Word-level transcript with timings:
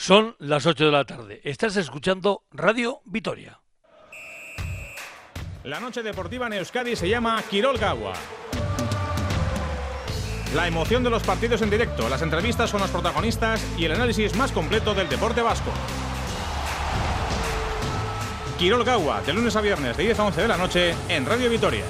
Son 0.00 0.34
las 0.38 0.64
8 0.64 0.86
de 0.86 0.90
la 0.90 1.04
tarde. 1.04 1.42
Estás 1.44 1.76
escuchando 1.76 2.44
Radio 2.52 3.02
Vitoria. 3.04 3.60
La 5.62 5.78
noche 5.78 6.02
deportiva 6.02 6.46
en 6.46 6.54
Euskadi 6.54 6.96
se 6.96 7.06
llama 7.06 7.42
Quirol 7.50 7.76
Gawa. 7.76 8.14
La 10.54 10.66
emoción 10.66 11.04
de 11.04 11.10
los 11.10 11.22
partidos 11.22 11.60
en 11.60 11.68
directo, 11.68 12.08
las 12.08 12.22
entrevistas 12.22 12.70
con 12.70 12.80
los 12.80 12.88
protagonistas 12.88 13.62
y 13.76 13.84
el 13.84 13.92
análisis 13.92 14.34
más 14.36 14.52
completo 14.52 14.94
del 14.94 15.10
deporte 15.10 15.42
vasco. 15.42 15.70
Quirol 18.58 18.84
Gawa, 18.84 19.20
de 19.20 19.34
lunes 19.34 19.54
a 19.54 19.60
viernes 19.60 19.98
de 19.98 20.04
10 20.04 20.18
a 20.18 20.24
11 20.24 20.40
de 20.40 20.48
la 20.48 20.56
noche 20.56 20.94
en 21.10 21.26
Radio 21.26 21.50
Vitoria. 21.50 21.84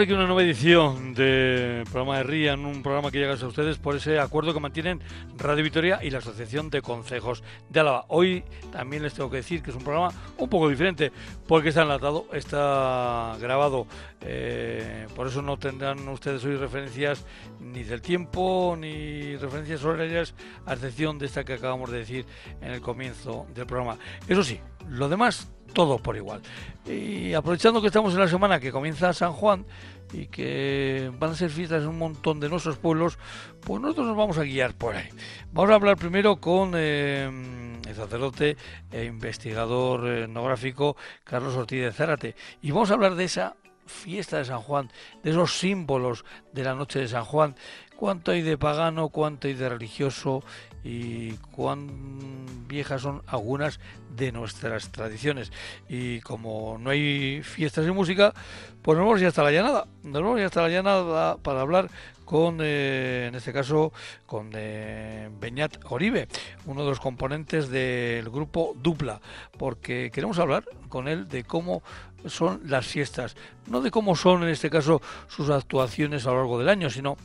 Comenzamos 0.00 0.16
aquí 0.16 0.24
una 0.24 0.34
nueva 0.34 0.48
edición 0.48 1.12
del 1.12 1.84
programa 1.84 2.16
de 2.16 2.22
RIA, 2.22 2.52
en 2.54 2.64
un 2.64 2.82
programa 2.82 3.10
que 3.10 3.18
llega 3.18 3.34
a 3.34 3.46
ustedes 3.46 3.76
por 3.76 3.96
ese 3.96 4.18
acuerdo 4.18 4.54
que 4.54 4.60
mantienen 4.60 4.98
Radio 5.36 5.62
Vitoria 5.62 5.98
y 6.02 6.08
la 6.08 6.18
Asociación 6.18 6.70
de 6.70 6.80
Concejos 6.80 7.42
de 7.68 7.80
Álava. 7.80 8.06
Hoy 8.08 8.42
también 8.72 9.02
les 9.02 9.12
tengo 9.12 9.28
que 9.28 9.36
decir 9.36 9.62
que 9.62 9.68
es 9.68 9.76
un 9.76 9.84
programa 9.84 10.10
un 10.38 10.48
poco 10.48 10.70
diferente 10.70 11.12
porque 11.46 11.68
está 11.68 11.82
enlatado, 11.82 12.24
está 12.32 13.36
grabado, 13.42 13.86
eh, 14.22 15.06
por 15.14 15.26
eso 15.26 15.42
no 15.42 15.58
tendrán 15.58 16.08
ustedes 16.08 16.42
hoy 16.46 16.56
referencias 16.56 17.26
ni 17.60 17.82
del 17.82 18.00
tiempo 18.00 18.78
ni 18.80 19.36
referencias 19.36 19.84
horarias, 19.84 20.34
a 20.64 20.72
excepción 20.72 21.18
de 21.18 21.26
esta 21.26 21.44
que 21.44 21.52
acabamos 21.52 21.90
de 21.90 21.98
decir 21.98 22.24
en 22.62 22.70
el 22.70 22.80
comienzo 22.80 23.46
del 23.54 23.66
programa. 23.66 23.98
Eso 24.26 24.42
sí, 24.42 24.60
lo 24.90 25.08
demás 25.08 25.48
todo 25.72 25.98
por 25.98 26.16
igual. 26.16 26.42
Y 26.86 27.32
aprovechando 27.34 27.80
que 27.80 27.86
estamos 27.86 28.12
en 28.14 28.20
la 28.20 28.28
semana 28.28 28.60
que 28.60 28.72
comienza 28.72 29.12
San 29.12 29.32
Juan 29.32 29.64
y 30.12 30.26
que 30.26 31.12
van 31.18 31.30
a 31.30 31.34
ser 31.34 31.50
fiestas 31.50 31.82
en 31.82 31.88
un 31.88 31.98
montón 31.98 32.40
de 32.40 32.48
nuestros 32.48 32.76
pueblos, 32.76 33.18
pues 33.60 33.80
nosotros 33.80 34.08
nos 34.08 34.16
vamos 34.16 34.38
a 34.38 34.42
guiar 34.42 34.74
por 34.74 34.96
ahí. 34.96 35.08
Vamos 35.52 35.70
a 35.70 35.74
hablar 35.74 35.96
primero 35.96 36.40
con 36.40 36.72
eh, 36.74 37.30
el 37.88 37.94
sacerdote 37.94 38.56
e 38.90 39.04
investigador 39.04 40.08
etnográfico 40.08 40.96
Carlos 41.24 41.54
Ortiz 41.54 41.82
de 41.82 41.92
Zárate 41.92 42.34
y 42.60 42.72
vamos 42.72 42.90
a 42.90 42.94
hablar 42.94 43.14
de 43.14 43.24
esa 43.24 43.56
fiesta 43.86 44.38
de 44.38 44.44
San 44.44 44.60
Juan, 44.60 44.90
de 45.22 45.30
esos 45.30 45.58
símbolos 45.58 46.24
de 46.52 46.64
la 46.64 46.74
noche 46.74 47.00
de 47.00 47.08
San 47.08 47.24
Juan, 47.24 47.56
cuánto 47.96 48.30
hay 48.30 48.42
de 48.42 48.56
pagano, 48.56 49.08
cuánto 49.08 49.48
hay 49.48 49.54
de 49.54 49.68
religioso 49.68 50.42
y 50.84 51.32
cuán 51.52 51.88
viejas 52.68 53.02
son 53.02 53.22
algunas 53.26 53.80
de 54.16 54.32
nuestras 54.32 54.90
tradiciones. 54.90 55.52
Y 55.88 56.20
como 56.20 56.78
no 56.78 56.90
hay 56.90 57.42
fiestas 57.42 57.86
y 57.86 57.90
música, 57.90 58.32
pues 58.82 58.96
nos 58.96 59.06
vamos 59.06 59.20
ya 59.20 59.28
hasta 59.28 59.42
la 59.42 59.52
llanada. 59.52 59.86
Nos 60.02 60.22
vamos 60.22 60.38
ya 60.40 60.46
hasta 60.46 60.62
la 60.62 60.68
llanada 60.68 61.36
para 61.38 61.60
hablar 61.60 61.90
con, 62.30 62.58
eh, 62.60 63.26
en 63.26 63.34
este 63.34 63.52
caso, 63.52 63.92
con 64.24 64.52
eh, 64.54 65.28
Beñat 65.40 65.78
Oribe, 65.86 66.28
uno 66.64 66.84
de 66.84 66.90
los 66.90 67.00
componentes 67.00 67.68
del 67.70 68.30
grupo 68.30 68.76
Dupla, 68.80 69.20
porque 69.58 70.12
queremos 70.14 70.38
hablar 70.38 70.64
con 70.88 71.08
él 71.08 71.28
de 71.28 71.42
cómo 71.42 71.82
son 72.26 72.60
las 72.66 72.86
fiestas, 72.86 73.36
no 73.66 73.80
de 73.80 73.90
cómo 73.90 74.16
son 74.16 74.42
en 74.42 74.48
este 74.48 74.70
caso 74.70 75.00
sus 75.28 75.50
actuaciones 75.50 76.26
a 76.26 76.30
lo 76.30 76.36
largo 76.36 76.58
del 76.58 76.68
año, 76.68 76.90
sino 76.90 77.16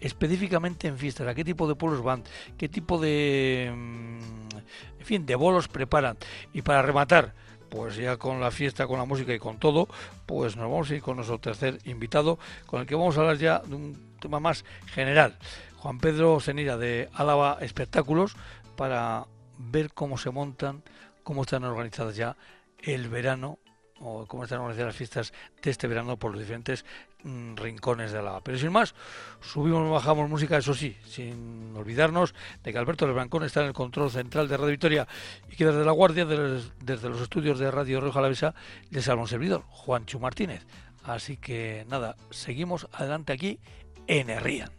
específicamente 0.00 0.88
en 0.88 0.98
fiestas, 0.98 1.26
a 1.26 1.34
qué 1.34 1.44
tipo 1.44 1.66
de 1.66 1.74
pueblos 1.74 2.02
van, 2.02 2.22
qué 2.58 2.68
tipo 2.68 2.98
de, 2.98 3.72
mm, 3.74 4.56
en 5.00 5.06
fin, 5.06 5.26
de 5.26 5.34
bolos 5.34 5.68
preparan. 5.68 6.16
Y 6.52 6.62
para 6.62 6.82
rematar, 6.82 7.34
pues 7.68 7.96
ya 7.96 8.16
con 8.16 8.40
la 8.40 8.50
fiesta, 8.50 8.86
con 8.86 8.98
la 8.98 9.04
música 9.04 9.34
y 9.34 9.38
con 9.38 9.58
todo, 9.58 9.88
pues 10.26 10.56
nos 10.56 10.70
vamos 10.70 10.90
a 10.90 10.94
ir 10.94 11.02
con 11.02 11.16
nuestro 11.16 11.38
tercer 11.38 11.78
invitado, 11.84 12.38
con 12.66 12.80
el 12.80 12.86
que 12.86 12.94
vamos 12.94 13.16
a 13.16 13.20
hablar 13.20 13.38
ya 13.38 13.60
de 13.60 13.74
un 13.74 14.14
tema 14.20 14.40
más 14.40 14.64
general. 14.86 15.36
Juan 15.78 15.98
Pedro 15.98 16.40
Senira 16.40 16.76
de 16.78 17.08
Álava 17.12 17.58
Espectáculos, 17.60 18.36
para 18.76 19.26
ver 19.58 19.92
cómo 19.92 20.18
se 20.18 20.30
montan, 20.30 20.82
cómo 21.22 21.42
están 21.42 21.64
organizadas 21.64 22.16
ya 22.16 22.36
el 22.82 23.08
verano 23.08 23.58
o 24.04 24.26
cómo 24.26 24.44
están 24.44 24.60
organizadas 24.60 24.88
las 24.88 24.96
fiestas 24.96 25.32
de 25.62 25.70
este 25.70 25.86
verano 25.88 26.18
por 26.18 26.32
los 26.32 26.40
diferentes 26.40 26.84
mm, 27.22 27.56
rincones 27.56 28.12
de 28.12 28.18
Álava. 28.18 28.42
Pero 28.42 28.58
sin 28.58 28.70
más, 28.70 28.94
subimos 29.40 29.90
bajamos 29.90 30.28
música, 30.28 30.58
eso 30.58 30.74
sí, 30.74 30.96
sin 31.06 31.74
olvidarnos 31.74 32.34
de 32.62 32.72
que 32.72 32.78
Alberto 32.78 33.06
Lebrancón 33.06 33.44
está 33.44 33.62
en 33.62 33.68
el 33.68 33.72
control 33.72 34.10
central 34.10 34.46
de 34.46 34.56
Radio 34.56 34.70
Victoria 34.70 35.08
y 35.50 35.56
que 35.56 35.64
desde 35.64 35.84
la 35.84 35.92
Guardia, 35.92 36.26
desde, 36.26 37.08
los 37.08 37.20
estudios 37.20 37.58
de 37.58 37.70
Radio 37.70 38.00
Roja 38.00 38.18
Alavesa, 38.18 38.54
les 38.90 39.08
habla 39.08 39.22
un 39.22 39.28
servidor, 39.28 39.64
Juancho 39.68 40.20
Martínez. 40.20 40.66
Así 41.02 41.36
que 41.36 41.86
nada, 41.88 42.16
seguimos 42.30 42.88
adelante 42.92 43.32
aquí 43.32 43.58
en 44.06 44.30
Herrían. 44.30 44.70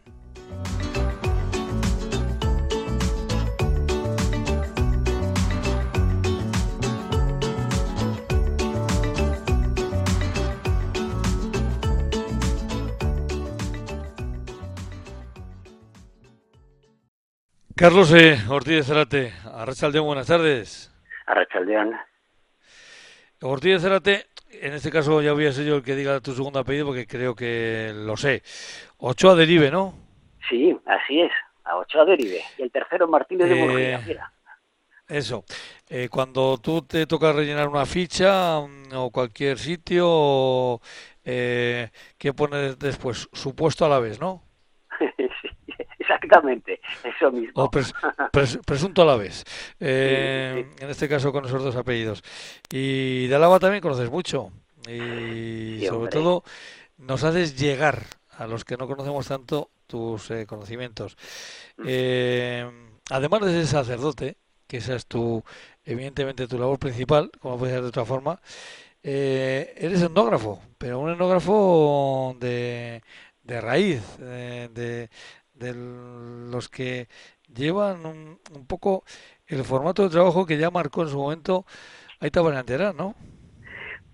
Carlos 17.76 18.10
eh, 18.14 18.38
Ortiz 18.48 18.74
de 18.74 18.82
Cerate, 18.84 19.32
Arrachaldeón, 19.52 20.06
buenas 20.06 20.26
tardes. 20.26 20.90
Arrachaldeón. 21.26 21.94
Ortiz 23.42 23.74
de 23.74 23.80
Cerate, 23.80 24.26
en 24.50 24.72
este 24.72 24.90
caso 24.90 25.20
ya 25.20 25.34
voy 25.34 25.44
a 25.44 25.52
ser 25.52 25.66
yo 25.66 25.76
el 25.76 25.82
que 25.82 25.94
diga 25.94 26.18
tu 26.20 26.32
segundo 26.32 26.58
apellido 26.58 26.86
porque 26.86 27.06
creo 27.06 27.34
que 27.34 27.92
lo 27.94 28.16
sé. 28.16 28.42
Ochoa 28.96 29.34
Derive, 29.34 29.70
¿no? 29.70 29.92
Sí, 30.48 30.74
así 30.86 31.20
es, 31.20 31.30
a 31.64 31.76
Ochoa 31.76 32.06
Derive. 32.06 32.40
Y 32.56 32.62
el 32.62 32.72
tercero 32.72 33.08
Martínez 33.08 33.46
de 33.46 33.54
Murguía, 33.56 34.00
mira. 34.06 34.32
Eso. 35.06 35.44
Eh, 35.90 36.08
cuando 36.10 36.56
tú 36.56 36.80
te 36.80 37.06
toca 37.06 37.30
rellenar 37.30 37.68
una 37.68 37.84
ficha 37.84 38.58
mm, 38.58 38.94
o 38.94 39.10
cualquier 39.10 39.58
sitio, 39.58 40.80
eh, 41.22 41.90
¿qué 42.16 42.32
pones 42.32 42.78
después? 42.78 43.28
Supuesto 43.34 43.84
a 43.84 43.90
la 43.90 43.98
vez, 43.98 44.18
¿no? 44.18 44.42
Exactamente, 46.08 46.80
eso 47.02 47.32
mismo. 47.32 47.64
O 47.64 47.70
presunto 47.70 49.02
a 49.02 49.04
la 49.04 49.16
vez. 49.16 49.44
Eh, 49.80 50.64
en 50.78 50.90
este 50.90 51.08
caso 51.08 51.32
con 51.32 51.44
esos 51.44 51.62
dos 51.62 51.74
apellidos. 51.74 52.22
Y 52.70 53.26
de 53.26 53.34
Álava 53.34 53.58
también 53.58 53.82
conoces 53.82 54.08
mucho. 54.08 54.52
Y 54.88 55.84
sobre 55.88 56.10
todo 56.10 56.44
nos 56.98 57.24
haces 57.24 57.58
llegar 57.58 58.04
a 58.38 58.46
los 58.46 58.64
que 58.64 58.76
no 58.76 58.86
conocemos 58.86 59.26
tanto 59.26 59.70
tus 59.88 60.30
eh, 60.30 60.46
conocimientos. 60.46 61.16
Eh, 61.84 62.70
además 63.10 63.40
de 63.40 63.52
ser 63.52 63.66
sacerdote, 63.66 64.36
que 64.68 64.76
esa 64.76 64.94
es 64.94 65.06
tu, 65.06 65.42
evidentemente, 65.84 66.46
tu 66.46 66.58
labor 66.58 66.78
principal, 66.78 67.32
como 67.40 67.58
puede 67.58 67.72
ser 67.72 67.82
de 67.82 67.88
otra 67.88 68.04
forma, 68.04 68.40
eres 69.02 70.02
etnógrafo, 70.02 70.60
pero 70.78 71.00
un 71.00 71.10
etnógrafo 71.10 72.36
de, 72.38 73.02
de 73.42 73.60
raíz, 73.60 74.02
de, 74.18 75.08
de 75.58 75.74
los 76.50 76.68
que 76.68 77.08
llevan 77.54 78.04
un, 78.06 78.38
un, 78.54 78.66
poco 78.66 79.04
el 79.46 79.64
formato 79.64 80.02
de 80.02 80.10
trabajo 80.10 80.46
que 80.46 80.58
ya 80.58 80.70
marcó 80.70 81.02
en 81.02 81.08
su 81.08 81.18
momento 81.18 81.64
Aita 82.20 82.42
Banantera, 82.42 82.92
¿no? 82.92 83.14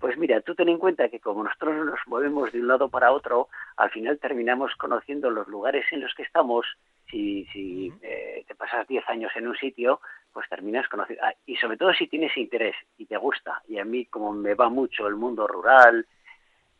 Pues 0.03 0.17
mira, 0.17 0.41
tú 0.41 0.53
ten 0.53 0.67
en 0.67 0.79
cuenta 0.79 1.07
que 1.07 1.21
como 1.21 1.45
nosotros 1.45 1.85
nos 1.85 1.99
movemos 2.07 2.51
de 2.51 2.59
un 2.59 2.67
lado 2.67 2.89
para 2.89 3.13
otro, 3.13 3.47
al 3.77 3.89
final 3.89 4.19
terminamos 4.19 4.75
conociendo 4.75 5.29
los 5.29 5.47
lugares 5.47 5.85
en 5.91 6.01
los 6.01 6.13
que 6.13 6.23
estamos. 6.23 6.65
Si, 7.09 7.45
si 7.53 7.93
eh, 8.01 8.43
te 8.45 8.53
pasas 8.53 8.85
10 8.85 9.07
años 9.07 9.31
en 9.35 9.47
un 9.47 9.55
sitio, 9.55 10.01
pues 10.33 10.49
terminas 10.49 10.89
conociendo. 10.89 11.23
Ah, 11.23 11.33
y 11.45 11.55
sobre 11.55 11.77
todo 11.77 11.93
si 11.93 12.07
tienes 12.07 12.35
interés 12.35 12.75
y 12.97 13.05
te 13.05 13.15
gusta. 13.15 13.61
Y 13.69 13.79
a 13.79 13.85
mí, 13.85 14.05
como 14.07 14.33
me 14.33 14.55
va 14.55 14.67
mucho 14.67 15.07
el 15.07 15.15
mundo 15.15 15.47
rural, 15.47 16.05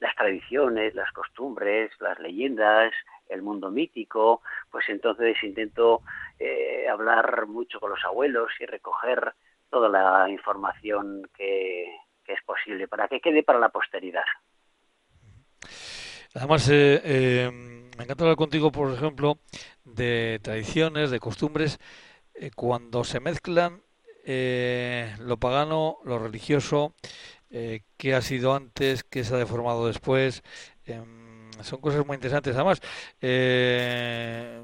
las 0.02 0.16
tradiciones, 0.16 0.94
las 0.94 1.12
costumbres, 1.14 1.92
las 2.02 2.20
leyendas, 2.20 2.94
el 3.34 3.42
mundo 3.42 3.70
mítico, 3.72 4.42
pues 4.72 4.86
entonces 4.90 5.36
intento 5.44 6.02
eh, 6.40 6.88
hablar 6.90 7.48
mucho 7.48 7.80
con 7.80 7.90
los 7.90 8.04
abuelos 8.06 8.50
y 8.60 8.66
recoger 8.66 9.34
toda 9.70 9.90
la 9.90 10.30
información 10.30 11.30
que, 11.36 11.96
es 12.26 12.42
posible 12.46 12.88
para 12.88 13.08
que 13.08 13.20
quede 13.20 13.44
para 13.44 13.60
la 13.60 13.70
posteridad. 13.70 14.24
Además, 16.34 16.68
eh, 16.70 17.02
eh, 17.04 17.52
me 17.52 18.04
encanta 18.04 18.24
hablar 18.24 18.38
contigo, 18.38 18.72
por 18.72 18.92
ejemplo, 18.92 19.38
de 19.84 20.40
tradiciones, 20.42 21.12
de 21.12 21.20
costumbres, 21.20 21.80
cuando 22.56 23.04
se 23.04 23.20
mezclan 23.20 23.84
lo 24.26 25.38
pagano, 25.38 25.98
lo 26.06 26.18
religioso, 26.18 26.96
qué 27.50 28.16
ha 28.16 28.22
sido 28.22 28.56
antes, 28.56 29.04
qué 29.04 29.24
se 29.24 29.36
ha 29.36 29.38
deformado 29.38 29.86
después. 29.86 30.44
Son 31.62 31.80
cosas 31.80 32.06
muy 32.06 32.16
interesantes. 32.16 32.56
Además, 32.56 32.82
eh, 33.22 34.62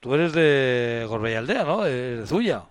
tú 0.00 0.14
eres 0.14 0.32
de 0.32 1.04
Gorbella 1.08 1.38
Aldea, 1.38 1.64
¿no? 1.64 1.82
De, 1.84 2.26
Zuya. 2.26 2.64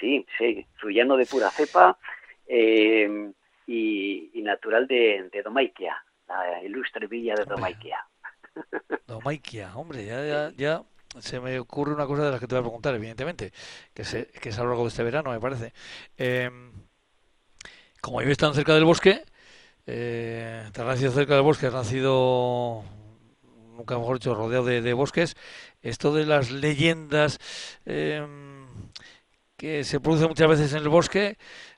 Sí, 0.00 0.26
sí, 0.38 0.66
zuyano 0.80 1.16
de 1.16 1.26
pura 1.26 1.50
cepa 1.50 1.98
eh, 2.46 3.32
y, 3.66 4.30
natural 4.42 4.86
de, 4.86 5.28
de 5.32 5.42
Domaiquia, 5.42 5.96
la 6.28 6.62
ilustre 6.62 7.08
villa 7.08 7.34
de 7.34 7.44
Domaiquia. 7.44 8.06
Domaiquia, 9.06 9.72
hombre, 9.76 10.04
ya, 10.04 10.52
ya, 10.56 10.82
se 11.18 11.40
me 11.40 11.58
ocurre 11.58 11.94
una 11.94 12.06
cosa 12.06 12.24
de 12.26 12.30
las 12.30 12.40
que 12.40 12.46
te 12.46 12.54
voy 12.54 12.60
a 12.60 12.64
preguntar, 12.64 12.94
evidentemente, 12.94 13.52
que, 13.92 14.04
se, 14.04 14.26
que 14.26 14.50
es 14.50 14.58
a 14.58 14.62
lo 14.62 14.68
largo 14.68 14.84
de 14.84 14.88
este 14.88 15.02
verano, 15.02 15.30
me 15.30 15.40
parece. 15.40 15.72
Eh, 16.16 16.50
como 18.00 18.20
vives 18.20 18.38
tan 18.38 18.54
cerca 18.54 18.74
del 18.74 18.84
bosque, 18.84 19.24
eh, 19.86 20.64
te 20.72 20.80
has 20.80 20.86
nacido 20.86 21.12
cerca 21.12 21.34
del 21.34 21.44
bosque, 21.44 21.66
has 21.66 21.74
nacido, 21.74 22.82
nunca 23.76 23.98
mejor 23.98 24.18
dicho, 24.18 24.34
rodeado 24.34 24.64
de, 24.64 24.92
bosques. 24.92 25.36
Esto 25.82 26.12
de 26.12 26.26
las 26.26 26.50
leyendas 26.50 27.38
em, 27.86 28.66
que 29.56 29.84
se 29.84 30.00
producen 30.00 30.28
muchas 30.28 30.48
veces 30.48 30.72
en 30.74 30.82
el 30.82 30.88
bosque, 30.88 31.36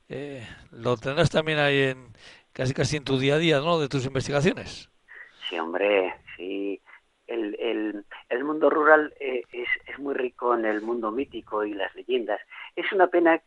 eh, 0.08 0.46
lo 0.70 0.96
tendrás 0.96 1.30
también 1.30 1.58
ahí 1.58 1.80
en 1.82 2.08
casi 2.52 2.72
casi 2.72 2.96
en 2.96 3.04
tu 3.04 3.18
día 3.18 3.34
a 3.34 3.38
día, 3.38 3.60
¿no? 3.60 3.78
De 3.78 3.88
tus 3.88 4.06
investigaciones. 4.06 4.90
Sí, 5.48 5.58
hombre, 5.58 6.14
sí. 6.36 6.80
El, 7.26 7.56
el, 7.60 8.04
el 8.30 8.44
mundo 8.44 8.70
rural 8.70 9.12
eh, 9.20 9.42
es, 9.52 9.68
es 9.86 9.98
muy 9.98 10.14
rico 10.14 10.54
en 10.54 10.64
el 10.64 10.80
mundo 10.80 11.10
mítico 11.10 11.62
y 11.62 11.74
las 11.74 11.94
leyendas. 11.94 12.40
Es 12.74 12.90
una 12.90 13.08
pena 13.08 13.42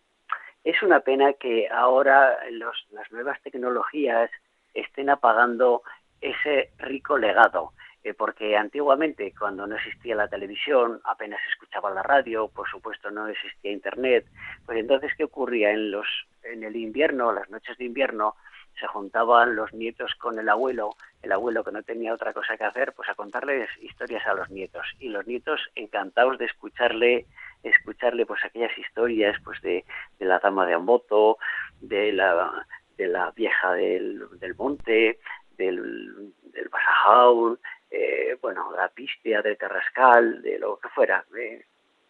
es 0.64 0.84
una 0.84 1.00
pena 1.00 1.34
que 1.34 1.68
ahora 1.70 2.38
los, 2.52 2.76
las 2.92 3.12
nuevas 3.12 3.42
tecnologías 3.42 4.30
estén 4.74 5.10
apagando 5.10 5.84
ese 6.22 6.72
rico 6.78 7.18
legado. 7.18 7.74
Eh, 8.04 8.16
porque 8.16 8.58
antiguamente, 8.58 9.32
cuando 9.38 9.68
no 9.68 9.76
existía 9.76 10.16
la 10.16 10.28
televisión, 10.28 11.00
apenas 11.04 11.40
escuchaba 11.52 11.92
la 11.92 12.02
radio, 12.02 12.48
por 12.48 12.68
supuesto 12.68 13.12
no 13.12 13.28
existía 13.28 13.72
internet, 13.72 14.26
pues 14.66 14.80
entonces 14.80 15.12
qué 15.16 15.26
ocurría 15.26 15.72
en 15.72 15.92
los 15.92 16.08
en 16.44 16.64
el 16.64 16.76
invierno, 16.76 17.32
las 17.32 17.48
noches 17.52 17.78
de 17.78 17.86
invierno, 17.86 18.36
se 18.80 18.88
juntaban 18.88 19.56
los 19.56 19.72
nietos 19.74 20.16
con 20.16 20.40
el 20.40 20.50
abuelo, 20.50 20.96
el 21.22 21.32
abuelo 21.32 21.64
que 21.64 21.72
no 21.72 21.84
tenía 21.84 22.16
otra 22.16 22.34
cosa 22.34 22.58
que 22.58 22.64
hacer, 22.64 22.94
pues 22.94 23.08
a 23.10 23.14
contarles 23.14 23.70
historias 23.80 24.26
a 24.26 24.34
los 24.34 24.50
nietos 24.50 24.88
y 25.00 25.10
los 25.10 25.28
nietos 25.28 25.62
encantados 25.76 26.40
de 26.40 26.46
escucharle 26.46 27.28
escucharle 27.64 28.26
pues 28.26 28.44
aquellas 28.44 28.76
historias 28.76 29.38
pues 29.44 29.62
de, 29.62 29.86
de 30.18 30.26
la 30.26 30.40
dama 30.40 30.66
de 30.66 30.74
Amboto, 30.74 31.38
de 31.80 32.12
la 32.12 32.66
de 33.02 33.08
la 33.08 33.32
vieja 33.32 33.74
del, 33.74 34.22
del 34.40 34.56
monte, 34.56 35.20
del, 35.58 36.34
del 36.54 36.70
Basajaul, 36.70 37.60
eh, 37.90 38.38
bueno, 38.42 38.72
la 38.76 38.90
Pistia, 38.90 39.42
del 39.42 39.58
Carrascal, 39.58 40.42
de 40.44 40.60
lo 40.60 40.78
que 40.80 40.90
fuera. 40.90 41.26
Eh, 41.36 41.66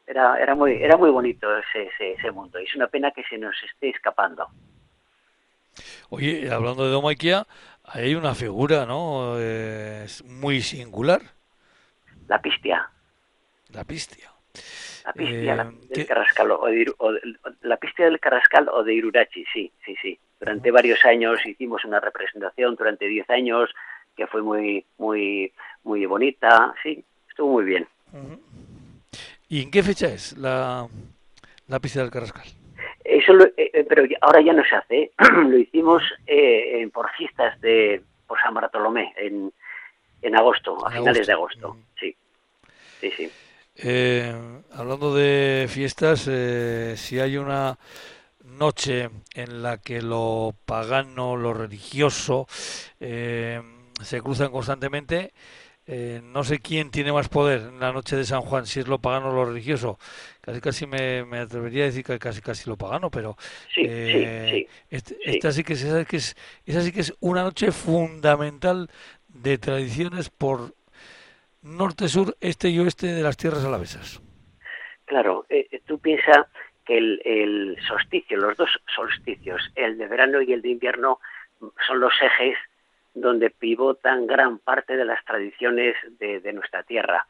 era, 0.06 0.38
era, 0.38 0.54
muy, 0.54 0.84
era 0.84 0.98
muy 0.98 1.10
bonito 1.10 1.48
ese, 1.58 1.90
ese, 1.98 2.32
mundo 2.32 2.60
y 2.60 2.66
es 2.66 2.76
una 2.76 2.88
pena 2.88 3.12
que 3.12 3.24
se 3.24 3.38
nos 3.38 3.56
esté 3.64 3.90
escapando. 3.90 4.48
Oye, 6.10 6.52
hablando 6.52 6.84
de 6.84 6.92
Domaiquia, 6.92 7.48
hay 7.86 8.16
una 8.16 8.36
figura, 8.36 8.86
¿no? 8.86 9.40
Es 9.40 10.26
muy 10.26 10.60
singular. 10.62 11.22
La 12.28 12.42
Pistia. 12.42 12.90
La 13.70 13.86
Pistia. 13.86 14.30
La 15.06 15.14
Pistia 15.14 15.56
la, 15.56 15.64
eh, 15.64 15.88
del 15.88 16.06
Carrascal, 16.06 16.52
o, 16.52 16.68
la 17.62 17.78
Pistia 17.78 18.06
del 18.06 18.20
Carrascal 18.20 18.68
o 18.68 18.84
de 18.84 18.94
Irurachi, 18.94 19.46
sí, 19.54 19.72
sí, 19.86 19.96
sí. 20.02 20.20
Durante 20.42 20.72
varios 20.72 21.06
años 21.06 21.40
hicimos 21.46 21.86
una 21.86 22.00
representación, 22.00 22.74
durante 22.76 23.06
10 23.08 23.30
años, 23.30 23.70
que 24.18 24.26
fue 24.26 24.42
muy, 24.42 24.84
muy, 24.98 25.54
muy 25.84 26.04
bonita, 26.08 26.74
sí, 26.82 27.06
estuvo 27.30 27.54
muy 27.54 27.64
bien. 27.64 27.88
¿Y 29.48 29.62
en 29.62 29.70
qué 29.70 29.84
fecha 29.84 30.08
es 30.08 30.36
la, 30.40 30.88
la 31.68 31.80
pista 31.80 32.02
del 32.02 32.10
Carrascal? 32.10 32.48
Eso, 33.04 33.34
eh, 33.40 33.54
eh, 33.56 33.86
pero 33.88 34.04
ahora 34.22 34.42
ya 34.42 34.54
no 34.54 34.64
se 34.66 34.76
hace. 34.76 35.12
lo 35.48 35.56
hicimos 35.56 36.02
eh, 36.26 36.90
por 36.92 37.12
fiestas 37.12 37.62
de 37.62 38.02
por 38.26 38.42
San 38.42 38.56
Bartolomé 38.56 39.14
en, 39.18 39.54
en 40.24 40.36
agosto, 40.36 40.84
a 40.88 40.90
finales 40.90 41.28
de 41.28 41.34
agosto. 41.34 41.78
Sí, 42.00 42.16
sí, 43.00 43.12
sí. 43.12 43.32
hablando 44.74 45.14
de 45.14 45.68
fiestas, 45.70 46.22
si 46.96 47.20
hay 47.20 47.38
una 47.38 47.78
noche 48.58 49.10
en 49.34 49.64
la 49.64 49.78
que 49.78 50.02
lo 50.02 50.54
pagano, 50.66 51.36
lo 51.36 51.54
religioso 51.54 52.48
eh, 53.00 53.62
se 54.02 54.22
cruzan 54.22 54.52
constantemente. 54.52 55.34
Eh, 55.88 56.22
no 56.24 56.44
sé 56.44 56.60
quién 56.60 56.92
tiene 56.92 57.12
más 57.12 57.28
poder 57.28 57.62
en 57.62 57.80
la 57.80 57.92
noche 57.92 58.16
de 58.16 58.24
San 58.24 58.42
Juan, 58.42 58.68
si 58.68 58.80
es 58.80 58.88
lo 58.88 59.00
pagano 59.00 59.30
o 59.30 59.34
lo 59.34 59.46
religioso. 59.46 59.98
Casi 60.40 60.62
casi 60.62 60.86
me, 60.86 61.22
atrevería 61.40 61.84
a 61.84 61.88
decir 61.88 62.04
que 62.04 62.20
casi 62.20 62.40
casi 62.42 62.70
lo 62.70 62.78
pagano, 62.78 63.10
pero 63.10 63.36
sí, 63.74 63.82
eh, 63.86 64.68
esta 64.90 65.52
sí 65.52 65.64
que 65.64 65.74
es, 65.74 65.84
que 66.08 66.18
es 66.18 66.36
esa 66.66 66.82
sí 66.82 66.92
que 66.92 67.02
es 67.02 67.14
una 67.20 67.44
noche 67.44 67.72
fundamental 67.72 68.90
de 69.28 69.58
tradiciones 69.58 70.30
por 70.30 70.76
norte, 71.64 72.08
sur, 72.08 72.38
este 72.42 72.70
y 72.70 72.80
oeste 72.80 73.08
de 73.08 73.24
las 73.24 73.36
tierras 73.36 73.66
alavesas. 73.66 74.22
Claro, 75.06 75.46
tú 75.88 76.00
piensas 76.00 76.46
el, 76.88 77.22
el 77.26 77.78
solsticio, 77.88 78.38
los 78.38 78.58
dos 78.58 78.70
solsticios, 78.96 79.62
el 79.76 79.98
de 79.98 80.08
verano 80.08 80.42
y 80.42 80.54
el 80.54 80.62
de 80.62 80.70
invierno, 80.70 81.20
son 81.88 82.00
los 82.00 82.14
ejes 82.22 82.58
donde 83.14 83.50
pivotan 83.50 84.26
gran 84.26 84.60
parte 84.60 84.96
de 84.96 85.06
las 85.06 85.24
tradiciones 85.26 85.96
de, 86.20 86.54
nuestra 86.54 86.84
tierra. 86.84 87.26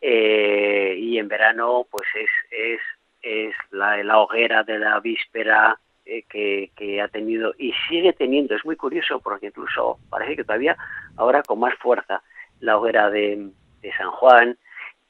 Eh, 0.00 0.96
y 0.98 1.18
en 1.18 1.28
verano, 1.28 1.86
pues 1.90 2.08
es, 2.14 2.30
es, 2.50 2.80
es 3.22 3.54
la, 3.70 4.02
la 4.02 4.18
hoguera 4.18 4.62
de 4.62 4.78
la 4.78 5.00
víspera 5.00 5.78
eh, 6.06 6.22
que, 6.28 6.70
que, 6.76 7.02
ha 7.02 7.08
tenido 7.08 7.54
y 7.58 7.72
sigue 7.88 8.12
teniendo. 8.12 8.54
Es 8.54 8.64
muy 8.64 8.76
curioso 8.76 9.20
porque 9.20 9.46
incluso 9.46 9.98
parece 10.08 10.36
que 10.36 10.44
todavía 10.44 10.76
ahora 11.16 11.42
con 11.42 11.60
más 11.60 11.74
fuerza 11.76 12.22
la 12.60 12.78
hoguera 12.78 13.10
de 13.10 13.50
San 13.96 14.10
Juan, 14.12 14.56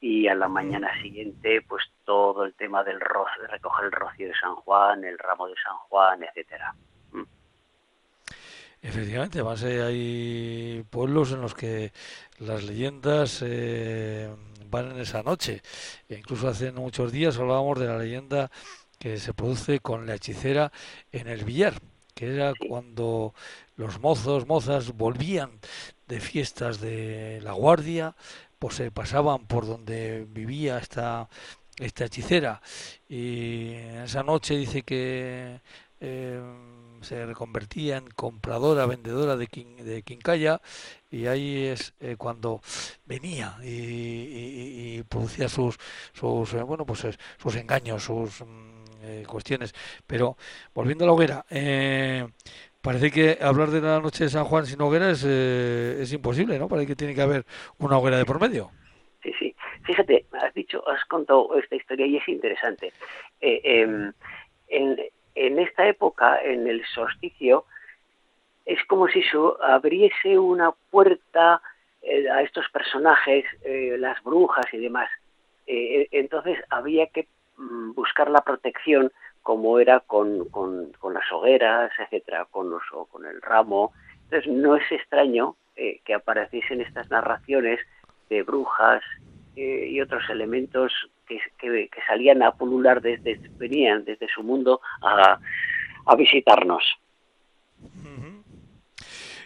y 0.01 0.29
a 0.29 0.35
la 0.35 0.49
mañana 0.49 0.91
siguiente 1.03 1.63
pues 1.67 1.85
todo 2.05 2.45
el 2.45 2.55
tema 2.55 2.85
del 2.85 3.01
rocío, 3.01 3.43
de 3.43 3.49
recoger 3.49 3.87
el 3.87 3.93
rocío 3.93 4.29
de 4.29 4.35
San 4.41 4.55
Juan, 4.57 5.05
el 5.05 5.19
ramo 5.19 5.49
de 5.49 5.55
San 5.63 5.77
Juan, 5.89 6.23
etcétera. 6.23 6.75
Mm. 7.13 7.23
Efectivamente, 8.83 9.39
además 9.39 9.63
eh, 9.65 9.83
hay 9.83 10.85
pueblos 10.89 11.33
en 11.33 11.41
los 11.41 11.55
que 11.55 11.93
las 12.39 12.63
leyendas 12.63 13.43
eh, 13.45 14.31
van 14.71 14.93
en 14.93 15.01
esa 15.01 15.23
noche. 15.23 15.63
E 16.09 16.15
incluso 16.15 16.49
hace 16.49 16.71
muchos 16.73 17.11
días 17.11 17.39
hablábamos 17.39 17.79
de 17.79 17.87
la 17.87 17.99
leyenda 17.99 18.51
que 18.99 19.19
se 19.19 19.35
produce 19.35 19.81
con 19.81 20.07
la 20.07 20.15
hechicera 20.15 20.73
en 21.13 21.29
el 21.29 21.45
billar, 21.45 21.75
que 22.15 22.35
era 22.35 22.53
cuando 22.69 23.35
los 23.77 24.01
mozos, 24.01 24.47
mozas 24.47 24.97
volvían 24.97 25.51
de 26.09 26.21
fiestas 26.21 26.81
de 26.81 27.41
la 27.43 27.53
guardia, 27.53 28.17
pues 28.59 28.77
se 28.77 28.91
pasaban 28.91 29.47
por 29.47 29.67
donde 29.67 30.27
vivía 30.29 30.79
esta, 30.79 31.29
esta 31.79 32.05
hechicera 32.07 32.61
y 33.09 33.73
esa 33.73 34.23
noche 34.23 34.57
dice 34.57 34.83
que 34.83 35.61
eh, 36.01 36.41
se 37.01 37.27
reconvertía 37.27 37.97
en 37.97 38.09
compradora, 38.09 38.87
vendedora 38.87 39.37
de, 39.37 39.47
de 39.47 40.03
quincalla 40.03 40.61
y 41.11 41.27
ahí 41.27 41.67
es 41.67 41.95
eh, 42.01 42.17
cuando 42.17 42.61
venía 43.07 43.57
y, 43.63 45.03
producía 45.09 45.49
sus, 45.49 45.79
sus 46.13 46.55
eh, 46.55 46.63
bueno 46.63 46.85
pues 46.85 47.07
sus 47.41 47.55
engaños, 47.55 48.03
sus 48.03 48.41
mm, 48.41 49.25
cuestiones. 49.27 49.75
Pero 50.07 50.37
volviendo 50.75 51.05
a 51.05 51.07
la 51.07 51.13
hoguera, 51.13 51.47
Parece 52.89 53.11
que 53.11 53.37
hablar 53.45 53.69
de 53.69 53.83
la 53.83 54.01
noche 54.01 54.25
de 54.25 54.31
San 54.31 54.47
Juan 54.47 54.65
sin 54.65 54.81
hoguera 54.81 55.11
es, 55.11 55.23
eh, 55.23 55.99
es 56.01 56.11
imposible, 56.15 56.59
¿no? 56.59 56.69
Parece 56.69 56.87
que 56.87 56.97
tiene 56.97 57.15
que 57.15 57.21
haber 57.21 57.45
una 57.79 57.99
hoguera 57.99 58.17
de 58.17 58.25
por 58.25 58.41
medio. 58.41 58.71
Sí, 59.23 59.31
sí. 59.39 59.55
Fíjate, 59.83 60.25
has 60.33 60.55
dicho, 60.55 60.83
has 60.89 61.05
contado 61.05 61.55
esta 61.59 61.77
historia 61.77 62.07
y 62.07 62.17
es 62.17 62.27
interesante. 62.27 62.95
Eh, 63.43 63.61
em, 63.63 64.11
en, 64.69 65.59
esta 65.59 65.87
época, 65.87 66.43
en 66.43 66.67
el 66.67 66.83
solsticio, 66.87 67.67
es 68.65 68.83
como 68.87 69.07
si 69.09 69.23
se 69.23 69.37
abriese 69.65 70.39
una 70.39 70.73
puerta 70.91 71.61
eh, 72.01 72.31
a 72.31 72.41
estos 72.41 72.71
personajes, 72.71 73.45
las 73.99 74.23
brujas 74.23 74.65
y 74.73 74.79
demás. 74.79 75.11
entonces 75.67 76.59
había 76.71 77.07
que 77.09 77.29
mm, 77.59 77.93
buscar 77.93 78.31
la 78.31 78.41
protección 78.41 79.13
como 79.43 79.79
era 79.79 80.01
con, 80.01 80.49
con, 80.49 80.93
las 81.13 81.33
hogueras, 81.33 81.91
etcétera, 81.99 82.47
con, 82.51 82.71
los, 82.71 82.83
con 83.11 83.25
el 83.27 83.41
ramo. 83.41 83.93
Entonces 84.25 84.53
no 84.53 84.77
es 84.77 84.91
extraño 84.91 85.57
eh, 85.77 86.01
que 86.05 86.15
apareciesen 86.15 86.81
estas 86.81 87.11
narraciones 87.11 87.81
de 88.29 88.43
brujas 88.43 89.03
eh, 89.57 89.89
y 89.91 90.01
otros 90.01 90.23
elementos 90.29 90.93
que, 91.27 91.41
que, 91.59 91.89
salían 92.07 92.43
a 92.43 92.53
pulular 92.53 93.01
desde, 93.01 93.41
venían 93.59 94.05
desde 94.05 94.29
su 94.29 94.43
mundo 94.43 94.81
a, 95.03 95.39
a 96.07 96.17
visitarnos. 96.17 96.85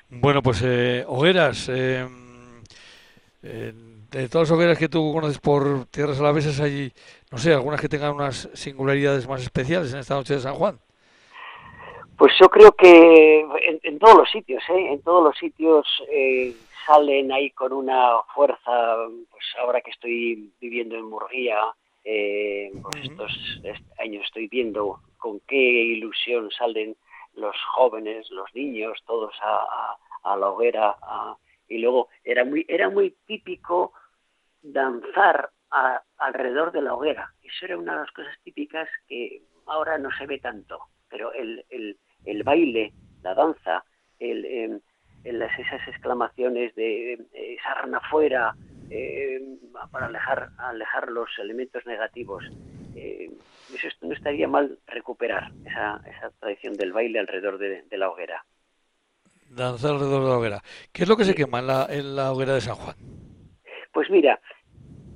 Bueno, 0.09 0.43
pues 0.43 0.63
eh, 0.63 1.05
hogueras, 1.07 1.71
de 4.13 4.29
todas 4.29 4.49
las 4.49 4.57
hogueras 4.57 4.79
que 4.79 4.89
tú 4.89 5.13
conoces 5.13 5.39
por 5.39 5.87
tierras 5.87 6.21
alavesas, 6.21 6.61
hay, 6.61 6.93
no 7.31 7.39
sé, 7.39 7.53
algunas 7.53 7.81
que 7.81 7.89
tengan 7.89 8.15
unas 8.15 8.49
singularidades 8.53 9.27
más 9.27 9.43
especiales 9.43 9.93
en 9.93 10.01
esta 10.01 10.15
noche 10.15 10.35
de 10.35 10.41
San 10.41 10.55
Juan. 10.55 10.79
Pues 12.19 12.33
yo 12.39 12.49
creo 12.49 12.73
que 12.73 13.41
en, 13.83 13.99
todos 13.99 14.17
los 14.17 14.31
sitios, 14.31 14.63
¿eh? 14.69 14.93
en 14.93 15.03
todos 15.03 15.25
los 15.25 15.37
sitios 15.39 15.87
eh, 16.11 16.55
salen 16.87 17.33
ahí 17.33 17.51
con 17.51 17.73
una 17.73 18.19
fuerza, 18.35 18.97
pues 19.31 19.45
ahora 19.59 19.81
que 19.81 19.91
estoy 19.91 20.51
viviendo 20.61 20.95
en 20.95 21.07
Murguía, 21.07 21.59
eh, 22.05 22.71
pues 22.83 23.05
estos 23.05 23.33
años 23.99 24.25
estoy 24.27 24.47
viendo 24.49 25.01
con 25.17 25.41
qué 25.49 25.57
ilusión 25.57 26.51
salen 26.51 26.97
los 27.35 27.57
jóvenes, 27.75 28.31
los 28.31 28.55
niños, 28.55 28.99
todos 29.07 29.33
a, 29.43 30.37
la 30.37 30.49
hoguera, 30.49 30.97
y 31.69 31.79
luego 31.79 32.09
era 32.23 32.45
muy, 32.45 32.65
era 32.69 32.91
muy 32.91 33.15
típico 33.27 33.93
danzar 34.63 35.51
alrededor 36.19 36.73
de 36.73 36.83
la 36.83 36.95
hoguera. 36.95 37.33
Eso 37.43 37.65
era 37.67 37.79
una 37.79 37.93
de 37.95 38.01
las 38.01 38.11
cosas 38.13 38.37
típicas 38.43 38.89
que 39.09 39.43
ahora 39.67 39.99
no 39.99 40.11
se 40.13 40.27
ve 40.27 40.39
tanto, 40.39 40.81
pero 41.09 41.33
el, 41.33 41.65
el, 41.71 41.99
el 42.25 42.43
baile, 42.43 42.93
la 43.23 43.35
danza, 43.35 43.85
el, 44.19 44.45
em, 44.45 44.81
las, 45.25 45.59
esas 45.59 45.87
exclamaciones 45.89 46.75
de 46.75 47.15
eh, 47.33 47.57
sarna 47.63 48.01
fuera 48.11 48.55
em, 48.91 49.59
para 49.91 50.07
alejar, 50.07 50.51
alejar 50.59 51.11
los 51.11 51.31
elementos 51.39 51.85
negativos. 51.87 52.45
Eh, 52.95 53.31
eso 53.75 53.89
no 54.03 54.13
estaría 54.13 54.49
mal 54.49 54.79
recuperar 54.87 55.51
esa, 55.65 56.03
esa 56.07 56.31
tradición 56.39 56.75
del 56.75 56.93
baile 56.93 57.19
alrededor 57.19 57.59
de, 57.59 57.85
la 57.97 58.11
hoguera. 58.11 58.45
Danzar 59.49 59.93
alrededor 59.93 60.23
de 60.23 60.29
la 60.29 60.37
hoguera. 60.37 60.63
¿Qué 60.93 61.05
es 61.05 61.09
lo 61.09 61.17
que 61.17 61.25
se 61.25 61.35
quema 61.35 61.61
en 61.61 61.67
la, 61.67 61.87
en 61.89 62.17
la 62.17 62.33
hoguera 62.33 62.55
de 62.55 62.61
San 62.61 62.75
Juan? 62.75 62.97
Pues 63.93 64.11
mira, 64.11 64.41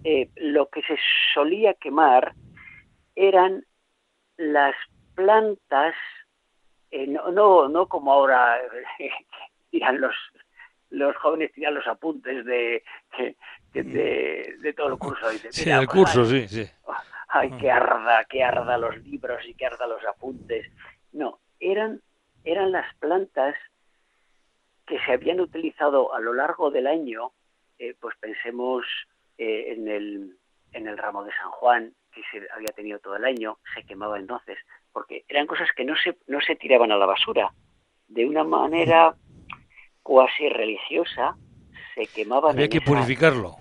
eh, 0.09 0.31
lo 0.37 0.69
que 0.69 0.83
se 0.83 0.97
solía 1.35 1.75
quemar 1.75 2.33
eran 3.17 3.67
las 4.37 4.77
plantas 5.17 5.97
eh, 6.93 7.09
no, 7.09 7.33
no, 7.33 7.69
no 7.69 7.89
como 7.89 8.13
ahora 8.13 8.57
eh, 9.01 9.11
tiran 9.71 10.01
los 10.01 10.15
los 10.91 11.17
jóvenes 11.17 11.51
tiran 11.55 11.75
los 11.75 11.89
apuntes 11.89 12.45
de, 12.45 12.85
de, 13.73 14.55
de, 14.61 14.73
todo 14.75 14.93
el 14.93 14.99
curso. 14.99 15.29
sí, 15.51 15.69
el 15.69 15.87
pues 15.87 15.89
curso, 15.89 16.25
sí, 16.25 16.47
sí. 16.47 16.71
Ay, 17.27 17.51
que 17.59 17.69
arda, 17.69 18.25
que 18.27 18.45
arda 18.45 18.79
los 18.79 18.97
libros 18.99 19.45
y 19.45 19.55
que 19.55 19.67
arda 19.67 19.89
los 19.89 20.05
apuntes. 20.05 20.71
No, 21.13 21.41
eran, 21.59 22.01
eran 22.45 22.71
las 22.71 22.95
plantas 22.99 23.57
que 24.87 25.01
se 25.01 25.13
habían 25.15 25.41
utilizado 25.41 26.15
a 26.15 26.21
lo 26.21 26.33
largo 26.33 26.71
del 26.71 26.87
año, 26.87 27.33
eh, 27.81 27.97
pues 28.01 28.17
pensemos 28.21 28.87
en, 29.38 29.88
el, 29.88 30.37
en 30.73 30.87
el 30.87 30.99
ramo 30.99 31.25
de 31.25 31.33
San 31.33 31.50
Juan, 31.50 31.95
que 32.12 32.23
se 32.31 32.47
había 32.55 32.73
tenido 32.73 32.99
todo 32.99 33.16
el 33.16 33.25
año, 33.25 33.59
se 33.75 33.85
quemaba 33.85 34.19
entonces 34.19 34.59
porque 34.97 35.26
eran 35.28 35.47
cosas 35.47 35.69
que 35.76 35.85
no 35.85 35.95
se, 35.95 36.16
no 36.26 36.40
se 36.40 36.57
tiraban 36.57 36.90
a 36.90 36.97
la 36.97 37.05
basura. 37.05 37.52
De 38.09 38.25
una 38.25 38.45
manera 38.45 39.14
cuasi 40.02 40.49
religiosa, 40.49 41.37
se 41.95 42.07
quemaban. 42.07 42.52
Había 42.52 42.71
que 42.71 42.81
purificarlo. 42.81 43.57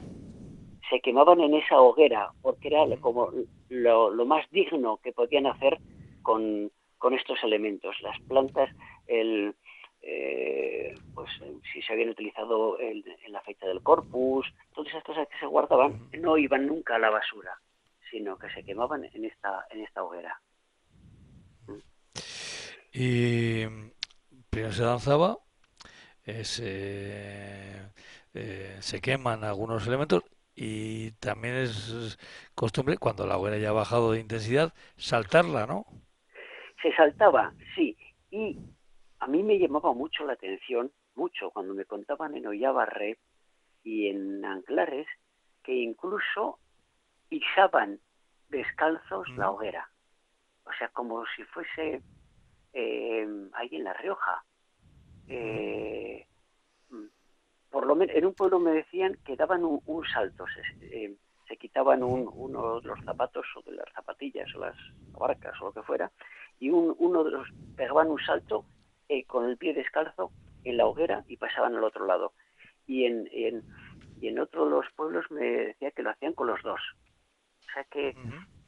Se 0.89 1.01
quemaban 1.01 1.41
en 1.41 1.55
esa 1.55 1.81
hoguera, 1.81 2.29
porque 2.41 2.69
era 2.69 2.85
como 3.01 3.31
lo, 3.67 4.25
más 4.25 4.49
digno 4.49 5.01
que 5.03 5.11
podían 5.11 5.45
hacer 5.47 5.77
con, 6.21 6.71
estos 7.11 7.43
elementos. 7.43 7.97
Las 8.01 8.17
plantas, 8.29 8.69
el, 9.07 9.55
eh, 10.07 10.93
pues 11.15 11.31
si 11.73 11.81
se 11.81 11.93
habían 11.93 12.09
utilizado 12.09 12.79
en 12.79 13.03
la 13.29 13.41
fecha 13.41 13.65
del 13.65 13.81
corpus, 13.81 14.45
todas 14.73 14.91
esas 14.91 15.03
cosas 15.03 15.27
que 15.27 15.39
se 15.39 15.47
guardaban 15.47 16.09
no 16.19 16.37
iban 16.37 16.67
nunca 16.67 16.95
a 16.95 16.99
la 16.99 17.09
basura, 17.09 17.59
sino 18.11 18.37
que 18.37 18.47
se 18.51 18.63
quemaban 18.63 19.03
en 19.03 19.25
esta, 19.25 19.65
en 19.71 19.81
esta 19.81 20.03
hoguera. 20.03 20.39
Y 22.93 23.65
primero 24.51 24.71
se 24.73 24.83
danzaba, 24.83 25.39
eh, 26.23 26.43
se, 26.43 27.71
eh, 28.35 28.77
se 28.79 29.01
queman 29.01 29.43
algunos 29.43 29.87
elementos 29.87 30.23
y 30.53 31.13
también 31.13 31.55
es 31.55 32.19
costumbre, 32.53 32.97
cuando 32.97 33.25
la 33.25 33.37
hoguera 33.37 33.57
ya 33.57 33.69
ha 33.69 33.73
bajado 33.73 34.11
de 34.11 34.19
intensidad, 34.19 34.71
saltarla, 34.97 35.65
¿no? 35.65 35.83
Se 36.81 36.95
saltaba, 36.95 37.51
sí. 37.75 37.97
Y 38.29 38.59
a 39.19 39.27
mí 39.27 39.43
me 39.43 39.57
llamaba 39.57 39.93
mucho 39.93 40.25
la 40.25 40.33
atención, 40.33 40.91
mucho, 41.15 41.51
cuando 41.51 41.73
me 41.73 41.85
contaban 41.85 42.35
en 42.35 42.47
Ollabarre 42.47 43.17
y 43.83 44.07
en 44.07 44.43
Anclares, 44.43 45.07
que 45.63 45.73
incluso 45.73 46.59
pisaban 47.29 47.99
descalzos 48.49 49.27
la 49.37 49.51
hoguera. 49.51 49.89
O 50.65 50.71
sea, 50.77 50.89
como 50.89 51.23
si 51.35 51.43
fuese 51.43 52.01
eh, 52.73 53.49
ahí 53.53 53.69
en 53.71 53.83
La 53.83 53.93
Rioja. 53.93 54.43
Eh, 55.27 56.27
por 57.71 57.87
lo 57.87 57.95
menos 57.95 58.15
en 58.15 58.25
un 58.25 58.33
pueblo 58.33 58.59
me 58.59 58.71
decían 58.71 59.17
que 59.25 59.35
daban 59.35 59.63
un, 59.63 60.05
salto, 60.07 60.45
se, 60.47 61.07
eh, 61.07 61.17
quitaban 61.57 62.03
uno 62.03 62.79
de 62.79 62.87
los 62.87 62.99
zapatos 63.03 63.45
o 63.55 63.61
de 63.63 63.75
las 63.75 63.91
zapatillas 63.93 64.53
o 64.55 64.59
las 64.59 64.75
barcas 65.11 65.59
o 65.61 65.65
lo 65.65 65.73
que 65.73 65.81
fuera, 65.83 66.11
y 66.59 66.69
uno 66.69 67.23
de 67.23 67.31
los 67.31 67.47
pegaban 67.75 68.09
un 68.09 68.19
salto 68.19 68.65
eh, 69.09 69.25
con 69.25 69.49
el 69.49 69.57
pie 69.57 69.73
descalzo 69.73 70.31
en 70.63 70.77
la 70.77 70.85
hoguera 70.85 71.23
y 71.27 71.37
pasaban 71.37 71.75
al 71.75 71.83
otro 71.83 72.05
lado. 72.05 72.33
Y 72.87 73.05
en, 73.05 73.27
y 74.21 74.27
en 74.27 74.39
otro 74.39 74.65
de 74.65 74.71
los 74.71 74.85
pueblos 74.95 75.25
me 75.31 75.45
decía 75.45 75.91
que 75.91 76.03
lo 76.03 76.11
hacían 76.11 76.33
con 76.33 76.47
los 76.47 76.61
dos. 76.63 76.79
O 77.61 77.73
sea 77.73 77.83
que, 77.85 78.15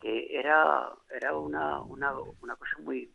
que 0.01 0.37
era, 0.37 0.89
era 1.15 1.37
una, 1.37 1.81
una, 1.81 2.13
una 2.41 2.55
cosa 2.55 2.77
muy, 2.79 3.11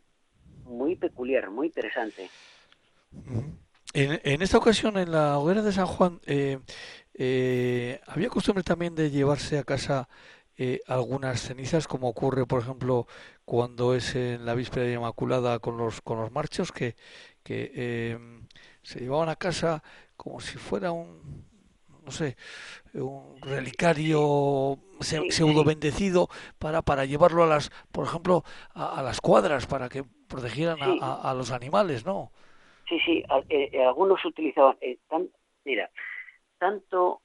muy 0.65 0.95
peculiar, 0.95 1.49
muy 1.49 1.67
interesante. 1.67 2.29
En, 3.93 4.19
en, 4.23 4.41
esta 4.41 4.57
ocasión, 4.57 4.97
en 4.97 5.11
la 5.11 5.37
hoguera 5.37 5.61
de 5.61 5.71
San 5.71 5.85
Juan, 5.85 6.19
eh, 6.25 6.59
eh, 7.13 8.01
había 8.07 8.29
costumbre 8.29 8.63
también 8.63 8.95
de 8.95 9.11
llevarse 9.11 9.59
a 9.59 9.63
casa 9.63 10.09
eh, 10.57 10.81
algunas 10.87 11.41
cenizas, 11.41 11.87
como 11.87 12.09
ocurre, 12.09 12.45
por 12.45 12.61
ejemplo, 12.61 13.07
cuando 13.45 13.93
es 13.93 14.15
en 14.15 14.45
la 14.45 14.55
víspera 14.55 14.85
de 14.85 14.93
Inmaculada 14.93 15.59
con 15.59 15.77
los, 15.77 16.01
con 16.01 16.19
los 16.19 16.31
marchos, 16.31 16.71
que, 16.71 16.95
que 17.43 18.17
se 18.81 18.99
llevaban 18.99 19.29
a 19.29 19.35
casa 19.35 19.83
como 20.15 20.39
si 20.39 20.57
fuera 20.57 20.91
un, 20.91 21.45
no 22.05 22.11
sé, 22.11 22.35
un 22.93 23.41
relicario 23.41 24.77
pseudo 24.99 25.63
bendecido 25.63 26.27
para, 26.59 26.81
para 26.81 27.05
llevarlo 27.05 27.43
a 27.43 27.47
las, 27.47 27.69
por 27.91 28.05
ejemplo, 28.05 28.43
a, 28.73 29.01
las 29.01 29.21
cuadras 29.21 29.67
para 29.67 29.89
que 29.89 30.03
protegieran 30.27 30.77
a, 30.81 31.33
los 31.33 31.51
animales, 31.51 32.05
¿no? 32.05 32.31
Sí, 32.87 32.99
sí, 33.05 33.23
eh, 33.49 33.69
eh, 33.71 33.83
algunos 33.83 34.23
utilizaban, 34.25 34.77
eh, 34.81 34.97
mira, 35.63 35.89
tanto, 36.57 37.21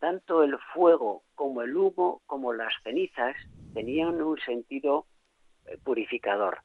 tanto 0.00 0.42
el 0.42 0.58
fuego 0.74 1.22
como 1.34 1.62
el 1.62 1.76
humo 1.76 2.20
como 2.26 2.52
las 2.52 2.72
cenizas 2.82 3.36
tenían 3.74 4.20
un 4.20 4.38
sentido 4.40 5.06
purificador. 5.84 6.60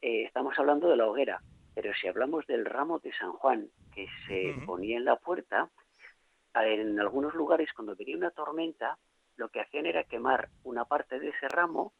estamos 0.00 0.58
hablando 0.58 0.88
de 0.88 0.96
la 0.96 1.06
hoguera, 1.06 1.42
pero 1.74 1.92
si 1.94 2.08
hablamos 2.08 2.46
del 2.46 2.64
ramo 2.64 2.98
de 2.98 3.12
San 3.12 3.32
Juan 3.32 3.68
que 3.94 4.06
se 4.26 4.54
ponía 4.66 4.96
en 4.96 5.04
la 5.04 5.16
puerta, 5.16 5.70
en 6.54 6.98
algunos 7.00 7.34
lugares 7.34 7.72
cuando 7.74 7.94
venía 7.94 8.16
una 8.16 8.30
tormenta, 8.30 8.98
lo 9.36 9.48
que 9.48 9.60
hacían 9.60 9.86
era 9.86 10.04
quemar 10.04 10.48
una 10.64 10.84
parte 10.84 11.18
de 11.18 11.28
ese 11.28 11.48
ramo 11.48 11.92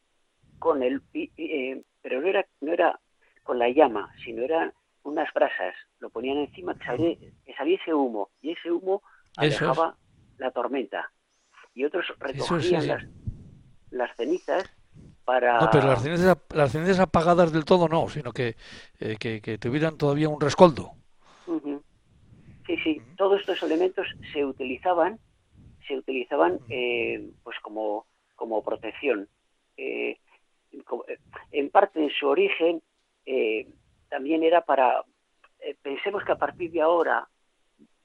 con 0.59 0.83
el 0.83 1.01
eh, 1.13 1.81
pero 2.01 2.21
no 2.21 2.27
era 2.27 2.45
no 2.61 2.73
era 2.73 2.99
con 3.43 3.57
la 3.57 3.69
llama, 3.69 4.13
sino 4.23 4.43
eran 4.43 4.73
unas 5.03 5.33
brasas, 5.33 5.73
lo 5.99 6.09
ponían 6.09 6.37
encima 6.37 6.77
que, 6.77 6.85
salía, 6.85 7.17
ese 7.81 7.93
humo 7.93 8.29
y 8.41 8.51
ese 8.51 8.71
humo 8.71 9.01
alejaba 9.37 9.97
la 10.37 10.51
tormenta. 10.51 11.11
Y 11.73 11.85
otros 11.85 12.05
recogían 12.19 12.87
las, 12.87 13.05
las 13.91 14.15
cenizas 14.17 14.75
para... 15.29 15.59
No, 15.59 15.69
pero 15.71 15.89
las 15.89 16.01
cenizas, 16.01 16.37
las 16.55 16.71
cenizas 16.71 16.99
apagadas 16.99 17.53
del 17.53 17.63
todo 17.63 17.87
no, 17.87 18.09
sino 18.09 18.31
que, 18.31 18.55
eh, 18.99 19.15
que, 19.19 19.41
que, 19.41 19.59
tuvieran 19.59 19.95
todavía 19.95 20.27
un 20.27 20.41
rescoldo. 20.41 20.93
Sí, 22.65 22.77
sí, 22.83 23.01
todos 23.15 23.39
estos 23.39 23.61
elementos 23.61 24.07
se 24.33 24.43
utilizaban, 24.43 25.19
se 25.87 25.95
utilizaban 25.95 26.59
eh, 26.67 27.29
pues 27.43 27.57
como, 27.61 28.07
como 28.35 28.63
protección. 28.63 29.27
Eh, 29.77 30.17
eh, 30.71 31.17
en 31.51 31.69
parte 31.69 32.03
en 32.03 32.09
su 32.09 32.27
origen 32.27 32.81
también 34.09 34.41
era 34.41 34.61
para, 34.61 35.03
pensemos 35.83 36.23
que 36.23 36.31
a 36.31 36.39
partir 36.39 36.71
de 36.71 36.81
ahora 36.81 37.27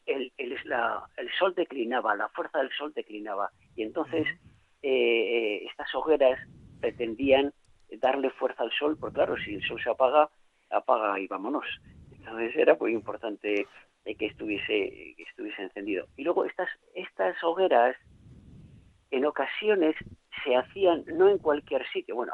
el, 0.04 0.30
el, 0.36 0.52
el, 1.16 1.30
sol 1.38 1.54
declinaba, 1.54 2.14
la 2.14 2.28
fuerza 2.28 2.58
del 2.58 2.70
sol 2.76 2.92
declinaba 2.94 3.50
y 3.74 3.82
entonces 3.82 4.26
estas 4.82 5.94
hogueras 5.94 6.38
pretendían 6.84 7.50
darle 7.98 8.28
fuerza 8.28 8.62
al 8.62 8.70
sol, 8.72 8.98
porque 9.00 9.14
claro, 9.14 9.36
si 9.38 9.54
el 9.54 9.62
sol 9.62 9.80
se 9.82 9.88
apaga, 9.88 10.28
apaga 10.70 11.18
y 11.18 11.26
vámonos. 11.26 11.64
Entonces 12.12 12.54
era 12.56 12.76
muy 12.78 12.92
importante 12.92 13.66
que 14.04 14.26
estuviese, 14.26 15.16
encendido. 15.58 16.06
Y 16.16 16.24
luego 16.24 16.44
estas, 16.44 16.68
hogueras 17.42 17.96
en 19.10 19.24
ocasiones 19.24 19.96
se 20.44 20.56
hacían 20.56 21.04
no 21.06 21.30
en 21.30 21.38
cualquier 21.38 21.86
sitio, 21.88 22.16
bueno, 22.16 22.32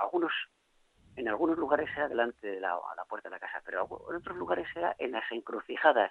en 1.15 1.29
algunos 1.29 1.57
lugares 1.57 1.89
era 1.95 2.09
delante 2.09 2.49
de 2.49 2.61
la, 2.61 2.71
la 2.97 3.05
puerta 3.05 3.29
de 3.29 3.37
la 3.37 3.41
casa, 3.41 3.63
pero 3.65 3.87
en 4.11 4.17
otros 4.17 4.37
lugares 4.37 4.67
era 4.75 4.97
en 4.99 5.13
las 5.13 5.31
encrucijadas, 5.31 6.11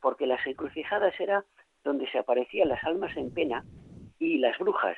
porque 0.00 0.26
las 0.26 0.44
encrucijadas 0.44 1.14
era 1.20 1.44
donde 1.84 2.10
se 2.10 2.18
aparecían 2.18 2.68
las 2.68 2.82
almas 2.82 3.16
en 3.16 3.32
pena 3.32 3.64
y 4.18 4.38
las 4.38 4.58
brujas. 4.58 4.96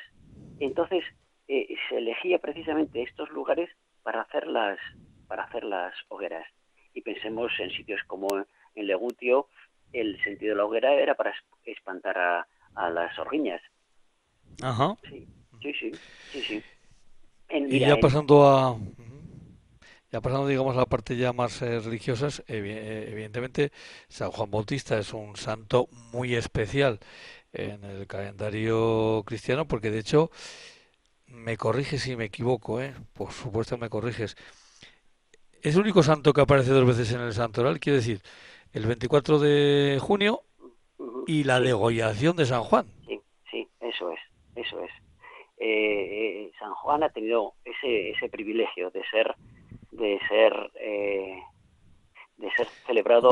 Entonces 0.58 1.04
eh, 1.48 1.74
se 1.88 1.98
elegía 1.98 2.38
precisamente 2.38 3.02
estos 3.02 3.30
lugares 3.30 3.70
para 4.02 4.22
hacer 4.22 4.46
las 4.46 4.78
para 5.26 5.44
hacer 5.44 5.64
las 5.64 5.94
hogueras. 6.08 6.46
Y 6.94 7.02
pensemos 7.02 7.52
en 7.58 7.70
sitios 7.70 8.00
como 8.06 8.28
en 8.74 8.86
Legutio, 8.86 9.48
el 9.92 10.22
sentido 10.22 10.52
de 10.52 10.56
la 10.56 10.64
hoguera 10.64 10.94
era 10.94 11.14
para 11.14 11.34
espantar 11.64 12.16
a, 12.18 12.46
a 12.74 12.90
las 12.90 13.18
horriñas. 13.18 13.60
Ajá. 14.62 14.96
Sí, 15.08 15.26
sí, 15.60 15.72
sí, 15.74 15.92
sí. 16.32 16.42
sí. 16.42 16.62
y 17.50 17.78
ya 17.80 17.96
pasando 17.98 18.46
a 18.46 18.76
ya 20.10 20.22
pasando, 20.22 20.46
digamos, 20.46 20.74
a 20.74 20.80
la 20.80 20.86
parte 20.86 21.16
ya 21.16 21.34
más 21.34 21.60
eh, 21.60 21.80
religiosas, 21.80 22.42
eh, 22.48 23.08
evidentemente 23.10 23.72
San 24.08 24.30
Juan 24.30 24.50
Bautista 24.50 24.98
es 24.98 25.12
un 25.12 25.36
santo 25.36 25.88
muy 26.12 26.34
especial 26.34 26.98
en 27.52 27.84
el 27.84 28.06
calendario 28.06 29.22
cristiano, 29.26 29.68
porque 29.68 29.90
de 29.90 29.98
hecho, 29.98 30.30
me 31.28 31.56
corriges 31.56 32.02
si 32.02 32.16
me 32.16 32.26
equivoco, 32.26 32.80
¿eh? 32.80 32.94
por 33.12 33.32
supuesto 33.32 33.78
me 33.78 33.88
corriges, 33.88 34.36
es 35.62 35.74
el 35.74 35.80
único 35.80 36.02
santo 36.02 36.32
que 36.32 36.40
aparece 36.40 36.70
dos 36.70 36.86
veces 36.86 37.12
en 37.12 37.20
el 37.20 37.32
santoral, 37.32 37.80
quiere 37.80 37.98
decir, 37.98 38.20
el 38.72 38.86
24 38.86 39.38
de 39.38 39.98
junio 40.00 40.42
y 41.26 41.44
la 41.44 41.60
degollación 41.60 42.36
de 42.36 42.46
San 42.46 42.62
Juan. 42.62 42.86
Sí, 43.06 43.20
sí, 43.50 43.68
eso 43.80 44.10
es, 44.12 44.20
eso 44.56 44.82
es. 44.82 44.90
Eh, 45.58 46.50
San 46.58 46.72
Juan 46.74 47.02
ha 47.02 47.08
tenido 47.10 47.54
ese, 47.64 48.10
ese 48.10 48.28
privilegio 48.28 48.90
de 48.90 49.02
ser 49.10 49.34
de 49.90 50.20
ser 50.28 50.52
eh, 50.80 51.42
de 52.36 52.50
ser 52.52 52.66
celebrado 52.86 53.30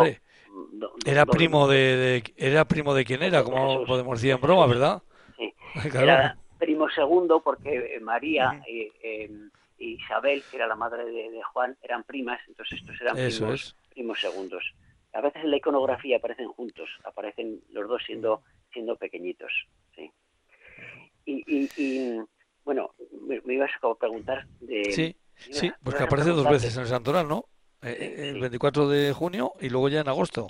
era 1.04 1.26
primo 1.26 1.68
de, 1.68 2.24
era 2.36 2.64
primo 2.64 2.94
de 2.94 3.04
quién 3.04 3.22
era 3.22 3.44
como 3.44 3.84
podemos 3.84 4.18
decir 4.18 4.34
en 4.34 4.40
broma 4.40 4.66
verdad 4.66 5.02
sí. 5.36 5.54
era 5.94 6.36
primo 6.58 6.88
segundo 6.90 7.40
porque 7.40 7.98
María 8.00 8.62
y 8.66 8.90
em, 9.02 9.50
Isabel 9.78 10.42
que 10.50 10.56
era 10.56 10.66
la 10.66 10.76
madre 10.76 11.04
de, 11.04 11.42
Juan 11.52 11.76
eran 11.82 12.04
primas 12.04 12.40
entonces 12.48 12.80
estos 12.80 13.00
eran 13.00 13.16
primos, 13.16 13.76
primos 13.90 14.20
segundos. 14.20 14.74
A 15.12 15.20
veces 15.20 15.44
en 15.44 15.50
la 15.50 15.56
iconografía 15.56 16.18
aparecen 16.18 16.48
juntos 16.48 16.88
aparecen 17.04 17.60
los 17.70 17.88
dos 17.88 18.02
siendo 18.04 18.42
siendo 18.72 18.96
pequeñitos 18.96 19.52
sí. 19.94 20.10
Y, 21.24 21.68
y, 21.76 22.20
bueno 22.64 22.90
me, 23.26 23.40
me, 23.42 23.54
ibas 23.54 23.70
a 23.82 23.94
preguntar 23.94 24.46
de 24.60 24.84
sí 24.92 25.16
Sí, 25.36 25.70
pues 25.82 25.96
que 25.96 26.04
aparece 26.04 26.30
dos 26.30 26.48
veces 26.48 26.74
en 26.76 26.82
el 26.82 26.88
Santoral, 26.88 27.28
¿no? 27.28 27.44
Eh, 27.82 27.96
eh, 28.00 28.28
el 28.30 28.40
24 28.40 28.88
de 28.88 29.12
junio 29.12 29.52
y 29.60 29.68
luego 29.68 29.88
ya 29.88 30.00
en 30.00 30.08
agosto. 30.08 30.48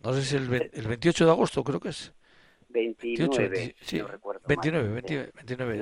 No 0.00 0.12
sé 0.12 0.22
si 0.22 0.36
el, 0.36 0.70
el 0.72 0.86
28 0.86 1.24
de 1.24 1.30
agosto 1.30 1.64
creo 1.64 1.80
que 1.80 1.88
es. 1.88 2.14
29, 2.74 3.76
sí, 3.80 3.98
no 3.98 4.08
recuerdo 4.08 4.42
29, 4.48 4.88
29, 4.88 5.32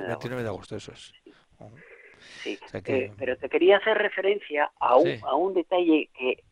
29, 0.07 0.43
de 0.43 0.47
agosto, 0.47 0.75
eso 0.75 0.91
es. 0.91 1.11
Sí, 2.43 2.59
eh, 2.85 3.11
pero 3.17 3.35
te 3.37 3.49
quería 3.49 3.77
hacer 3.77 3.97
referencia 3.97 4.71
a 4.79 4.95
un, 4.95 5.09
a 5.23 5.35
un 5.35 5.53
detalle 5.55 6.09
que 6.17 6.43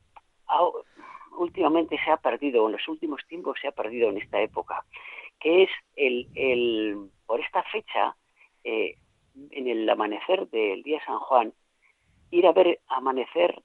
últimamente 1.38 1.98
se 2.04 2.12
ha 2.12 2.18
perdido, 2.18 2.66
en 2.66 2.74
los 2.74 2.88
últimos 2.88 3.22
tiempos 3.28 3.58
se 3.62 3.68
ha 3.68 3.72
perdido 3.72 4.10
en 4.10 4.18
esta 4.18 4.42
época, 4.42 4.84
que 5.40 5.64
es 5.64 5.70
el, 5.96 6.28
el 6.34 7.10
por 7.26 7.40
esta 7.40 7.64
fecha, 7.64 8.16
eh, 8.64 8.98
en 9.52 9.68
el 9.68 9.88
amanecer 9.88 10.50
del 10.50 10.82
día 10.82 11.00
San 11.06 11.20
Juan, 11.20 11.54
ir 12.32 12.48
a 12.48 12.52
ver 12.52 12.80
amanecer 12.88 13.62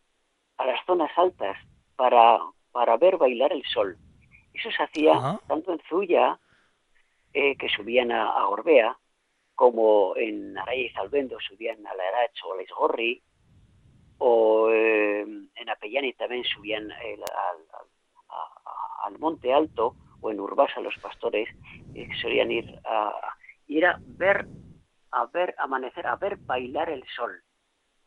a 0.59 0.67
las 0.67 0.85
zonas 0.85 1.11
altas 1.17 1.57
para, 1.97 2.39
para 2.71 2.97
ver 2.99 3.17
bailar 3.17 3.53
el 3.53 3.65
sol. 3.65 3.97
Eso 4.53 4.71
se 4.71 4.83
hacía 4.83 5.41
tanto 5.49 5.73
en 5.73 5.81
Zuya, 5.89 6.39
eh, 7.39 7.55
que 7.59 7.69
subían 7.69 8.11
a, 8.13 8.47
Gorbea, 8.47 8.97
como 9.55 10.17
en 10.17 10.57
Araya 10.57 10.85
y 10.85 10.89
Salvendo 10.89 11.39
subían 11.39 11.87
a 11.87 11.95
la 11.95 12.09
Erach 12.09 12.43
o 12.47 12.55
a 12.55 12.57
la 12.57 12.63
Isgorri, 12.63 13.23
o 14.17 14.71
eh, 14.71 15.21
en 15.21 15.69
Apellani 15.69 16.15
también 16.15 16.45
subían 16.45 16.91
al, 16.91 17.25
al, 19.05 19.19
Monte 19.19 19.53
Alto, 19.53 19.97
o 20.23 20.31
en 20.31 20.41
Urbasa 20.41 20.81
los 20.81 20.97
pastores, 20.97 21.47
eh, 21.95 22.09
solían 22.23 22.51
ir 22.51 22.81
a, 22.87 23.13
ir 23.67 23.85
a 23.85 24.01
ver, 24.01 24.47
a 25.11 25.27
ver 25.27 25.55
amanecer, 25.59 26.07
a 26.07 26.17
ver 26.17 26.39
bailar 26.39 26.89
el 26.89 27.05
sol. 27.15 27.43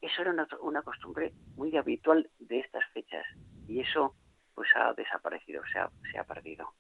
Eso 0.02 0.24
era 0.24 0.34
una, 0.62 0.82
costumbre 0.82 1.34
muy 1.56 1.78
habitual 1.78 2.32
de 2.40 2.62
estas 2.62 2.84
fechas 2.94 3.28
y 3.68 3.82
eso 3.82 4.16
pues 4.56 4.70
ha 4.76 4.92
desaparecido, 4.94 5.62
se 5.72 5.78
ha, 5.78 5.92
se 6.12 6.18
ha 6.18 6.24
perdido. 6.24 6.74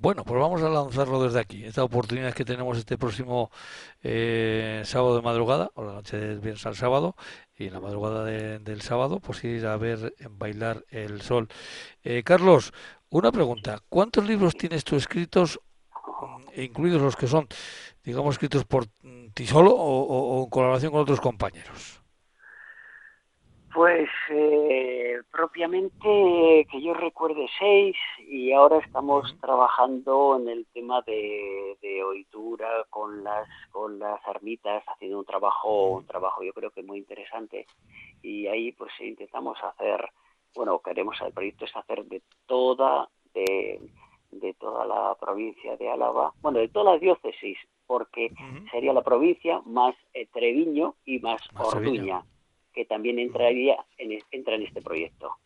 Bueno, 0.00 0.24
pues 0.24 0.40
vamos 0.40 0.62
a 0.62 0.70
lanzarlo 0.70 1.22
desde 1.22 1.40
aquí. 1.40 1.62
Esta 1.62 1.84
oportunidad 1.84 2.32
que 2.32 2.46
tenemos 2.46 2.78
este 2.78 2.96
próximo 2.96 3.50
eh, 4.02 4.80
sábado 4.86 5.16
de 5.16 5.20
madrugada, 5.20 5.70
o 5.74 5.84
la 5.84 5.92
noche 5.92 6.16
del 6.16 6.40
viernes 6.40 6.64
al 6.64 6.74
sábado, 6.74 7.16
y 7.54 7.66
en 7.66 7.74
la 7.74 7.80
madrugada 7.80 8.24
del 8.24 8.80
sábado, 8.80 9.20
pues 9.20 9.44
ir 9.44 9.66
a 9.66 9.76
ver 9.76 10.14
bailar 10.30 10.86
el 10.88 11.20
sol. 11.20 11.48
Eh, 12.02 12.22
Carlos, 12.24 12.72
una 13.10 13.30
pregunta. 13.30 13.80
¿Cuántos 13.90 14.26
libros 14.26 14.54
tienes 14.54 14.84
tú 14.84 14.96
escritos, 14.96 15.60
mm, 16.22 16.60
incluidos 16.62 17.02
los 17.02 17.16
que 17.16 17.26
son, 17.26 17.46
digamos, 18.02 18.36
escritos 18.36 18.64
por 18.64 18.86
ti 19.34 19.46
solo 19.46 19.74
o 19.74 20.44
en 20.44 20.50
colaboración 20.50 20.92
con 20.92 21.02
otros 21.02 21.20
compañeros? 21.20 21.99
Pues 23.72 24.08
eh, 24.30 25.20
propiamente 25.30 26.66
que 26.70 26.82
yo 26.82 26.92
recuerde 26.92 27.46
seis 27.56 27.94
y 28.18 28.50
ahora 28.52 28.78
estamos 28.78 29.32
trabajando 29.40 30.40
en 30.40 30.48
el 30.48 30.66
tema 30.72 31.02
de, 31.02 31.76
de, 31.80 32.02
oitura 32.02 32.68
con 32.90 33.22
las 33.22 33.46
con 33.70 34.00
las 34.00 34.20
ermitas 34.26 34.82
haciendo 34.88 35.20
un 35.20 35.24
trabajo 35.24 35.98
un 35.98 36.06
trabajo 36.06 36.42
yo 36.42 36.52
creo 36.52 36.70
que 36.70 36.82
muy 36.82 36.98
interesante. 36.98 37.66
Y 38.22 38.48
ahí 38.48 38.72
pues 38.72 38.90
intentamos 38.98 39.56
hacer 39.62 40.04
bueno 40.52 40.80
queremos 40.80 41.16
el 41.20 41.32
proyecto 41.32 41.64
es 41.64 41.76
hacer 41.76 42.04
de 42.06 42.22
toda 42.46 43.08
de, 43.34 43.80
de 44.32 44.54
toda 44.54 44.84
la 44.84 45.14
provincia 45.14 45.76
de 45.76 45.88
Álava 45.88 46.32
bueno 46.42 46.58
de 46.58 46.68
toda 46.68 46.94
la 46.94 46.98
diócesis 46.98 47.56
porque 47.86 48.32
sería 48.72 48.92
la 48.92 49.02
provincia 49.02 49.60
más 49.64 49.94
eh, 50.12 50.26
Treviño 50.32 50.96
y 51.04 51.20
más, 51.20 51.40
Orduña 51.56 52.24
que 52.80 52.86
también 52.86 53.18
entraría 53.18 53.76
en, 53.98 54.18
entra 54.30 54.54
en 54.54 54.62
este 54.62 54.80
proyecto. 54.80 55.36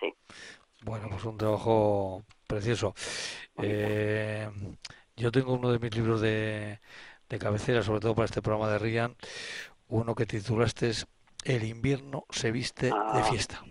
Sí. 0.00 0.14
Bueno, 0.80 1.08
pues 1.10 1.22
un 1.24 1.36
trabajo 1.36 2.24
precioso. 2.46 2.94
Eh, 3.62 4.48
yo 5.14 5.30
tengo 5.30 5.52
uno 5.52 5.70
de 5.70 5.78
mis 5.78 5.94
libros 5.94 6.22
de, 6.22 6.80
de 7.28 7.38
cabecera, 7.38 7.82
sobre 7.82 8.00
todo 8.00 8.14
para 8.14 8.24
este 8.24 8.40
programa 8.40 8.72
de 8.72 8.78
Rian, 8.78 9.16
uno 9.88 10.14
que 10.14 10.24
titulaste 10.24 10.88
es 10.88 11.06
El 11.44 11.64
invierno 11.64 12.24
se 12.30 12.52
viste 12.52 12.86
de 12.86 12.92
ah, 12.94 13.22
fiesta. 13.30 13.62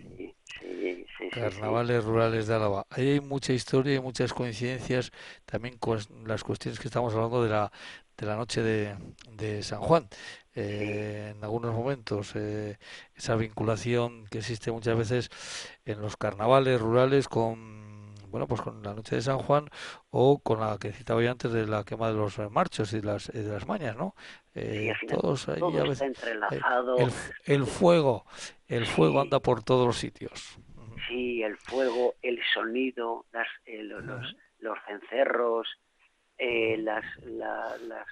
Carnavales 1.32 2.04
rurales 2.04 2.46
de 2.46 2.54
Álava. 2.54 2.86
Ahí 2.90 3.14
hay 3.14 3.20
mucha 3.20 3.52
historia 3.52 3.96
y 3.96 4.00
muchas 4.00 4.32
coincidencias 4.32 5.10
también 5.44 5.76
con 5.76 5.98
las 6.24 6.44
cuestiones 6.44 6.78
que 6.78 6.86
estamos 6.86 7.14
hablando 7.14 7.42
de 7.42 7.50
la, 7.50 7.72
de 8.18 8.26
la 8.26 8.36
noche 8.36 8.62
de, 8.62 8.96
de 9.32 9.62
San 9.62 9.80
Juan. 9.80 10.08
Eh, 10.54 11.34
en 11.36 11.44
algunos 11.44 11.72
momentos 11.72 12.32
eh, 12.34 12.78
esa 13.14 13.36
vinculación 13.36 14.26
que 14.26 14.38
existe 14.38 14.72
muchas 14.72 14.98
veces 14.98 15.30
en 15.84 16.00
los 16.00 16.16
carnavales 16.16 16.80
rurales 16.80 17.28
con 17.28 18.12
bueno 18.28 18.48
pues 18.48 18.62
con 18.62 18.82
la 18.82 18.92
noche 18.92 19.14
de 19.14 19.22
San 19.22 19.38
Juan 19.38 19.68
o 20.10 20.40
con 20.40 20.58
la 20.58 20.76
que 20.80 20.90
citaba 20.90 21.22
yo 21.22 21.30
antes 21.30 21.52
de 21.52 21.64
la 21.64 21.84
quema 21.84 22.08
de 22.08 22.14
los 22.14 22.38
marchos 22.50 22.92
y 22.92 23.00
de 23.00 23.06
las, 23.06 23.28
de 23.28 23.44
las 23.44 23.68
mañas 23.68 23.96
no 23.96 24.16
eh, 24.56 24.92
todos 25.08 25.48
ahí 25.48 25.60
a 25.62 25.82
veces 25.84 26.02
el, 27.44 27.64
fuego 27.64 28.24
el 28.66 28.84
fuego 28.84 29.20
anda 29.20 29.38
por 29.38 29.62
todos 29.62 29.86
los 29.86 29.96
sitios. 29.96 30.58
Sí 31.06 31.40
el 31.44 31.56
fuego 31.58 32.16
el 32.22 32.40
sonido 32.52 33.26
las, 33.32 33.46
los, 33.64 34.34
los, 34.58 34.78
cencerros 34.88 35.68
las, 36.38 37.04
las, 37.24 37.80
las, 37.82 38.06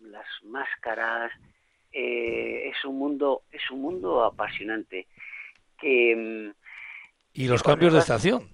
las 0.00 0.26
máscaras 0.44 1.32
eh, 1.92 2.70
es 2.70 2.84
un 2.84 2.98
mundo 2.98 3.42
es 3.52 3.70
un 3.70 3.82
mundo 3.82 4.24
apasionante 4.24 5.06
que 5.78 6.16
mm, 6.16 6.54
y 7.34 7.48
los 7.48 7.62
cambios 7.62 7.92
de 7.92 8.00
estación. 8.00 8.48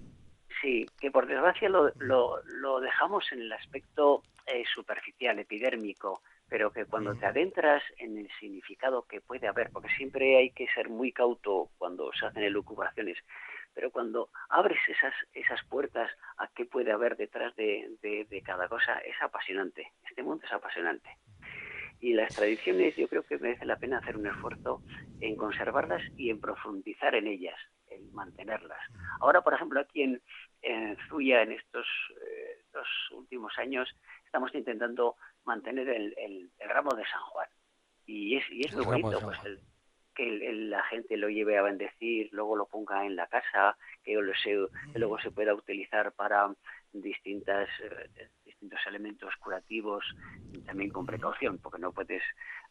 Sí 0.61 0.87
que 1.01 1.11
por 1.11 1.27
desgracia 1.27 1.69
lo, 1.69 1.91
lo, 1.99 2.43
lo 2.45 2.81
dejamos 2.81 3.25
en 3.33 3.41
el 3.41 3.53
aspecto 3.53 4.23
eh, 4.47 4.65
superficial 4.75 5.39
epidérmico 5.39 6.23
pero 6.49 6.73
que 6.73 6.85
cuando 6.85 7.15
te 7.15 7.27
adentras 7.27 7.83
en 7.99 8.19
el 8.19 8.29
significado 8.41 9.03
que 9.03 9.21
puede 9.21 9.47
haber 9.47 9.71
porque 9.71 9.89
siempre 9.97 10.37
hay 10.37 10.51
que 10.51 10.67
ser 10.75 10.89
muy 10.89 11.13
cauto 11.13 11.71
cuando 11.79 12.11
se 12.13 12.27
hacen 12.27 12.43
elucubraciones 12.43 13.17
pero 13.75 13.91
cuando 13.91 14.31
abres 14.49 14.79
esas 14.89 15.15
esas 15.33 15.63
puertas 15.65 16.11
a 16.39 16.49
qué 16.49 16.65
puede 16.65 16.93
haber 16.93 17.17
detrás 17.17 17.55
de, 17.57 17.97
de, 18.03 18.27
de 18.29 18.43
cada 18.43 18.69
cosa 18.69 18.99
es 18.99 19.21
apasionante 19.23 19.93
este 20.09 20.23
mundo 20.23 20.45
es 20.45 20.53
apasionante 20.53 21.11
y 22.01 22.15
las 22.15 22.35
tradiciones 22.35 22.97
yo 22.97 23.09
creo 23.09 23.23
que 23.23 23.39
merece 23.39 23.67
la 23.67 23.77
pena 23.77 23.99
hacer 23.99 24.17
un 24.17 24.27
esfuerzo 24.27 24.83
en 25.21 25.37
conservarlas 25.37 26.03
y 26.17 26.31
en 26.31 26.41
profundizar 26.41 27.15
en 27.15 27.27
ellas, 27.27 27.57
en 27.89 28.11
mantenerlas. 28.13 28.81
Ahora, 29.21 29.43
por 29.43 29.53
ejemplo, 29.53 29.81
aquí 29.81 30.03
en, 30.03 30.23
en 30.63 30.97
Zuya, 31.09 31.43
en 31.43 31.53
estos 31.53 31.87
eh, 32.23 32.63
dos 32.73 32.89
últimos 33.13 33.53
años, 33.59 33.89
estamos 34.25 34.55
intentando 34.55 35.17
mantener 35.45 35.89
el, 35.91 36.15
el, 36.17 36.51
ramo 36.69 36.91
de 36.97 37.05
San 37.05 37.21
Juan. 37.21 37.49
Y 38.07 38.37
es, 38.37 38.45
y 38.51 38.65
es 38.65 38.75
muy 38.75 38.87
bonito, 38.87 39.21
pues, 39.21 39.39
el, 39.45 39.61
que 40.21 40.53
la 40.53 40.83
gente 40.85 41.17
lo 41.17 41.31
lleve 41.31 41.57
a 41.57 41.63
bendecir, 41.63 42.29
luego 42.33 42.55
lo 42.55 42.67
ponga 42.67 43.07
en 43.07 43.17
la 43.17 43.27
casa, 43.27 43.77
que, 44.05 44.15
luego 44.95 45.19
se 45.21 45.31
pueda 45.31 45.55
utilizar 45.55 46.13
para 46.13 46.55
distintas 46.93 47.69
eh, 47.83 48.29
distintos 48.45 48.81
elementos 48.87 49.35
curativos 49.37 50.05
también 50.67 50.91
con 50.91 51.07
precaución 51.07 51.59
porque 51.59 51.79
no 51.79 51.93
puedes 51.93 52.23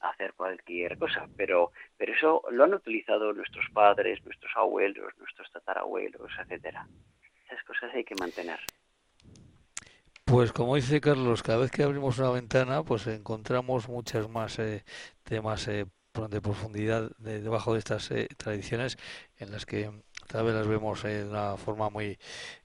hacer 0.01 0.33
cualquier 0.33 0.97
cosa. 0.99 1.27
Pero 1.35 1.71
pero 1.97 2.13
eso 2.13 2.43
lo 2.51 2.65
han 2.65 2.73
utilizado 2.73 3.33
nuestros 3.33 3.65
padres 3.73 4.23
nuestros 4.25 4.51
abuelos 4.55 5.11
nuestros 5.17 5.51
tatarabuelos 5.51 6.31
etcétera. 6.39 6.87
Esas 7.45 7.63
cosas 7.63 7.91
hay 7.95 8.03
que 8.03 8.15
mantener. 8.19 8.59
Pues 10.25 10.51
como 10.51 10.75
dice 10.75 11.01
Carlos, 11.01 11.41
cada 11.41 11.57
vez 11.57 11.71
que 11.71 11.81
abrimos 11.81 12.19
una 12.19 12.29
ventana, 12.29 12.83
pues 12.83 13.07
encontramos 13.07 13.89
muchas 13.89 14.29
más 14.29 14.59
eh, 14.59 14.83
temas 15.23 15.67
eh, 15.67 15.87
de 16.13 16.41
profundidad 16.41 17.11
debajo 17.19 17.73
de 17.73 17.79
estas 17.79 18.09
eh, 18.11 18.27
tradiciones 18.35 18.97
en 19.37 19.51
las 19.51 19.65
que 19.65 19.91
cada 20.27 20.43
vez 20.43 20.55
las 20.55 20.67
vemos 20.67 21.03
de 21.03 21.23
una 21.23 21.55
forma 21.55 21.89
muy 21.89 22.17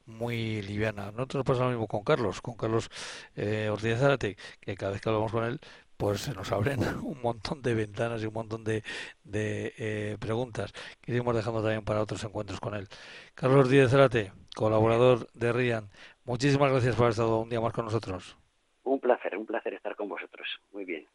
muy 0.07 0.63
liviana. 0.63 1.13
Nosotros 1.13 1.45
pasa 1.45 1.65
lo 1.65 1.71
mismo 1.71 1.87
con 1.87 2.03
Carlos, 2.03 2.41
con 2.41 2.57
Carlos 2.57 2.91
eh, 3.37 3.69
Ortiz 3.71 3.99
Zárate, 3.99 4.37
que 4.61 4.75
cada 4.75 4.93
vez 4.93 5.01
que 5.01 5.09
hablamos 5.09 5.31
con 5.31 5.45
él, 5.45 5.61
pues 5.97 6.23
se 6.23 6.35
nos 6.35 6.51
abren 6.53 6.81
un 7.03 7.21
montón 7.23 7.63
de 7.63 7.75
ventanas 7.75 8.23
y 8.23 8.27
un 8.27 8.35
montón 8.35 8.65
de, 8.65 8.83
de 9.23 9.73
eh, 9.79 10.17
preguntas 10.19 10.73
que 11.01 11.13
iremos 11.13 11.37
dejando 11.37 11.63
también 11.63 11.85
para 11.85 12.03
otros 12.03 12.25
encuentros 12.25 12.61
con 12.61 12.75
él. 12.75 12.89
Carlos 13.35 13.67
Ortiz 13.67 13.91
Zárate, 13.91 14.33
colaborador 14.57 15.31
de 15.35 15.53
RIAN, 15.53 15.91
muchísimas 16.25 16.73
gracias 16.73 16.97
por 16.97 17.05
haber 17.05 17.13
estado 17.13 17.41
un 17.41 17.51
día 17.51 17.61
más 17.61 17.73
con 17.73 17.85
nosotros. 17.85 18.37
Un 18.83 19.01
placer, 19.01 19.37
un 19.37 19.47
placer 19.47 19.75
estar 19.75 19.95
con 19.97 20.09
vosotros. 20.09 20.49
Muy 20.73 20.85
bien. 20.85 21.07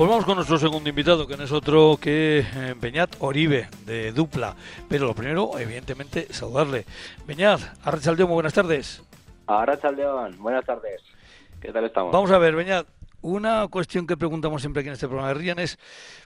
Pues 0.00 0.08
vamos 0.08 0.24
con 0.24 0.36
nuestro 0.36 0.56
segundo 0.56 0.88
invitado, 0.88 1.26
que 1.26 1.36
no 1.36 1.44
es 1.44 1.52
otro 1.52 1.98
que 2.00 2.38
eh, 2.38 2.74
Beñat 2.74 3.16
Oribe, 3.18 3.68
de 3.84 4.12
Dupla. 4.12 4.56
Pero 4.88 5.04
lo 5.06 5.14
primero, 5.14 5.58
evidentemente, 5.58 6.26
saludarle. 6.32 6.86
Beñat, 7.26 7.60
Arrachaldeón, 7.84 8.30
muy 8.30 8.36
buenas 8.36 8.54
tardes. 8.54 9.02
Arrachaldeón, 9.46 10.42
buenas 10.42 10.64
tardes. 10.64 11.02
¿Qué 11.60 11.70
tal 11.70 11.84
estamos? 11.84 12.14
Vamos 12.14 12.30
a 12.30 12.38
ver, 12.38 12.54
Beñat, 12.54 12.86
una 13.20 13.68
cuestión 13.68 14.06
que 14.06 14.16
preguntamos 14.16 14.62
siempre 14.62 14.80
aquí 14.80 14.88
en 14.88 14.94
este 14.94 15.06
programa 15.06 15.28
de 15.28 15.34
Rian 15.34 15.58
es 15.58 15.78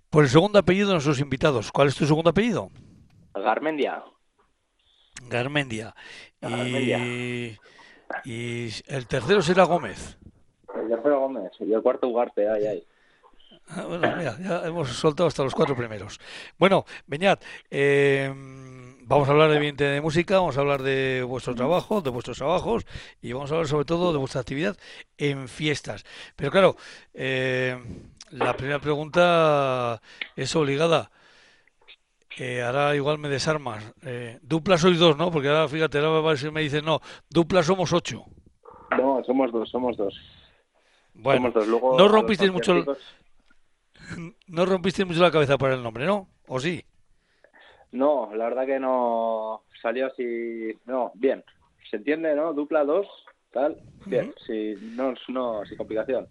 por 0.09 0.23
el 0.23 0.31
segundo 0.31 0.61
apellido 0.61 0.87
de 0.87 0.93
nuestros 0.93 1.19
invitados. 1.19 1.73
¿Cuál 1.73 1.89
es 1.89 1.97
tu 1.97 2.07
segundo 2.07 2.31
apellido? 2.31 2.71
Garmendia. 3.35 4.05
Garmendia. 5.29 5.97
Y, 6.41 7.59
y 8.25 8.69
el 8.87 9.09
tercero 9.09 9.43
será 9.43 9.65
Gómez. 9.65 10.17
El 10.77 10.89
tercero 10.89 11.19
Gómez. 11.19 11.51
Y 11.59 11.73
el 11.73 11.83
cuarto 11.83 12.07
Ugarte, 12.07 12.49
ay, 12.49 12.67
ay. 12.67 12.87
Ah, 13.69 13.85
bueno, 13.89 14.17
mira, 14.17 14.37
ya 14.39 14.67
hemos 14.67 14.89
soltado 14.91 15.29
hasta 15.29 15.43
los 15.43 15.55
cuatro 15.55 15.77
primeros. 15.77 16.21
Bueno, 16.59 16.85
Beñat, 17.07 17.43
eh, 17.71 18.33
vamos 19.07 19.29
a 19.29 19.33
hablar 19.33 19.51
evidentemente 19.51 19.85
de 19.85 20.01
música, 20.01 20.39
vamos 20.39 20.57
a 20.57 20.61
hablar 20.61 20.83
de 20.83 21.23
vuestro 21.23 21.55
trabajo, 21.55 22.01
de 22.01 22.11
vuestros 22.11 22.39
trabajos 22.39 22.87
y 23.23 23.33
vamos 23.33 23.51
a 23.51 23.55
hablar 23.55 23.69
sobre 23.69 23.85
todo 23.85 24.13
de 24.13 24.19
vuestra 24.19 24.41
actividad 24.41 24.77
en 25.19 25.49
fiestas. 25.49 26.05
Pero 26.37 26.51
claro, 26.51 26.77
eh, 27.13 27.77
la 28.31 28.57
primera 28.57 28.79
pregunta 28.79 30.01
es 30.37 30.55
obligada. 30.57 31.11
Eh, 32.37 32.63
ahora 32.63 32.97
igual 32.97 33.19
me 33.19 33.29
desarmas. 33.29 33.85
Eh, 34.03 34.39
dupla 34.43 34.77
sois 34.77 34.99
dos, 34.99 35.17
¿no? 35.17 35.31
Porque 35.31 35.49
ahora 35.49 35.69
fíjate, 35.69 35.99
ahora 35.99 36.35
me 36.51 36.63
dicen, 36.63 36.85
no, 36.85 37.01
dupla 37.31 37.63
somos 37.63 37.93
ocho. 37.93 38.25
No, 38.99 39.23
somos 39.25 39.53
dos, 39.53 39.71
somos 39.71 39.97
dos. 39.97 40.15
Bueno, 41.15 41.53
no 41.97 42.09
rompisteis 42.09 42.51
mucho, 42.51 42.85
no 44.47 44.67
rompiste 44.67 45.05
mucho 45.05 45.21
la 45.21 45.31
cabeza 45.31 45.59
por 45.59 45.71
el 45.71 45.83
nombre, 45.83 46.07
¿no? 46.07 46.29
¿O 46.47 46.61
sí? 46.61 46.85
No, 47.93 48.35
la 48.35 48.45
verdad 48.45 48.67
que 48.67 48.81
no 48.81 49.65
salió 49.81 50.07
así. 50.07 50.77
No, 50.87 51.13
bien. 51.15 51.45
¿Se 51.91 51.97
entiende, 51.97 52.35
no? 52.35 52.53
Dupla 52.53 52.85
dos, 52.85 53.07
tal. 53.53 53.81
Bien, 54.07 54.35
sí, 54.47 54.75
no, 54.81 55.15
no, 55.29 55.65
sin 55.65 55.77
complicación. 55.77 56.29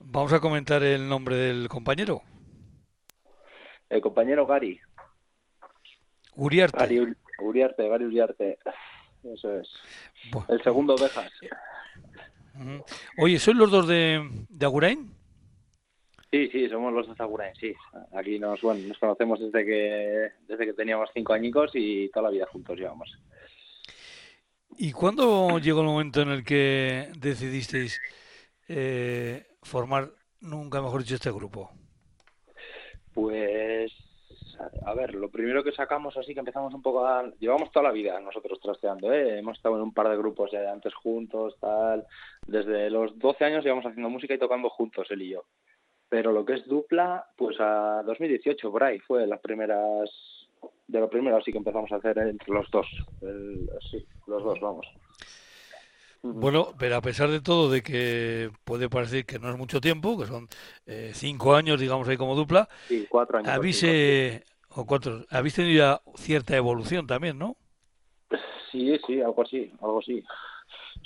Vamos 0.00 0.32
a 0.32 0.40
comentar 0.40 0.82
el 0.82 1.08
nombre 1.08 1.36
del 1.36 1.68
compañero. 1.68 2.22
El 3.88 4.00
compañero 4.00 4.46
Gary. 4.46 4.80
Uriarte. 6.34 6.78
Gary 6.78 7.14
Uriarte, 7.38 7.88
Gary 7.88 8.04
Uriarte. 8.04 8.58
Eso 9.22 9.60
es. 9.60 9.68
El 10.48 10.62
segundo 10.62 10.94
Ovejas. 10.94 11.30
Oye, 13.18 13.38
¿sois 13.38 13.56
los 13.56 13.70
dos 13.70 13.88
de, 13.88 14.28
de 14.48 14.66
Agurain? 14.66 15.14
Sí, 16.34 16.48
sí, 16.50 16.68
somos 16.68 16.92
los 16.92 17.06
de 17.06 17.14
Zagurain, 17.14 17.54
sí. 17.54 17.72
Aquí 18.12 18.40
nos, 18.40 18.60
bueno, 18.60 18.80
nos 18.88 18.98
conocemos 18.98 19.38
desde 19.38 19.64
que, 19.64 20.30
desde 20.48 20.66
que 20.66 20.72
teníamos 20.72 21.08
cinco 21.14 21.32
añicos 21.32 21.70
y 21.74 22.08
toda 22.08 22.24
la 22.24 22.30
vida 22.30 22.46
juntos 22.46 22.76
llevamos. 22.76 23.08
¿Y 24.76 24.90
cuándo 24.90 25.58
llegó 25.62 25.82
el 25.82 25.86
momento 25.86 26.22
en 26.22 26.30
el 26.30 26.42
que 26.42 27.06
decidisteis 27.16 28.00
eh, 28.66 29.46
formar, 29.62 30.10
nunca 30.40 30.82
mejor 30.82 31.02
dicho, 31.02 31.14
este 31.14 31.30
grupo? 31.30 31.70
Pues, 33.12 33.92
a 34.84 34.92
ver, 34.92 35.14
lo 35.14 35.30
primero 35.30 35.62
que 35.62 35.70
sacamos 35.70 36.16
así 36.16 36.34
que 36.34 36.40
empezamos 36.40 36.74
un 36.74 36.82
poco 36.82 37.06
a... 37.06 37.30
Llevamos 37.38 37.70
toda 37.70 37.84
la 37.84 37.92
vida 37.92 38.18
nosotros 38.18 38.58
trasteando, 38.60 39.12
¿eh? 39.12 39.38
Hemos 39.38 39.56
estado 39.56 39.76
en 39.76 39.82
un 39.82 39.94
par 39.94 40.08
de 40.08 40.16
grupos 40.16 40.50
ya 40.50 40.68
antes 40.72 40.94
juntos, 40.94 41.54
tal. 41.60 42.04
Desde 42.44 42.90
los 42.90 43.16
12 43.20 43.44
años 43.44 43.62
llevamos 43.62 43.86
haciendo 43.86 44.10
música 44.10 44.34
y 44.34 44.38
tocando 44.38 44.68
juntos, 44.68 45.06
él 45.12 45.22
y 45.22 45.28
yo 45.28 45.44
pero 46.14 46.30
lo 46.30 46.44
que 46.44 46.52
es 46.52 46.64
dupla, 46.68 47.26
pues 47.36 47.56
a 47.58 48.04
2018 48.06 48.70
por 48.70 48.84
ahí 48.84 49.00
fue 49.00 49.26
las 49.26 49.40
primeras 49.40 50.08
de 50.86 51.00
lo 51.00 51.10
primero 51.10 51.38
así 51.38 51.50
que 51.50 51.58
empezamos 51.58 51.90
a 51.90 51.96
hacer 51.96 52.16
entre 52.18 52.54
los 52.54 52.70
dos, 52.70 52.86
sí, 53.90 54.06
los 54.28 54.44
dos, 54.44 54.60
vamos. 54.60 54.86
Bueno, 56.22 56.68
pero 56.78 56.94
a 56.94 57.00
pesar 57.00 57.30
de 57.30 57.40
todo, 57.40 57.68
de 57.68 57.82
que 57.82 58.48
puede 58.62 58.88
parecer 58.88 59.26
que 59.26 59.40
no 59.40 59.50
es 59.50 59.58
mucho 59.58 59.80
tiempo, 59.80 60.16
que 60.16 60.26
son 60.26 60.46
eh, 60.86 61.10
cinco 61.14 61.56
años, 61.56 61.80
digamos, 61.80 62.06
ahí 62.06 62.16
como 62.16 62.36
dupla, 62.36 62.68
sí, 62.86 63.08
cuatro 63.10 63.38
años. 63.38 63.50
Habéis, 63.50 63.84
o 64.68 64.86
cuatro, 64.86 65.24
habéis 65.30 65.56
tenido 65.56 65.78
ya 65.78 66.00
cierta 66.14 66.56
evolución 66.56 67.08
también, 67.08 67.40
¿no? 67.40 67.56
Sí, 68.70 68.96
sí, 69.04 69.20
algo 69.20 69.42
así, 69.42 69.72
algo 69.82 69.98
así. 69.98 70.22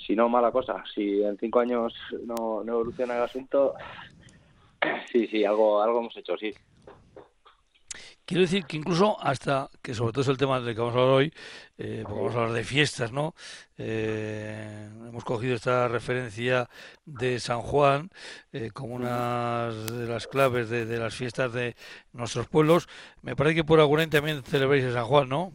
Si 0.06 0.14
no, 0.14 0.28
mala 0.28 0.52
cosa. 0.52 0.84
Si 0.94 1.22
en 1.22 1.38
cinco 1.38 1.60
años 1.60 1.94
no, 2.26 2.62
no 2.62 2.72
evoluciona 2.74 3.16
el 3.16 3.22
asunto, 3.22 3.74
Sí, 5.12 5.26
sí, 5.26 5.44
algo, 5.44 5.80
algo 5.80 6.00
hemos 6.00 6.16
hecho, 6.16 6.36
sí. 6.36 6.52
Quiero 8.28 8.42
decir 8.42 8.66
que 8.66 8.76
incluso 8.76 9.16
hasta, 9.20 9.70
que 9.80 9.94
sobre 9.94 10.12
todo 10.12 10.20
es 10.20 10.28
el 10.28 10.36
tema 10.36 10.60
del 10.60 10.74
que 10.74 10.80
vamos 10.82 10.94
a 10.96 11.00
hablar 11.00 11.14
hoy, 11.14 11.32
eh, 11.78 12.04
vamos 12.04 12.34
a 12.34 12.40
hablar 12.40 12.52
de 12.56 12.62
fiestas, 12.62 13.10
¿no? 13.10 13.32
Eh, 13.78 14.86
hemos 15.08 15.24
cogido 15.24 15.54
esta 15.54 15.88
referencia 15.88 16.68
de 17.06 17.38
San 17.38 17.62
Juan 17.62 18.10
eh, 18.52 18.68
como 18.74 18.96
una 18.96 19.70
de 19.70 20.06
las 20.06 20.26
claves 20.26 20.68
de, 20.68 20.84
las 20.98 21.16
fiestas 21.16 21.54
de 21.54 21.74
nuestros 22.12 22.46
pueblos. 22.48 22.86
Me 23.22 23.34
parece 23.34 23.56
que 23.56 23.64
por 23.64 23.80
Agurain 23.80 24.10
también 24.10 24.42
celebráis 24.42 24.84
San 24.92 25.06
Juan, 25.06 25.30
¿no? 25.30 25.52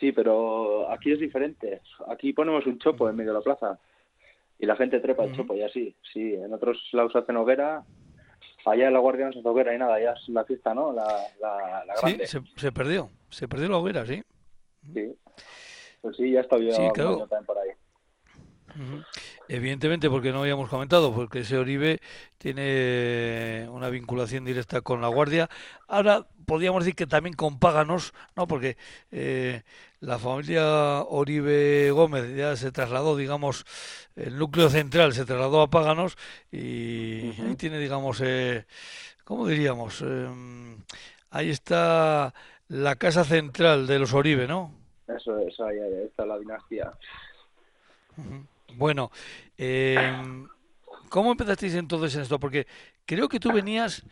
Sí, 0.00 0.10
pero 0.10 0.90
aquí 0.90 1.12
es 1.12 1.20
diferente. 1.20 1.82
Aquí 2.08 2.32
ponemos 2.32 2.66
un 2.66 2.80
chopo 2.80 3.08
en 3.08 3.14
medio 3.14 3.30
de 3.30 3.38
la 3.38 3.44
plaza 3.44 3.78
y 4.58 4.66
la 4.66 4.74
gente 4.74 4.98
trepa 4.98 5.22
el 5.22 5.36
chopo 5.36 5.54
y 5.54 5.62
así. 5.62 5.94
Sí, 6.12 6.34
en 6.34 6.52
otros 6.52 6.82
lados 6.90 7.14
hacen 7.14 7.36
hoguera 7.36 7.84
allá 8.66 8.88
en 8.88 8.92
la 8.92 9.00
Guardia 9.00 9.26
no 9.26 9.32
se 9.32 9.40
hoguera 9.46 9.74
y 9.74 9.78
nada, 9.78 10.00
ya 10.00 10.12
es 10.12 10.28
la 10.28 10.44
fiesta, 10.44 10.74
¿no? 10.74 10.92
La, 10.92 11.06
la, 11.40 11.84
grande. 12.02 12.26
Sí, 12.26 12.38
se, 12.56 12.72
perdió, 12.72 13.10
se 13.30 13.48
perdió 13.48 13.68
la 13.68 13.78
hoguera, 13.78 14.06
sí. 14.06 14.22
Sí, 14.94 15.14
pues 16.00 16.16
sí, 16.16 16.30
ya 16.32 16.40
está 16.40 16.58
yo 16.58 16.72
sí, 16.72 16.88
también 16.94 17.44
por 17.46 17.58
ahí. 17.58 17.70
Evidentemente, 19.48 20.08
porque 20.08 20.30
no 20.30 20.42
habíamos 20.42 20.68
comentado, 20.68 21.12
porque 21.12 21.40
ese 21.40 21.58
Oribe 21.58 22.00
tiene 22.38 23.66
una 23.70 23.88
vinculación 23.90 24.44
directa 24.44 24.80
con 24.80 25.00
la 25.00 25.08
Guardia. 25.08 25.48
Ahora 25.88 26.26
podríamos 26.46 26.84
decir 26.84 26.94
que 26.94 27.06
también 27.06 27.34
con 27.34 27.58
Páganos, 27.58 28.14
¿no? 28.36 28.46
Porque 28.46 28.76
eh, 29.10 29.62
la 30.00 30.18
familia 30.18 31.02
Oribe 31.02 31.90
Gómez 31.90 32.34
ya 32.34 32.56
se 32.56 32.72
trasladó, 32.72 33.16
digamos, 33.16 33.64
el 34.16 34.38
núcleo 34.38 34.70
central 34.70 35.12
se 35.12 35.24
trasladó 35.24 35.62
a 35.62 35.70
Páganos 35.70 36.16
y 36.50 37.30
ahí 37.40 37.54
tiene, 37.56 37.78
digamos, 37.78 38.20
eh, 38.22 38.64
¿cómo 39.24 39.46
diríamos? 39.46 40.00
Em, 40.00 40.78
ahí 41.30 41.50
está 41.50 42.32
la 42.68 42.96
casa 42.96 43.24
central 43.24 43.86
de 43.86 43.98
los 43.98 44.14
Oribe, 44.14 44.46
¿no? 44.46 44.72
Eso, 45.06 45.38
eso 45.38 45.64
ahí, 45.66 45.78
está 46.04 46.24
la 46.24 46.38
dinastía. 46.38 46.92
Bueno, 48.74 49.10
eh, 49.58 50.12
¿cómo 51.08 51.32
empezasteis 51.32 51.74
entonces 51.74 52.14
en 52.14 52.22
esto? 52.22 52.38
Porque 52.38 52.66
creo 53.04 53.28
que 53.28 53.40
tú 53.40 53.52
venías 53.52 54.04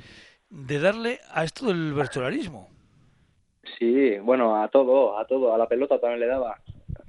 de 0.50 0.80
darle 0.80 1.20
a 1.30 1.44
esto 1.44 1.66
del 1.66 1.94
virtualismo. 1.94 2.68
Sí, 3.78 4.18
bueno, 4.18 4.62
a 4.62 4.68
todo, 4.68 5.18
a 5.18 5.26
todo, 5.26 5.54
a 5.54 5.58
la 5.58 5.66
pelota 5.66 5.98
también 5.98 6.20
le 6.20 6.26
daba, 6.26 6.58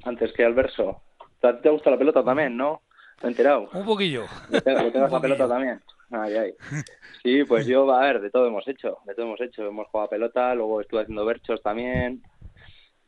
antes 0.03 0.33
que 0.33 0.43
al 0.43 0.53
verso. 0.53 1.01
¿A 1.41 1.53
ti 1.53 1.61
te 1.63 1.69
gusta 1.69 1.91
la 1.91 1.97
pelota 1.97 2.23
también, 2.23 2.57
no? 2.57 2.81
¿Me 3.21 3.27
he 3.27 3.31
enterado? 3.31 3.69
Un 3.73 3.85
poquillo. 3.85 4.25
¿Le 4.49 4.61
te, 4.61 4.73
la 4.73 5.21
pelota 5.21 5.47
también? 5.47 5.81
Ay, 6.11 6.35
ay. 6.35 6.53
Sí, 7.21 7.43
pues 7.43 7.67
yo, 7.67 7.91
a 7.91 8.01
ver, 8.01 8.21
de 8.21 8.29
todo 8.29 8.47
hemos 8.47 8.67
hecho, 8.67 8.97
de 9.05 9.13
todo 9.13 9.25
hemos 9.25 9.41
hecho. 9.41 9.67
Hemos 9.67 9.87
jugado 9.87 10.07
a 10.07 10.09
pelota, 10.09 10.55
luego 10.55 10.81
estuve 10.81 11.01
haciendo 11.01 11.25
versos 11.25 11.61
también, 11.61 12.23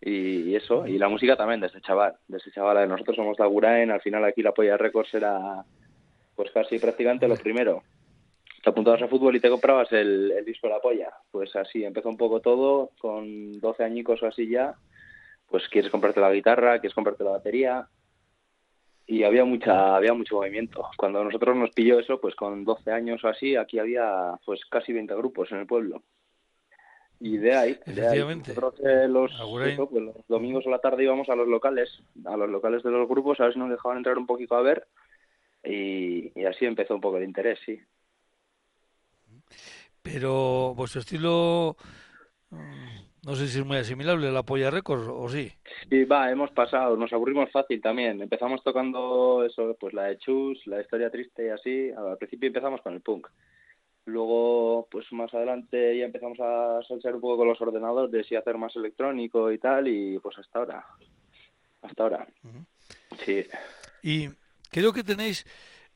y, 0.01 0.55
eso, 0.55 0.87
y 0.87 0.97
la 0.97 1.09
música 1.09 1.37
también 1.37 1.61
desde 1.61 1.79
chaval, 1.81 2.15
desde 2.27 2.51
chaval. 2.51 2.89
Nosotros 2.89 3.15
somos 3.15 3.37
la 3.37 3.45
Guraen, 3.45 3.91
al 3.91 4.01
final 4.01 4.25
aquí 4.25 4.41
la 4.41 4.51
Polla 4.51 4.77
Records 4.77 5.13
era 5.13 5.63
pues 6.35 6.49
casi 6.51 6.79
prácticamente 6.79 7.27
lo 7.27 7.35
primero. 7.35 7.83
Te 8.63 8.69
apuntabas 8.69 9.01
a 9.01 9.07
fútbol 9.07 9.35
y 9.35 9.39
te 9.39 9.49
comprabas 9.49 9.91
el, 9.91 10.31
el 10.31 10.45
disco 10.45 10.67
de 10.67 10.73
la 10.73 10.79
Polla. 10.79 11.11
Pues 11.31 11.55
así 11.55 11.83
empezó 11.83 12.09
un 12.09 12.17
poco 12.17 12.41
todo, 12.41 12.91
con 12.99 13.59
12 13.59 13.83
añicos 13.83 14.21
o 14.21 14.27
así 14.27 14.47
ya, 14.47 14.75
pues 15.47 15.67
quieres 15.69 15.91
comprarte 15.91 16.19
la 16.19 16.31
guitarra, 16.31 16.79
quieres 16.79 16.93
comprarte 16.93 17.23
la 17.23 17.31
batería, 17.31 17.87
y 19.11 19.23
había 19.23 19.43
mucha 19.43 19.97
había 19.97 20.13
mucho 20.13 20.35
movimiento. 20.35 20.87
Cuando 20.95 21.21
nosotros 21.21 21.55
nos 21.57 21.71
pilló 21.71 21.99
eso, 21.99 22.21
pues 22.21 22.33
con 22.33 22.63
12 22.63 22.91
años 22.91 23.21
o 23.25 23.27
así, 23.27 23.57
aquí 23.57 23.77
había 23.77 24.39
pues 24.45 24.63
casi 24.65 24.93
20 24.93 25.13
grupos 25.15 25.51
en 25.51 25.57
el 25.59 25.67
pueblo. 25.67 26.01
Y 27.19 27.37
de 27.37 27.53
ahí, 27.53 27.79
de 27.85 28.07
ahí 28.07 28.19
nosotros 28.19 28.75
eh, 28.79 29.07
los, 29.09 29.31
pues 29.51 29.77
los 29.77 30.27
domingos 30.29 30.65
o 30.65 30.69
la 30.69 30.79
tarde 30.79 31.03
íbamos 31.03 31.27
a 31.27 31.35
los 31.35 31.47
locales, 31.47 32.01
a 32.23 32.37
los 32.37 32.49
locales 32.49 32.83
de 32.83 32.89
los 32.89 33.07
grupos, 33.07 33.39
a 33.39 33.43
ver 33.43 33.53
si 33.53 33.59
nos 33.59 33.69
dejaban 33.69 33.97
entrar 33.97 34.17
un 34.17 34.25
poquito 34.25 34.55
a 34.55 34.61
ver. 34.61 34.87
Y, 35.63 36.31
así 36.45 36.65
empezó 36.65 36.95
un 36.95 37.01
poco 37.01 37.17
el 37.17 37.25
interés, 37.25 37.59
sí. 37.65 37.79
Pero 40.01 40.73
vuestro 40.75 41.01
estilo, 41.01 41.77
mm, 42.49 43.25
no 43.25 43.35
sé 43.35 43.47
si 43.47 43.59
es 43.59 43.65
muy 43.65 43.77
asimilable 43.77 44.27
a 44.27 44.31
la 44.31 44.43
Polla 44.43 44.71
Records 44.71 45.07
o 45.07 45.29
sí. 45.29 45.51
Sí, 45.89 46.05
va, 46.05 46.31
hemos 46.31 46.51
pasado, 46.51 46.97
nos 46.97 47.13
aburrimos 47.13 47.51
fácil 47.51 47.81
también. 47.81 48.21
Empezamos 48.21 48.63
tocando 48.63 49.43
eso, 49.45 49.75
pues 49.79 49.93
la 49.93 50.05
de 50.05 50.17
Chus, 50.17 50.65
la 50.65 50.81
historia 50.81 51.11
triste 51.11 51.45
y 51.45 51.49
así. 51.49 51.91
Al 51.91 52.17
principio 52.17 52.47
empezamos 52.47 52.81
con 52.81 52.93
el 52.93 53.01
punk. 53.01 53.27
Luego, 54.05 54.87
pues 54.89 55.05
más 55.11 55.31
adelante 55.33 55.97
ya 55.97 56.05
empezamos 56.05 56.39
a 56.39 56.81
salsear 56.87 57.15
un 57.15 57.21
poco 57.21 57.37
con 57.37 57.47
los 57.47 57.61
ordenadores 57.61 58.31
y 58.31 58.35
hacer 58.35 58.57
más 58.57 58.75
electrónico 58.75 59.51
y 59.51 59.59
tal, 59.59 59.87
y 59.87 60.17
pues 60.17 60.37
hasta 60.39 60.59
ahora. 60.59 60.85
Hasta 61.83 62.03
ahora. 62.03 62.27
Sí. 63.23 63.45
Y 64.01 64.29
creo 64.71 64.91
que 64.91 65.03
tenéis, 65.03 65.45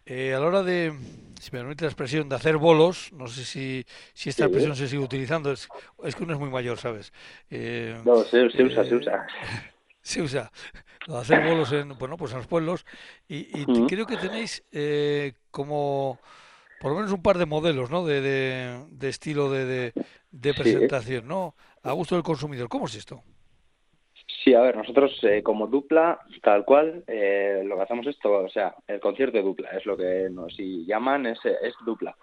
eh, 0.06 0.34
a 0.34 0.40
la 0.40 0.46
hora 0.46 0.64
de, 0.64 0.94
si 1.40 1.52
me 1.52 1.60
permite 1.60 1.86
la 1.86 1.90
expresión, 1.90 2.30
de 2.30 2.36
hacer 2.36 2.58
bolos, 2.58 3.12
no 3.14 3.28
sé 3.28 3.44
si, 3.46 3.86
si 4.14 4.30
esta 4.30 4.46
expresión 4.46 4.76
se 4.76 4.88
sigue 4.88 5.04
utilizando, 5.04 5.52
es, 5.52 5.68
es, 6.04 6.16
que 6.16 6.24
uno 6.24 6.34
es 6.34 6.40
muy 6.40 6.50
mayor, 6.50 6.78
¿sabes? 6.78 7.12
Eh, 7.50 8.00
no, 8.06 8.24
se, 8.24 8.50
se, 8.52 8.64
usa, 8.64 8.84
se 8.86 8.96
usa. 8.96 9.28
se 10.02 10.22
usa. 10.22 10.52
hacer 11.08 11.44
bolos 11.44 11.72
en, 11.72 11.98
bueno, 11.98 12.18
pues 12.18 12.32
en 12.32 12.38
los 12.38 12.48
pueblos. 12.48 12.86
Y, 13.28 13.62
y 13.62 13.88
creo 13.88 14.06
que 14.06 14.18
tenéis 14.18 14.64
eh, 14.72 15.34
como 15.52 16.20
por 16.80 16.92
lo 16.92 16.98
menos 16.98 17.12
un 17.12 17.22
par 17.22 17.38
de 17.38 17.46
modelos, 17.46 17.90
¿no? 17.90 18.06
De, 18.06 18.22
de, 18.22 19.10
estilo 19.10 19.50
de, 19.50 19.92
de, 20.32 20.54
presentación, 20.54 21.28
¿no? 21.28 21.56
A 21.82 21.92
gusto 21.94 22.16
del 22.16 22.24
consumidor. 22.24 22.70
¿Cómo 22.70 22.86
es 22.86 22.96
esto? 22.96 23.24
Sí, 24.28 24.54
a 24.54 24.62
ver, 24.62 24.76
nosotros 24.76 25.18
eh, 25.24 25.44
como 25.44 25.68
dupla, 25.68 26.20
tal 26.42 26.66
cual, 26.66 27.04
eh, 27.08 27.64
lo 27.66 27.76
que 27.76 27.82
hacemos 27.84 28.08
es 28.08 28.18
todo, 28.20 28.44
o 28.44 28.50
sea, 28.50 28.76
el 28.88 29.00
concierto 29.00 29.38
de 29.38 29.44
dupla, 29.44 29.70
es 29.70 29.86
lo 29.86 29.96
que 29.96 30.28
nos 30.32 30.56
llaman, 30.58 31.26
es, 31.28 31.40
es 31.46 31.74
dupla. 31.86 32.16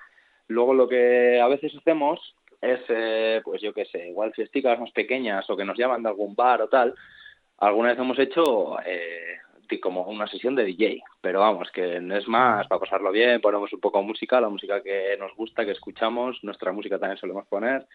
Luego 0.49 0.75
lo 0.75 0.89
que 0.89 1.41
a 1.41 1.49
veces 1.49 1.75
hacemos 1.77 2.35
es, 2.61 2.81
eh, 2.89 3.41
pues 3.45 3.61
yo 3.61 3.73
qué 3.73 3.85
sé, 3.87 4.09
igual 4.09 4.33
fiesticas 4.33 4.79
más 4.79 4.93
pequeñas 4.93 5.49
o 5.51 5.57
que 5.57 5.65
nos 5.65 5.77
llaman 5.77 6.03
de 6.03 6.09
algún 6.09 6.35
bar 6.35 6.63
o 6.63 6.69
tal. 6.69 6.95
Alguna 7.59 7.91
vez 7.91 7.99
hemos 7.99 8.19
hecho 8.19 8.77
eh, 8.85 9.39
como 9.81 10.03
una 10.05 10.27
sesión 10.27 10.55
de 10.55 10.65
DJ, 10.65 11.03
pero 11.21 11.41
vamos, 11.41 11.71
que 11.73 12.01
no 12.01 12.17
es 12.17 12.29
más 12.29 12.67
para 12.69 12.81
pasarlo 12.81 13.11
bien, 13.11 13.41
ponemos 13.41 13.73
un 13.73 13.81
poco 13.81 13.99
de 13.99 14.07
música, 14.07 14.41
la 14.41 14.49
música 14.49 14.83
que 14.83 15.17
nos 15.19 15.35
gusta, 15.35 15.65
que 15.65 15.73
escuchamos, 15.73 16.39
nuestra 16.43 16.73
música 16.73 16.99
también 16.99 17.19
solemos 17.19 17.47
poner, 17.47 17.87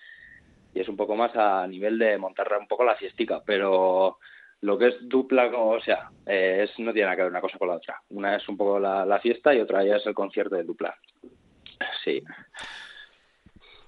y 0.78 0.82
es 0.82 0.88
un 0.88 0.96
poco 0.96 1.16
más 1.16 1.36
a 1.36 1.66
nivel 1.66 1.98
de 1.98 2.18
montar 2.20 2.48
un 2.60 2.68
poco 2.68 2.84
la 2.84 2.96
fiestica, 2.96 3.42
pero 3.44 4.20
lo 4.62 4.78
que 4.78 4.90
es 4.90 4.96
dupla, 5.02 5.48
o 5.56 5.82
sea, 5.82 6.12
es, 6.26 6.70
no 6.78 6.94
tiene 6.94 7.06
nada 7.06 7.16
que 7.16 7.24
ver 7.24 7.32
una 7.32 7.42
cosa 7.42 7.58
con 7.58 7.70
la 7.70 7.76
otra. 7.76 8.02
Una 8.10 8.36
es 8.36 8.48
un 8.48 8.58
poco 8.58 8.80
la, 8.80 9.04
la 9.06 9.20
fiesta 9.20 9.56
y 9.56 9.60
otra 9.60 9.84
ya 9.84 9.96
es 9.96 10.06
el 10.06 10.13
concierto 10.13 10.56
de 10.56 10.63
dupla. 10.63 10.96
Sí. 12.04 12.24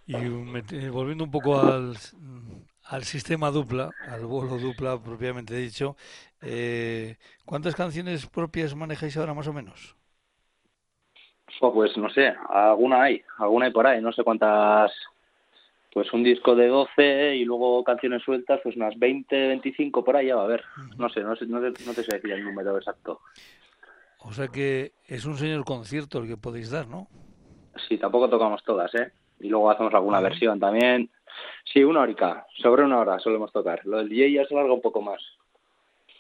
Y 0.08 0.90
volviendo 0.90 1.24
un 1.24 1.32
poco 1.32 1.60
al, 1.60 1.96
al 2.86 3.04
sistema 3.04 3.52
dupla, 3.52 3.92
al 4.08 4.26
bolo 4.26 4.58
dupla 4.58 5.00
propiamente 5.00 5.56
dicho, 5.56 5.96
eh, 6.42 7.18
¿cuántas 7.46 7.76
canciones 7.76 8.26
propias 8.26 8.74
manejáis 8.74 9.16
ahora 9.18 9.36
más 9.36 9.48
o 9.48 9.54
menos? 9.54 9.96
pues 11.60 11.98
no 11.98 12.10
sé, 12.10 12.34
alguna 12.50 13.04
hay, 13.04 13.22
alguna 13.38 13.66
hay 13.66 13.72
por 13.72 13.86
ahí, 13.86 14.02
no 14.02 14.12
sé 14.14 14.24
cuántas, 14.24 14.92
pues 15.92 16.12
un 16.14 16.24
disco 16.24 16.56
de 16.56 16.68
12 16.68 17.36
y 17.36 17.46
luego 17.46 17.84
canciones 17.84 18.22
sueltas, 18.24 18.60
pues 18.64 18.76
unas 18.76 18.98
20, 18.98 19.48
25 19.48 20.04
por 20.04 20.16
ahí 20.16 20.28
ya 20.28 20.36
va 20.36 20.44
a 20.44 20.46
haber, 20.46 20.64
no 20.98 21.10
sé, 21.10 21.22
no, 21.22 21.36
sé, 21.36 21.46
no, 21.48 21.60
te, 21.60 21.84
no 21.86 21.94
te 21.94 22.04
sé 22.04 22.16
decir 22.16 22.32
el 22.32 22.44
número 22.44 22.78
exacto. 22.78 23.22
O 24.20 24.32
sea 24.32 24.50
que 24.50 24.92
es 25.08 25.26
un 25.26 25.38
señor 25.38 25.64
concierto 25.66 26.20
el 26.20 26.28
que 26.28 26.38
podéis 26.38 26.70
dar, 26.70 26.88
¿no? 26.88 27.08
Sí, 27.88 27.98
tampoco 27.98 28.30
tocamos 28.30 28.64
todas, 28.64 28.94
¿eh? 28.96 29.12
Y 29.40 29.48
luego 29.48 29.72
hacemos 29.72 29.94
alguna 29.94 30.20
versión 30.20 30.60
también. 30.60 31.10
Sí, 31.64 31.84
una 31.84 32.02
horica, 32.02 32.46
sobre 32.62 32.84
una 32.84 33.00
hora 33.00 33.20
solemos 33.20 33.52
tocar. 33.54 33.86
Lo 33.86 33.98
del 33.98 34.10
DJ 34.10 34.34
ya 34.34 34.46
se 34.46 34.56
larga 34.56 34.74
un 34.74 34.82
poco 34.82 35.02
más. 35.02 35.22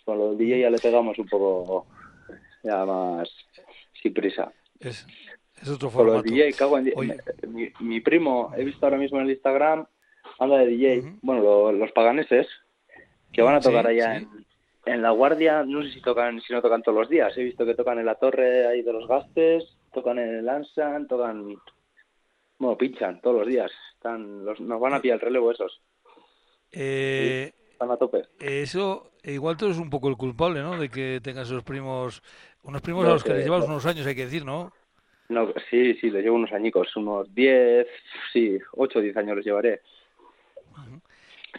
Con 0.05 0.17
lo 0.17 0.29
del 0.29 0.37
DJ 0.37 0.61
ya 0.61 0.69
le 0.69 0.79
pegamos 0.79 1.17
un 1.19 1.27
poco 1.27 1.87
ya 2.63 2.85
más 2.85 3.29
sin 4.01 4.13
prisa. 4.13 4.51
Es, 4.79 5.05
es 5.61 5.69
otro 5.69 5.89
formato. 5.89 6.23
Con 6.23 6.31
DJ, 6.31 6.53
cago 6.53 6.77
en... 6.77 6.93
mi, 7.47 7.71
mi, 7.79 7.99
primo, 7.99 8.51
he 8.55 8.63
visto 8.63 8.85
ahora 8.85 8.97
mismo 8.97 9.17
en 9.19 9.25
el 9.25 9.31
Instagram, 9.31 9.85
anda 10.39 10.57
de 10.57 10.67
DJ. 10.67 11.13
Bueno, 11.21 11.71
los 11.71 11.91
paganeses, 11.91 12.47
que 13.31 13.41
van 13.41 13.55
a 13.55 13.61
tocar 13.61 13.87
allá 13.87 14.17
En, 14.17 14.29
en, 14.85 15.01
La 15.01 15.11
Guardia, 15.11 15.63
no 15.63 15.83
sé 15.83 15.91
si 15.91 16.01
tocan 16.01 16.41
si 16.41 16.53
no 16.53 16.61
tocan 16.61 16.83
todos 16.83 16.97
los 16.97 17.09
días. 17.09 17.37
He 17.37 17.43
visto 17.43 17.65
que 17.65 17.75
tocan 17.75 17.99
en 17.99 18.05
la 18.05 18.15
torre 18.15 18.67
ahí 18.67 18.81
de 18.81 18.93
los 18.93 19.07
gastes, 19.07 19.65
tocan 19.93 20.19
en 20.19 20.35
el 20.35 20.49
Ansan, 20.49 21.07
tocan 21.07 21.57
bueno, 22.59 22.77
pinchan 22.77 23.21
todos 23.21 23.37
los 23.37 23.47
días. 23.47 23.71
Están, 23.95 24.45
los, 24.45 24.59
nos 24.59 24.79
van 24.79 24.93
a 24.93 25.01
pillar 25.01 25.15
el 25.15 25.21
relevo 25.21 25.51
esos. 25.51 25.81
Eh, 26.71 27.53
están 27.71 27.89
a 27.89 27.97
tope. 27.97 28.23
Eso, 28.39 29.11
igual 29.23 29.57
tú 29.57 29.65
eres 29.65 29.77
un 29.77 29.89
poco 29.89 30.09
el 30.09 30.17
culpable, 30.17 30.61
¿no? 30.61 30.77
De 30.77 30.89
que 30.89 31.21
tengas 31.23 31.47
esos 31.47 31.63
primos, 31.63 32.21
unos 32.63 32.81
primos 32.81 33.05
a 33.05 33.09
los 33.09 33.23
que, 33.23 33.33
les 33.33 33.45
llevas 33.45 33.65
unos 33.65 33.85
años, 33.85 34.05
hay 34.05 34.15
que 34.15 34.25
decir, 34.25 34.45
¿no? 34.45 34.73
No, 35.29 35.53
sí, 35.69 35.93
sí, 35.95 36.09
les 36.09 36.23
llevo 36.23 36.35
unos 36.35 36.51
añicos, 36.51 36.95
unos 36.95 37.33
10, 37.33 37.87
sí, 38.33 38.57
8 38.73 38.99
o 38.99 39.01
10 39.01 39.17
años 39.17 39.37
les 39.37 39.45
llevaré. 39.45 39.81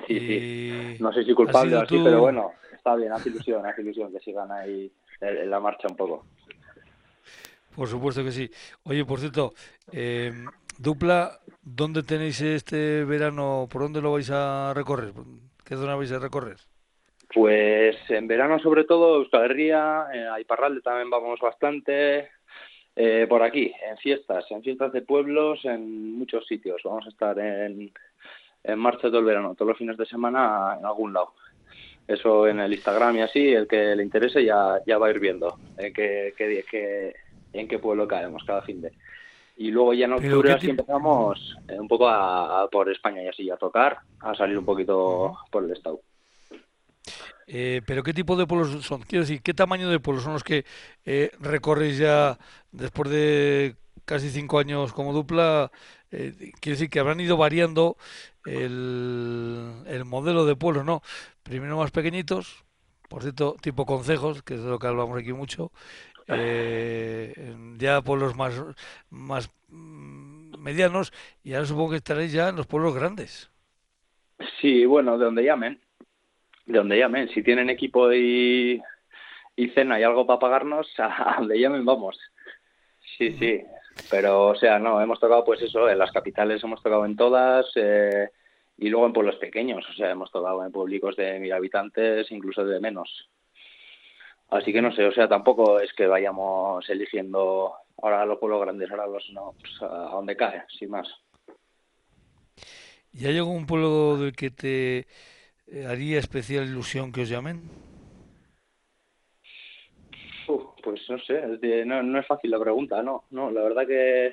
Sí, 0.07 0.19
sí. 0.19 0.97
No 1.01 1.13
sé 1.13 1.25
si 1.25 1.35
culpable 1.35 1.77
o 1.77 1.81
así, 1.81 2.01
pero 2.03 2.21
bueno, 2.21 2.53
está 2.73 2.97
bien, 2.97 3.13
hace 3.13 3.29
ilusión, 3.29 3.65
hace 3.65 3.83
ilusión 3.83 4.13
que 4.13 4.19
sigan 4.21 4.51
ahí 4.51 4.91
en 5.21 5.51
la 5.51 5.61
marcha 5.61 5.87
un 5.89 5.97
poco. 5.97 6.27
Por 7.75 7.87
supuesto 7.87 8.25
que 8.25 8.33
sí. 8.33 8.51
Oye, 8.85 9.05
por 9.05 9.21
cierto, 9.21 9.53
eh, 9.93 10.33
Dupla, 10.79 11.39
¿dónde 11.63 12.03
tenéis 12.03 12.41
este 12.41 13.05
verano? 13.05 13.69
¿Por 13.71 13.83
dónde 13.83 14.03
lo 14.03 14.13
vais 14.13 14.31
a 14.33 14.73
recorrer? 14.75 15.13
¿Qué 15.65 15.77
zona 15.77 15.95
vais 15.95 16.11
a 16.11 16.19
recorrer? 16.19 16.57
Pues 17.33 17.97
en 18.09 18.27
verano 18.27 18.59
sobre 18.59 18.85
todo 18.85 19.17
Euskal 19.17 19.45
Herria, 19.45 20.07
eh, 20.13 20.27
a 20.27 20.41
Iparralde 20.41 20.81
también 20.81 21.11
vamos 21.11 21.39
bastante, 21.39 22.29
eh, 22.97 23.27
por 23.29 23.43
aquí, 23.43 23.73
en 23.89 23.97
fiestas, 23.99 24.45
en 24.51 24.63
fiestas 24.63 24.93
de 24.93 25.03
pueblos, 25.03 25.65
en 25.65 26.19
muchos 26.19 26.47
sitios. 26.47 26.83
Vamos 26.85 27.07
a 27.07 27.11
estar 27.11 27.39
en, 27.39 27.93
en 28.65 28.79
marcha 28.79 29.09
todo 29.09 29.19
el 29.19 29.25
verano, 29.25 29.55
todos 29.55 29.71
los 29.71 29.79
fines 29.79 29.97
de 29.97 30.07
semana 30.07 30.77
en 30.79 30.85
algún 30.85 31.13
lado. 31.13 31.33
Eso 32.07 32.49
en 32.49 32.61
el 32.61 32.73
Instagram 32.73 33.17
y 33.17 33.23
así, 33.23 33.53
el 33.53 33.69
que 33.69 33.95
le 33.95 34.03
interese 34.03 34.45
ya, 34.45 34.81
ya 34.87 34.99
va 34.99 35.07
a 35.07 35.11
ir 35.11 35.21
viendo 35.21 35.57
eh, 35.79 35.93
qué, 35.93 36.35
qué, 36.37 37.15
en 37.53 37.69
qué 37.69 37.79
pueblo 37.79 38.09
caemos 38.09 38.43
cada 38.45 38.63
fin 38.63 38.81
de. 38.81 38.93
Y 39.57 39.71
luego 39.71 39.93
ya 39.95 40.07
en 40.07 40.15
octubre 40.15 40.53
así 40.53 40.71
empezamos 40.71 41.57
eh, 41.69 41.79
un 41.79 41.87
poco 41.87 42.09
a, 42.09 42.69
por 42.71 42.91
España 42.91 43.23
y 43.23 43.29
así, 43.29 43.51
a 43.51 43.57
tocar, 43.57 43.99
a 44.21 44.35
salir 44.35 44.59
un 44.59 44.65
poquito 44.65 45.37
por 45.51 45.65
el 45.65 45.71
estado. 45.71 46.01
Eh, 47.53 47.83
pero 47.85 48.05
¿qué 48.05 48.15
tipo 48.15 48.37
de 48.37 48.47
pueblos 48.47 48.85
son? 48.85 49.03
Quiero 49.03 49.25
decir, 49.25 49.43
¿qué 49.43 49.55
tamaño 49.55 49.91
de 49.91 49.99
pueblos 49.99 50.23
son 50.23 50.35
los 50.35 50.45
que 50.45 50.65
eh, 51.05 51.33
recorres 51.41 51.99
ya 51.99 52.39
después 52.71 53.11
de 53.11 53.75
casi 54.05 54.31
cinco 54.31 54.61
años 54.61 54.93
como 54.93 55.13
dupla? 55.13 55.73
Eh, 56.13 56.53
quiero 56.61 56.77
decir 56.77 56.91
que 56.91 57.01
habrán 57.01 57.19
ido 57.21 57.37
variando 57.37 57.97
el, 58.45 59.73
el 59.87 60.05
modelo 60.05 60.45
de 60.47 60.55
pueblos, 60.55 60.85
¿no? 60.85 61.03
Primero 61.43 61.77
más 61.77 61.91
pequeñitos, 61.91 62.65
por 63.09 63.23
cierto, 63.23 63.57
tipo 63.61 63.85
concejos, 63.85 64.43
que 64.45 64.55
es 64.55 64.63
de 64.63 64.71
lo 64.71 64.79
que 64.79 64.87
hablamos 64.87 65.19
aquí 65.19 65.33
mucho, 65.33 65.73
eh, 66.29 67.57
ya 67.79 68.01
pueblos 68.03 68.37
más, 68.37 68.55
más 69.11 69.51
mm, 69.69 70.57
medianos 70.59 71.13
y 71.43 71.55
ahora 71.55 71.67
supongo 71.67 71.91
que 71.91 71.97
estaréis 71.97 72.33
ya 72.33 72.51
en 72.51 72.57
los 72.57 72.69
pueblos 72.69 72.95
grandes. 72.95 73.51
Sí, 74.61 74.85
bueno, 74.87 75.19
de 75.19 75.25
donde 75.25 75.43
llamen, 75.45 75.81
de 76.71 76.79
donde 76.79 76.99
llamen. 76.99 77.29
Si 77.29 77.43
tienen 77.43 77.71
equipo 77.71 78.13
y, 78.13 78.81
y 79.57 79.69
cena 79.71 79.99
y 79.99 80.03
algo 80.03 80.27
para 80.27 80.39
pagarnos, 80.39 80.89
a 80.99 81.37
donde 81.39 81.59
llamen 81.59 81.85
vamos. 81.85 82.19
Sí, 83.19 83.37
sí. 83.39 83.63
Pero, 84.11 84.49
o 84.49 84.55
sea, 84.55 84.79
no, 84.79 85.01
hemos 85.01 85.19
tocado 85.21 85.45
pues 85.45 85.61
eso, 85.63 85.89
en 85.89 85.99
las 85.99 86.13
capitales 86.13 86.63
hemos 86.63 86.83
tocado 86.83 87.05
en 87.05 87.17
todas 87.17 87.67
eh, 87.75 88.31
y 88.79 88.89
luego 88.89 89.07
en 89.07 89.13
pueblos 89.13 89.37
pequeños, 89.37 89.85
o 89.89 89.93
sea, 89.93 90.11
hemos 90.11 90.31
tocado 90.31 90.65
en 90.65 90.73
públicos 90.73 91.17
de 91.17 91.39
mil 91.39 91.53
habitantes, 91.53 92.31
incluso 92.31 92.65
de 92.65 92.81
menos. 92.81 93.29
Así 94.49 94.73
que 94.73 94.81
no 94.81 94.93
sé, 94.93 95.05
o 95.05 95.13
sea, 95.13 95.29
tampoco 95.29 95.81
es 95.81 95.93
que 95.93 96.07
vayamos 96.07 96.89
eligiendo 96.89 97.75
ahora 98.03 98.25
los 98.25 98.39
pueblos 98.39 98.61
grandes, 98.63 98.91
ahora 98.91 99.07
los 99.07 99.29
no, 99.33 99.55
pues 99.61 99.83
a 99.83 99.87
donde 99.87 100.37
cae, 100.37 100.65
sin 100.79 100.91
más. 100.91 101.09
¿Y 103.13 103.27
hay 103.27 103.37
algún 103.37 103.67
pueblo 103.67 104.17
del 104.17 104.33
que 104.35 104.51
te 104.51 105.07
haría 105.89 106.19
especial 106.19 106.65
ilusión 106.65 107.13
que 107.13 107.23
os 107.23 107.29
llamen? 107.29 107.63
pues 110.83 111.01
no 111.09 111.19
sé, 111.19 111.85
no, 111.85 112.03
no 112.03 112.19
es 112.19 112.27
fácil 112.27 112.51
la 112.51 112.59
pregunta, 112.59 113.03
no, 113.03 113.25
no, 113.31 113.51
la 113.51 113.63
verdad 113.63 113.87
que 113.87 114.33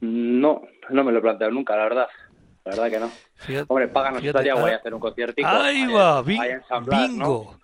no, 0.00 0.62
no 0.90 1.04
me 1.04 1.12
lo 1.12 1.18
he 1.18 1.22
planteado 1.22 1.52
nunca, 1.52 1.76
la 1.76 1.84
verdad. 1.84 2.08
La 2.64 2.70
verdad 2.70 2.90
que 2.90 2.98
no. 2.98 3.64
Hombre, 3.68 3.88
Páganos 3.88 4.24
estaría 4.24 4.54
guay 4.54 4.72
ah, 4.72 4.76
hacer 4.76 4.94
un 4.94 5.00
concierto. 5.00 5.42
Ahí 5.44 5.86
va, 5.86 6.22
bingo. 6.22 7.58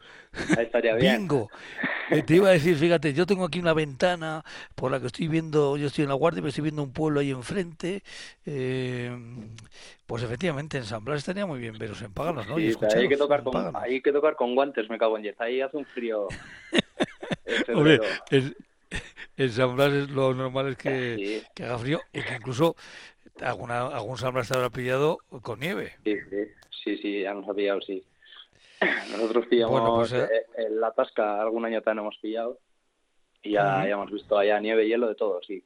Ahí 0.58 0.64
estaría 0.64 0.94
bien. 0.94 1.20
Bingo. 1.20 1.48
Eh, 2.10 2.22
te 2.22 2.36
iba 2.36 2.48
a 2.48 2.52
decir, 2.52 2.76
fíjate, 2.76 3.12
yo 3.12 3.26
tengo 3.26 3.44
aquí 3.44 3.60
una 3.60 3.72
ventana 3.72 4.44
por 4.74 4.90
la 4.90 5.00
que 5.00 5.06
estoy 5.06 5.28
viendo, 5.28 5.76
yo 5.76 5.86
estoy 5.86 6.04
en 6.04 6.08
la 6.08 6.14
guardia, 6.14 6.40
pero 6.40 6.48
estoy 6.48 6.62
viendo 6.62 6.82
un 6.82 6.92
pueblo 6.92 7.20
ahí 7.20 7.30
enfrente. 7.30 8.02
Eh, 8.44 9.16
pues 10.06 10.22
efectivamente, 10.22 10.78
ensamblar 10.78 11.16
estaría 11.16 11.46
muy 11.46 11.60
bien, 11.60 11.76
pero 11.78 11.94
en 12.00 12.12
Páganos, 12.12 12.48
¿no? 12.48 12.56
Sí, 12.56 12.74
hay, 12.96 13.08
que 13.08 13.16
tocar 13.16 13.44
con, 13.44 13.76
hay 13.76 14.00
que 14.00 14.12
tocar 14.12 14.34
con 14.34 14.54
guantes, 14.54 14.90
me 14.90 14.98
cago 14.98 15.16
en 15.16 15.22
diez. 15.22 15.40
Ahí 15.40 15.60
hace 15.60 15.76
un 15.76 15.86
frío. 15.86 16.26
Hombre, 17.74 18.00
ensamblar 19.36 19.92
es 19.92 20.10
lo 20.10 20.34
normal 20.34 20.68
es 20.68 20.76
que, 20.76 21.42
que 21.54 21.64
haga 21.64 21.78
frío 21.78 22.00
y 22.12 22.22
que 22.22 22.34
incluso 22.34 22.76
alguna, 23.40 23.86
algún 23.86 24.18
samblar 24.18 24.44
se 24.44 24.54
habrá 24.54 24.70
pillado 24.70 25.18
con 25.42 25.60
nieve. 25.60 25.92
Sí, 26.04 26.16
sí, 26.28 26.36
sí, 26.84 26.96
sí 26.98 27.22
ya 27.22 27.34
nos 27.34 27.48
ha 27.48 27.54
pillado, 27.54 27.80
sí. 27.80 28.04
Nosotros 29.12 29.46
pillamos 29.46 30.10
pues, 30.10 30.12
eh, 30.12 30.46
en 30.56 30.80
la 30.80 30.92
tasca, 30.92 31.40
algún 31.40 31.64
año 31.64 31.82
también 31.82 32.04
hemos 32.04 32.16
pillado 32.18 32.58
y 33.42 33.52
ya, 33.52 33.86
hemos 33.88 34.10
visto 34.10 34.38
allá 34.38 34.60
nieve, 34.60 34.86
y 34.86 34.88
hielo, 34.88 35.08
de 35.08 35.14
todo, 35.14 35.40
sí. 35.42 35.62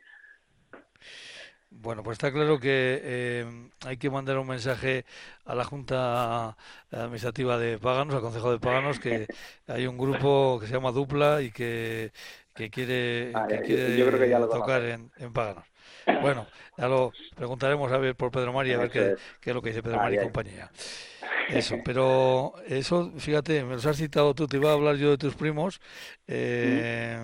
Bueno, 1.71 2.05
pues 2.05 2.17
está 2.17 2.33
claro 2.33 2.61
que 2.61 3.01
eh, 3.03 3.69
hay 3.85 3.97
que 3.97 4.09
mandar 4.09 4.39
un 4.39 4.47
mensaje 4.47 5.05
a 5.45 5.57
la 5.57 5.65
Junta 5.65 6.57
Administrativa 6.93 7.59
de 7.59 7.79
Páganos, 7.79 8.15
al 8.15 8.21
Consejo 8.21 8.53
de 8.53 8.61
Páganos, 8.61 9.01
que 9.01 9.27
hay 9.67 9.87
un 9.87 9.99
grupo 9.99 10.59
que 10.61 10.69
se 10.69 10.73
llama 10.73 10.93
Dupla 10.93 11.43
y 11.43 11.51
que, 11.51 12.13
que 12.55 12.71
quiere, 12.71 13.33
ah, 13.35 13.47
que 13.49 13.61
quiere 13.61 14.37
tocar 14.53 14.83
en, 14.85 15.11
en 15.17 15.33
Páganos. 15.33 15.65
Bueno, 16.21 16.47
ya 16.77 16.89
lo 16.89 17.13
preguntaremos 17.35 17.91
a 17.93 17.99
ver 17.99 18.15
por 18.15 18.31
Pedro 18.31 18.53
María, 18.53 18.77
a 18.77 18.81
ver 18.81 18.91
qué, 18.91 19.15
qué, 19.41 19.51
es 19.51 19.55
lo 19.55 19.63
que 19.63 19.71
dice 19.71 19.83
Pedro 19.83 19.99
María 19.99 20.21
y 20.21 20.25
compañía. 20.25 20.71
Eso, 21.49 21.77
pero 21.85 22.55
eso, 22.67 23.13
fíjate, 23.19 23.65
me 23.65 23.75
los 23.75 23.85
has 23.85 23.99
citado 23.99 24.35
tú, 24.35 24.47
te 24.47 24.57
iba 24.57 24.71
a 24.71 24.73
hablar 24.73 24.97
yo 24.97 25.11
de 25.11 25.19
tus 25.19 25.35
primos. 25.35 25.79
Eh, 26.27 27.19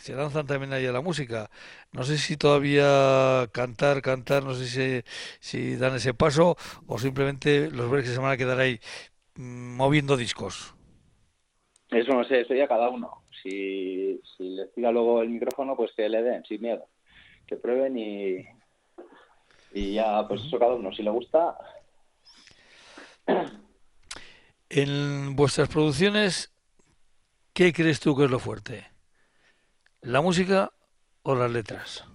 se 0.00 0.14
lanzan 0.14 0.46
también 0.46 0.72
ahí 0.72 0.86
a 0.86 0.92
la 0.92 1.00
música. 1.00 1.50
No 1.92 2.02
sé 2.02 2.16
si 2.18 2.36
todavía 2.36 3.46
cantar, 3.52 4.02
cantar, 4.02 4.42
no 4.42 4.54
sé 4.54 4.66
si, 4.66 5.02
si 5.40 5.76
dan 5.76 5.94
ese 5.94 6.14
paso 6.14 6.56
o 6.86 6.98
simplemente 6.98 7.70
los 7.70 7.92
que 7.92 8.08
se 8.08 8.18
van 8.18 8.32
a 8.32 8.36
quedar 8.36 8.58
ahí 8.58 8.80
mm, 9.36 9.76
moviendo 9.76 10.16
discos. 10.16 10.74
Eso 11.90 12.12
no 12.12 12.24
sé, 12.24 12.40
eso 12.40 12.54
ya 12.54 12.66
cada 12.66 12.88
uno. 12.88 13.24
Si, 13.42 14.20
si 14.36 14.50
les 14.50 14.72
tira 14.72 14.90
luego 14.90 15.22
el 15.22 15.28
micrófono, 15.28 15.76
pues 15.76 15.92
que 15.96 16.08
le 16.08 16.22
den, 16.22 16.44
sin 16.44 16.62
miedo. 16.62 16.86
Que 17.50 17.56
prueben 17.56 17.98
y, 17.98 18.46
y 19.72 19.94
ya, 19.94 20.26
pues 20.26 20.42
eso 20.42 20.58
cada 20.58 20.74
uno. 20.74 20.90
Si 20.92 21.02
le 21.02 21.10
gusta, 21.10 21.58
en 24.68 25.34
vuestras 25.34 25.68
producciones, 25.68 26.54
¿qué 27.52 27.72
crees 27.72 27.98
tú 27.98 28.16
que 28.16 28.24
es 28.24 28.30
lo 28.30 28.38
fuerte? 28.38 28.86
¿La 30.00 30.20
música 30.20 30.70
o 31.22 31.34
las 31.34 31.50
letras? 31.50 32.06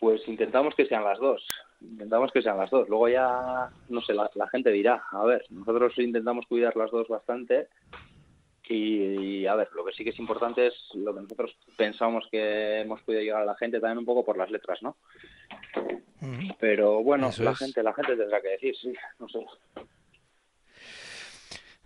Pues 0.00 0.26
intentamos 0.26 0.74
que 0.74 0.86
sean 0.86 1.04
las 1.04 1.18
dos. 1.18 1.46
Intentamos 1.82 2.32
que 2.32 2.40
sean 2.40 2.56
las 2.56 2.70
dos. 2.70 2.88
Luego 2.88 3.08
ya, 3.08 3.70
no 3.90 4.00
sé, 4.00 4.14
la, 4.14 4.30
gente 4.50 4.70
dirá. 4.70 5.04
A 5.12 5.24
ver, 5.24 5.44
nosotros 5.50 5.92
intentamos 5.98 6.46
cuidar 6.46 6.74
las 6.76 6.90
dos 6.90 7.06
bastante. 7.08 7.68
Y, 8.68 9.46
a 9.46 9.54
ver, 9.54 9.68
lo 9.74 9.84
que 9.84 9.92
sí 9.92 10.02
que 10.02 10.10
es 10.10 10.18
importante 10.18 10.66
es 10.66 10.74
lo 10.94 11.14
que 11.14 11.20
nosotros 11.20 11.56
pensamos 11.76 12.26
que 12.30 12.80
hemos 12.80 13.00
podido 13.02 13.22
llegar 13.22 13.42
a 13.42 13.46
la 13.46 13.56
gente 13.56 13.80
también 13.80 13.98
un 13.98 14.04
poco 14.04 14.24
por 14.24 14.36
las 14.36 14.50
letras, 14.50 14.82
¿no? 14.82 14.96
Pero 16.58 17.02
bueno, 17.02 17.30
la 17.38 17.54
gente, 17.54 17.82
la 17.82 17.94
gente 17.94 18.16
tendrá 18.16 18.40
que 18.40 18.48
decir, 18.48 18.74
sí, 18.76 18.92
no 19.20 19.28
sé. 19.28 19.38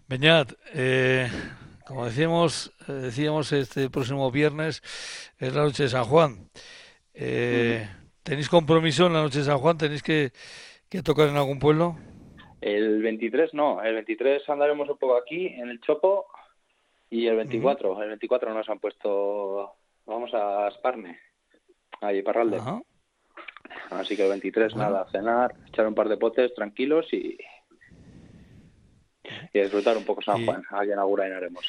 Beñat, 0.09 0.53
eh, 0.75 1.29
como 1.87 2.07
decíamos, 2.07 2.73
eh, 2.88 2.93
decíamos 2.93 3.53
este 3.53 3.90
próximo 3.90 4.31
viernes 4.31 4.81
es 5.38 5.55
la 5.55 5.62
noche 5.62 5.85
de 5.85 5.88
San 5.88 6.05
Juan. 6.05 6.49
Eh, 7.14 7.88
¿Tenéis 8.23 8.49
compromiso 8.49 9.07
en 9.07 9.12
la 9.12 9.23
noche 9.23 9.40
de 9.40 9.45
San 9.45 9.59
Juan? 9.59 9.77
¿Tenéis 9.77 10.03
que, 10.03 10.33
tocar 11.03 11.29
en 11.29 11.37
algún 11.37 11.59
pueblo? 11.59 11.97
El 12.61 13.03
23 13.03 13.55
no, 13.55 13.83
el 13.83 13.95
23 13.95 14.49
andaremos 14.49 14.88
un 14.88 14.99
poco 14.99 15.16
aquí, 15.16 15.47
en 15.47 15.69
el 15.69 15.81
Chopo, 15.81 16.27
y 17.11 17.27
el 17.27 17.37
24, 17.37 18.03
el 18.03 18.09
24 18.09 18.55
nos 18.55 18.68
han 18.68 18.79
puesto, 18.79 19.75
vamos 20.07 20.31
a 20.33 20.70
Sparne, 20.70 21.18
ahí, 22.01 22.23
Parralde. 22.23 22.59
Ajá. 22.59 22.81
Así 23.90 24.16
que 24.16 24.23
el 24.23 24.31
23 24.31 24.77
nada, 24.77 25.07
cenar, 25.11 25.55
echar 25.68 25.87
un 25.87 25.94
par 25.94 26.09
de 26.09 26.16
potes 26.16 26.55
tranquilos 26.55 27.07
y, 27.12 27.37
y 29.53 29.61
disfrutar 29.61 29.96
un 29.96 30.05
poco 30.05 30.23
San 30.23 30.44
Juan. 30.44 30.62
Aquí 30.70 30.92
en 30.92 30.99
Agurain 30.99 31.33
haremos. 31.33 31.64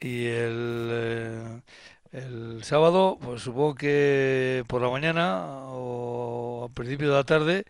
Y 0.00 0.26
el, 0.26 0.88
eh, 0.92 1.60
el 2.12 2.64
sábado, 2.64 3.18
pues 3.20 3.42
supongo 3.42 3.74
que 3.74 4.64
por 4.66 4.82
la 4.82 4.90
mañana 4.90 5.66
o 5.68 6.64
a 6.64 6.74
principio 6.74 7.08
de 7.10 7.14
la 7.14 7.24
tarde, 7.24 7.64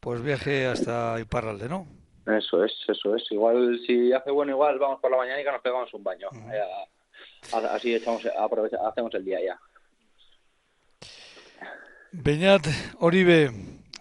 pues 0.00 0.22
viaje 0.22 0.66
hasta 0.66 1.18
Iparralde, 1.20 1.68
¿no? 1.68 1.86
Eso 2.26 2.64
es, 2.64 2.72
eso 2.88 3.14
es. 3.14 3.30
Igual 3.30 3.80
si 3.86 4.12
hace 4.12 4.30
bueno, 4.30 4.52
igual 4.52 4.78
vamos 4.78 5.00
por 5.00 5.10
la 5.10 5.18
mañana 5.18 5.40
y 5.40 5.44
que 5.44 5.52
nos 5.52 5.60
pegamos 5.60 5.92
un 5.92 6.02
baño. 6.02 6.28
así 7.70 7.94
echamos, 7.94 8.24
hacemos 8.26 9.14
el 9.14 9.24
día 9.24 9.38
ya. 9.44 9.60
Beñat 12.12 12.66
Oribe, 13.00 13.50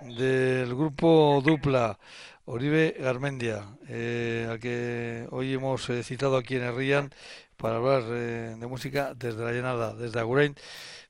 del 0.02 0.76
grupo 0.76 1.42
Dupla, 1.44 1.98
Oribe 2.46 2.96
Garmendia, 3.00 3.64
eh, 3.90 4.48
al 4.50 4.60
que 4.60 5.28
hoy 5.32 5.54
hemos 5.54 5.90
eh, 5.90 6.04
citado 6.04 6.38
aquí 6.38 6.56
en 6.56 6.64
el 6.64 6.76
Rian 6.76 7.10
para 7.58 7.78
hablar 7.78 8.04
eh, 8.10 8.56
de 8.60 8.68
música 8.68 9.14
desde 9.16 9.44
la 9.44 9.52
llenada, 9.52 9.96
desde 9.96 10.20
Agurain, 10.20 10.56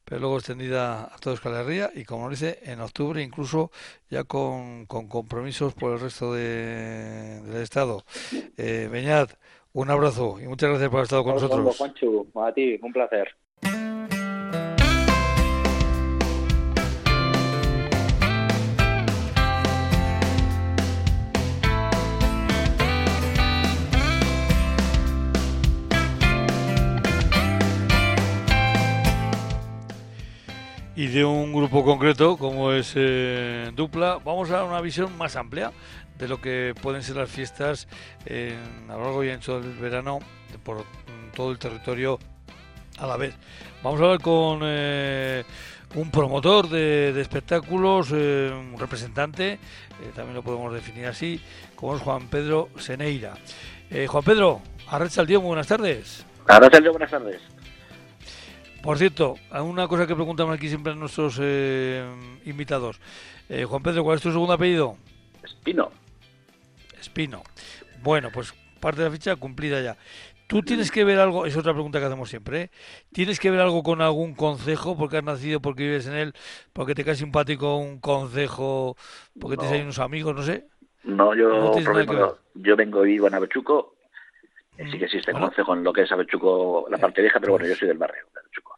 pero 0.06 0.22
luego 0.22 0.38
extendida 0.38 1.04
a 1.04 1.18
toda 1.20 1.36
Euskal 1.36 1.54
Herria 1.54 1.92
y 1.94 2.04
como 2.04 2.30
dice, 2.30 2.60
en 2.64 2.82
octubre 2.82 3.22
incluso 3.22 3.72
ya 4.10 4.24
con, 4.24 4.86
compromisos 4.86 5.74
por 5.74 5.94
el 5.94 6.00
resto 6.00 6.34
de, 6.34 7.42
del 7.42 7.62
Estado. 7.62 8.04
Beñat, 8.58 9.32
un 9.74 9.90
abrazo 9.90 10.40
y 10.40 10.48
muchas 10.48 10.70
gracias 10.70 10.90
por 10.90 10.98
haber 10.98 11.06
estado 11.06 11.24
con 11.24 11.34
nosotros. 11.36 11.82
a 11.82 12.54
ti, 12.54 12.80
un 12.82 12.94
placer. 12.94 13.36
De 31.14 31.24
un 31.24 31.54
grupo 31.54 31.84
concreto 31.86 32.38
como 32.38 32.72
es 32.72 32.94
eh, 32.96 33.72
Dupla, 33.76 34.20
vamos 34.26 34.50
a 34.50 34.54
dar 34.54 34.64
una 34.64 34.82
visión 34.82 35.16
más 35.16 35.36
amplia 35.36 35.72
de 36.18 36.28
lo 36.28 36.42
que 36.42 36.74
pueden 36.82 37.04
ser 37.04 37.18
las 37.18 37.30
fiestas 37.30 37.88
a 38.26 38.94
lo 38.94 39.04
largo 39.04 39.24
y 39.24 39.30
ancho 39.30 39.62
del 39.62 39.74
verano 39.74 40.18
por 40.64 40.84
todo 41.36 41.52
el 41.52 41.60
territorio 41.60 42.18
a 42.98 43.06
la 43.06 43.18
vez. 43.18 43.36
Vamos 43.84 44.02
a 44.02 44.06
hablar 44.06 44.22
con 44.22 44.62
eh, 44.64 45.44
un 45.94 46.10
promotor 46.10 46.68
de, 46.68 47.22
espectáculos, 47.22 48.10
eh, 48.12 48.52
un 48.52 48.80
representante, 48.80 49.60
también 50.16 50.34
lo 50.34 50.42
podemos 50.42 50.74
definir 50.74 51.06
así, 51.06 51.40
como 51.76 51.96
es 51.96 52.02
Juan 52.02 52.28
Pedro 52.28 52.70
Seneira. 52.80 53.36
Juan 54.08 54.24
Pedro, 54.24 54.62
Arrecha 54.88 55.22
el 55.22 55.28
Día, 55.28 55.38
muy 55.38 55.50
buenas 55.50 55.68
tardes. 55.68 56.26
Arrecha 56.48 56.80
buenas 56.90 57.12
tardes. 57.12 57.53
Por 58.84 58.98
cierto, 58.98 59.36
una 59.50 59.88
cosa 59.88 60.06
que 60.06 60.14
preguntamos 60.14 60.54
aquí 60.54 60.68
siempre 60.68 60.92
a 60.92 60.96
nuestros 60.96 61.40
eh, 61.42 62.06
invitados. 62.44 63.00
Eh, 63.48 63.64
Juan 63.64 63.82
Pedro, 63.82 64.04
¿cuál 64.04 64.18
es 64.18 64.22
tu 64.22 64.30
segundo 64.30 64.52
apellido? 64.52 64.98
Espino. 65.42 65.90
Espino. 67.00 67.44
Bueno, 68.02 68.30
pues 68.34 68.54
parte 68.82 69.02
de 69.02 69.08
la 69.08 69.16
ficha 69.16 69.38
cumplida 69.38 69.80
ya. 69.80 69.96
¿Tú 70.48 70.62
tienes 70.62 70.92
que 70.92 71.06
ver 71.06 71.18
algo, 71.20 71.46
es 71.46 71.56
otra 71.56 71.72
pregunta 71.72 72.00
que 72.00 72.06
hacemos 72.06 72.30
siempre, 72.30 72.62
¿eh? 72.64 72.70
¿tienes 73.14 73.40
que 73.40 73.50
ver 73.52 73.62
algo 73.62 73.82
con 73.84 74.02
algún 74.02 74.36
concejo 74.36 74.98
porque 74.98 75.18
has 75.18 75.24
nacido, 75.24 75.62
porque 75.62 75.84
vives 75.84 76.06
en 76.08 76.16
él, 76.16 76.34
porque 76.74 76.94
te 76.94 77.06
cae 77.06 77.16
simpático 77.16 77.78
un 77.78 78.02
concejo, 78.02 78.98
porque 79.40 79.56
tienes 79.56 79.74
ahí 79.74 79.82
unos 79.82 80.00
amigos, 80.00 80.36
no 80.36 80.44
sé? 80.44 80.68
No, 81.06 81.34
yo, 81.34 81.72
yo 82.56 82.76
vengo 82.76 83.06
y 83.06 83.14
vivo 83.14 83.28
en 83.28 83.34
Avechuco, 83.34 83.96
sí 84.78 85.00
que 85.00 85.06
existe 85.06 85.32
concejo 85.32 85.74
en 85.74 85.84
lo 85.86 85.94
que 85.94 86.02
es 86.02 86.12
Avechuco, 86.12 86.86
la 86.90 86.98
parte 86.98 87.22
vieja, 87.22 87.40
pero 87.40 87.54
bueno, 87.54 87.66
yo 87.66 87.76
soy 87.76 87.88
del 87.88 87.98
barrio 87.98 88.24
de 88.34 88.40
Avechuco. 88.42 88.73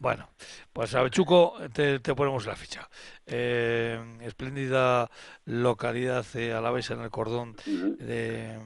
Bueno, 0.00 0.30
pues 0.72 0.94
a 0.94 1.02
Bechuco 1.02 1.56
te, 1.74 2.00
ponemos 2.00 2.46
la 2.46 2.56
ficha. 2.56 2.88
Eh, 3.26 4.00
espléndida 4.22 5.10
localidad 5.44 6.24
eh, 6.34 6.54
a 6.54 6.60
la 6.62 6.70
vez 6.70 6.90
en 6.90 7.00
el 7.00 7.10
cordón 7.10 7.54
de, 7.66 8.58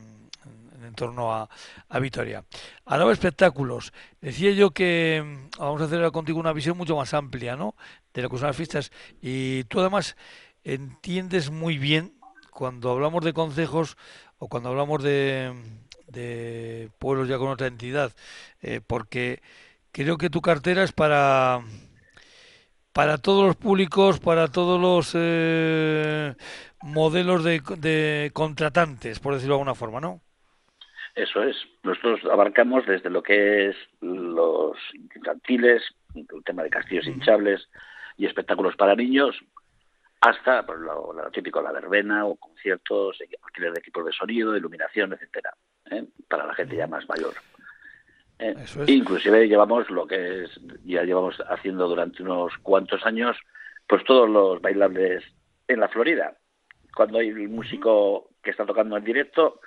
en 0.85 0.95
torno 0.95 1.35
a, 1.35 1.49
a 1.89 1.99
Vitoria. 1.99 2.45
Ahora 2.85 3.13
espectáculos. 3.13 3.93
Decía 4.21 4.53
yo 4.53 4.71
que 4.71 5.23
mm, 5.25 5.59
vamos 5.59 5.81
a 5.81 5.85
hacer 5.87 6.09
contigo 6.13 6.39
una 6.39 6.53
visión 6.53 6.77
mucho 6.77 6.97
más 6.97 7.13
amplia, 7.15 7.57
¿no? 7.57 7.75
De 8.13 8.23
lo 8.23 8.31
que 8.31 8.39
son 8.39 8.47
las 8.47 8.57
fiestas. 8.57 8.93
Y 9.21 9.65
tú 9.65 9.81
además 9.81 10.17
entiendes 10.63 11.51
muy 11.51 11.79
bien 11.79 12.15
cuando 12.53 12.93
hablamos 12.93 13.25
de 13.25 13.33
concejos 13.33 13.97
o 14.39 14.49
cuando 14.49 14.69
hablamos 14.69 15.03
de, 15.03 15.53
de 16.07 16.91
pueblos 16.99 17.29
ya 17.29 17.39
con 17.39 17.49
otra 17.49 17.67
entidad, 17.67 18.13
eh, 18.63 18.81
porque 18.87 19.43
creo 19.95 20.19
que 20.19 20.29
tu 20.29 20.43
cartera 20.43 20.83
es 20.83 20.93
para 20.93 21.61
para 22.93 23.19
todos 23.19 23.47
los 23.47 23.57
públicos, 23.57 24.21
para 24.21 24.49
todos 24.49 24.81
los 24.81 25.13
eh, 25.15 26.35
modelos 26.83 27.43
de, 27.43 28.31
contratantes, 28.33 29.19
por 29.19 29.35
decirlo 29.35 29.55
de 29.55 29.61
alguna 29.61 29.75
forma, 29.75 30.01
¿no? 30.01 30.21
Eso 31.17 31.43
es. 31.43 31.57
Nosotros 31.83 32.21
abarcamos 32.31 32.87
desde 32.87 33.11
lo 33.11 33.23
que 33.23 33.69
es 33.69 33.77
los 34.01 34.77
infantiles, 35.17 35.83
el 36.15 36.45
tema 36.45 36.63
de 36.63 36.71
castillos 36.71 37.07
hinchables 37.07 37.69
y 38.17 38.27
espectáculos 38.27 38.77
para 38.77 38.95
niños, 38.95 39.37
hasta 40.21 40.65
pues, 40.65 40.79
lo, 40.79 41.15
típico, 41.33 41.63
la 41.63 41.73
verbena 41.73 42.27
o 42.27 42.37
conciertos, 42.37 43.19
alquiler 43.43 43.73
de 43.73 43.81
equipos 43.81 44.05
de 44.07 44.13
sonido, 44.13 44.57
iluminación, 44.57 45.13
etcétera, 45.13 45.53
¿eh? 45.91 46.05
para 46.29 46.47
la 46.47 46.55
gente 46.55 46.77
ya 46.77 46.87
más 46.87 47.09
mayor. 47.09 47.35
Eh, 48.39 48.55
inclusive 48.89 49.47
llevamos 49.47 49.89
lo 49.91 50.07
que 50.07 50.45
es, 50.45 50.61
ya 50.85 51.05
llevamos 51.05 51.37
haciendo 51.49 51.89
durante 51.89 52.23
unos 52.23 52.53
cuantos 52.63 53.05
años, 53.07 53.37
pues 53.87 54.05
todos 54.05 54.29
los 54.29 54.61
bailables 54.61 55.25
en 55.69 55.81
la 55.81 55.89
Florida. 55.89 56.37
Cuando 56.95 57.19
hay 57.19 57.31
un 57.31 57.53
músico 57.53 58.31
que 58.43 58.51
está 58.51 58.67
tocando 58.67 58.97
en 58.97 59.05
directo, 59.05 59.61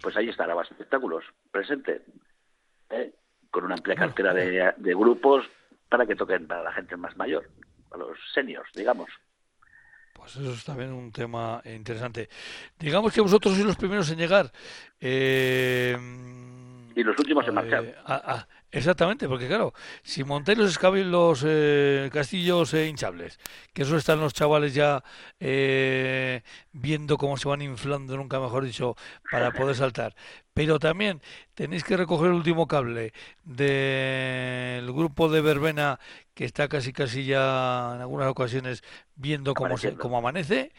pues 0.00 0.16
ahí 0.16 0.28
estará 0.28 0.54
más 0.54 0.70
espectáculos 0.70 1.24
presente, 1.50 2.02
¿eh? 2.90 3.12
con 3.50 3.64
una 3.64 3.74
amplia 3.74 3.96
cartera 3.96 4.34
de, 4.34 4.72
de, 4.76 4.94
grupos 4.94 5.46
para 5.88 6.06
que 6.06 6.16
toquen 6.16 6.46
para 6.46 6.62
la 6.62 6.72
gente 6.72 6.96
más 6.96 7.16
mayor, 7.16 7.48
para 7.88 8.04
los 8.04 8.18
seniors, 8.34 8.70
digamos. 8.74 9.10
Pues 10.12 10.36
eso 10.36 10.52
es 10.52 10.64
también 10.64 10.92
un 10.92 11.12
tema 11.12 11.62
interesante. 11.64 12.28
Digamos 12.78 13.12
que 13.12 13.20
vosotros 13.20 13.54
sois 13.54 13.64
los 13.64 13.76
primeros 13.76 14.10
en 14.10 14.18
llegar. 14.18 14.52
Eh, 15.00 15.96
y 16.98 17.04
los 17.04 17.16
últimos 17.16 17.46
en 17.46 17.54
marchar. 17.54 17.94
Ah, 18.04 18.20
ah, 18.24 18.48
exactamente, 18.72 19.28
porque 19.28 19.46
claro, 19.46 19.72
si 20.02 20.24
montáis 20.24 20.58
los, 20.58 20.82
los 20.82 21.44
eh, 21.46 22.10
castillos 22.12 22.74
eh, 22.74 22.88
hinchables, 22.88 23.38
que 23.72 23.82
eso 23.82 23.96
están 23.96 24.18
los 24.18 24.34
chavales 24.34 24.74
ya 24.74 25.04
eh, 25.38 26.42
viendo 26.72 27.16
cómo 27.16 27.36
se 27.36 27.48
van 27.48 27.62
inflando, 27.62 28.16
nunca 28.16 28.40
mejor 28.40 28.64
dicho, 28.64 28.96
para 29.30 29.52
poder 29.52 29.76
saltar. 29.76 30.16
Pero 30.54 30.80
también 30.80 31.22
tenéis 31.54 31.84
que 31.84 31.96
recoger 31.96 32.30
el 32.30 32.34
último 32.34 32.66
cable 32.66 33.12
del 33.44 34.92
grupo 34.92 35.28
de 35.28 35.40
verbena 35.40 36.00
que 36.34 36.44
está 36.44 36.68
casi 36.68 36.92
casi 36.92 37.24
ya 37.24 37.92
en 37.94 38.00
algunas 38.00 38.26
ocasiones 38.26 38.82
viendo 39.14 39.54
cómo, 39.54 39.78
se, 39.78 39.94
cómo 39.94 40.18
amanece 40.18 40.72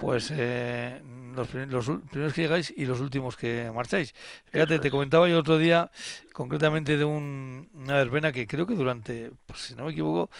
pues 0.00 0.32
eh, 0.34 1.00
los, 1.34 1.48
primeros 1.48 2.32
que 2.32 2.42
llegáis 2.42 2.72
y 2.76 2.84
los 2.86 3.00
últimos 3.00 3.36
que 3.36 3.70
marcháis. 3.74 4.14
Fíjate, 4.50 4.78
te 4.78 4.90
comentaba 4.90 5.28
yo 5.28 5.38
otro 5.38 5.58
día 5.58 5.90
concretamente 6.32 6.96
de 6.96 7.04
una 7.04 7.94
verbena 7.94 8.32
que 8.32 8.46
creo 8.46 8.66
que 8.66 8.74
durante, 8.74 9.30
pues, 9.46 9.60
si 9.60 9.74
no 9.74 9.84
me 9.84 9.92
equivoco, 9.92 10.30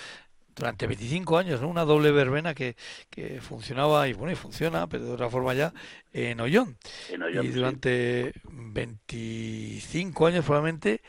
durante 0.55 0.87
25 0.87 1.39
años, 1.39 1.61
¿no? 1.61 1.69
una 1.69 1.85
doble 1.85 2.11
verbena 2.11 2.55
que, 2.55 2.77
que 3.09 3.41
funcionaba 3.41 4.09
y 4.09 4.13
bueno, 4.13 4.33
y 4.33 4.37
funciona, 4.37 4.87
pero 4.87 5.05
de 5.05 5.13
otra 5.13 5.31
forma 5.31 5.55
ya 5.55 5.73
en 6.13 6.41
Ollón. 6.41 6.77
y 7.09 7.49
durante 7.49 8.35
25 8.45 10.27
años 10.27 10.45
probablemente 10.45 11.03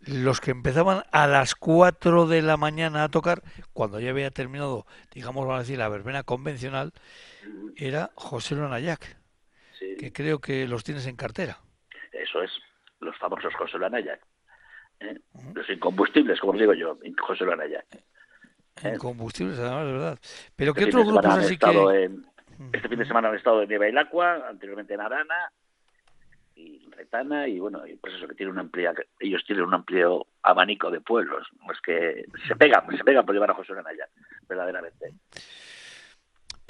los 0.00 0.40
que 0.40 0.50
empezaban 0.50 1.04
a 1.12 1.26
las 1.26 1.54
4 1.54 2.26
de 2.26 2.42
la 2.42 2.56
mañana 2.56 3.04
a 3.04 3.08
tocar, 3.10 3.42
cuando 3.72 4.00
ya 4.00 4.10
había 4.10 4.30
terminado, 4.30 4.86
digamos, 5.12 5.46
vamos 5.46 5.58
a 5.58 5.62
decir, 5.62 5.78
la 5.78 5.88
verbena 5.88 6.22
convencional, 6.22 6.92
era 7.76 8.10
José 8.14 8.54
Lanayac, 8.54 9.16
que 9.98 10.12
creo 10.12 10.40
que 10.40 10.66
los 10.66 10.84
tienes 10.84 11.06
en 11.06 11.16
cartera. 11.16 11.58
Eso 12.12 12.42
es, 12.42 12.50
los 13.00 13.16
famosos 13.18 13.54
José 13.54 13.78
Lanayac. 13.78 14.20
¿eh? 15.00 15.18
Los 15.54 15.68
incombustibles, 15.70 16.40
como 16.40 16.52
digo 16.54 16.74
yo, 16.74 16.98
José 17.18 17.44
Lanayac. 17.44 17.86
¿eh? 17.94 18.92
Incombustibles, 18.94 19.58
además, 19.58 19.86
de 19.86 19.92
verdad. 19.92 20.18
Pero 20.56 20.70
este 20.70 20.80
¿qué 20.80 20.88
otros 20.88 21.06
grupos 21.06 21.38
así 21.38 21.58
que...? 21.58 22.10
este 22.72 22.88
fin 22.90 22.98
de 22.98 23.06
semana 23.06 23.30
han 23.30 23.36
estado 23.36 23.62
en 23.62 23.68
Nieva 23.70 23.88
y 23.88 23.92
Lacua, 23.92 24.48
anteriormente 24.48 24.92
en 24.92 25.00
Arana, 25.00 25.50
y 26.54 26.90
Retana 26.90 27.48
y 27.48 27.58
bueno, 27.58 27.86
y 27.86 27.96
pues 27.96 28.14
eso 28.14 28.28
que 28.28 28.34
tiene 28.34 28.52
una 28.52 28.60
amplia, 28.60 28.92
ellos 29.18 29.42
tienen 29.46 29.64
un 29.64 29.72
amplio 29.72 30.26
abanico 30.42 30.90
de 30.90 31.00
pueblos, 31.00 31.48
pues 31.64 31.80
que 31.80 32.26
se 32.46 32.56
pegan, 32.56 32.84
se 32.96 33.04
pegan 33.04 33.24
por 33.24 33.34
llevar 33.34 33.50
a 33.50 33.54
José 33.54 33.72
Anaya, 33.72 34.08
verdaderamente. 34.46 35.14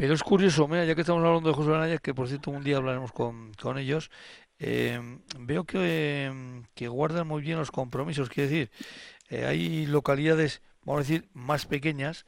Pero 0.01 0.15
es 0.15 0.23
curioso, 0.23 0.67
mira, 0.67 0.87
ya 0.87 0.95
que 0.95 1.03
estamos 1.03 1.23
hablando 1.23 1.51
de 1.51 1.55
José 1.55 1.75
Anaya, 1.75 1.99
que 1.99 2.15
por 2.15 2.27
cierto 2.27 2.51
un 2.51 2.65
día 2.65 2.79
hablaremos 2.79 3.13
con, 3.13 3.53
con 3.53 3.77
ellos, 3.77 4.11
eh, 4.59 4.99
veo 5.39 5.65
que, 5.65 6.33
que, 6.75 6.89
guardan 6.89 7.29
muy 7.29 7.43
bien 7.43 7.59
los 7.59 7.71
compromisos, 7.71 8.31
quiere 8.31 8.49
decir, 8.49 8.71
eh, 9.29 9.45
hay 9.45 9.85
localidades, 9.85 10.63
vamos 10.85 11.01
a 11.01 11.03
decir, 11.03 11.29
más 11.35 11.67
pequeñas, 11.67 12.25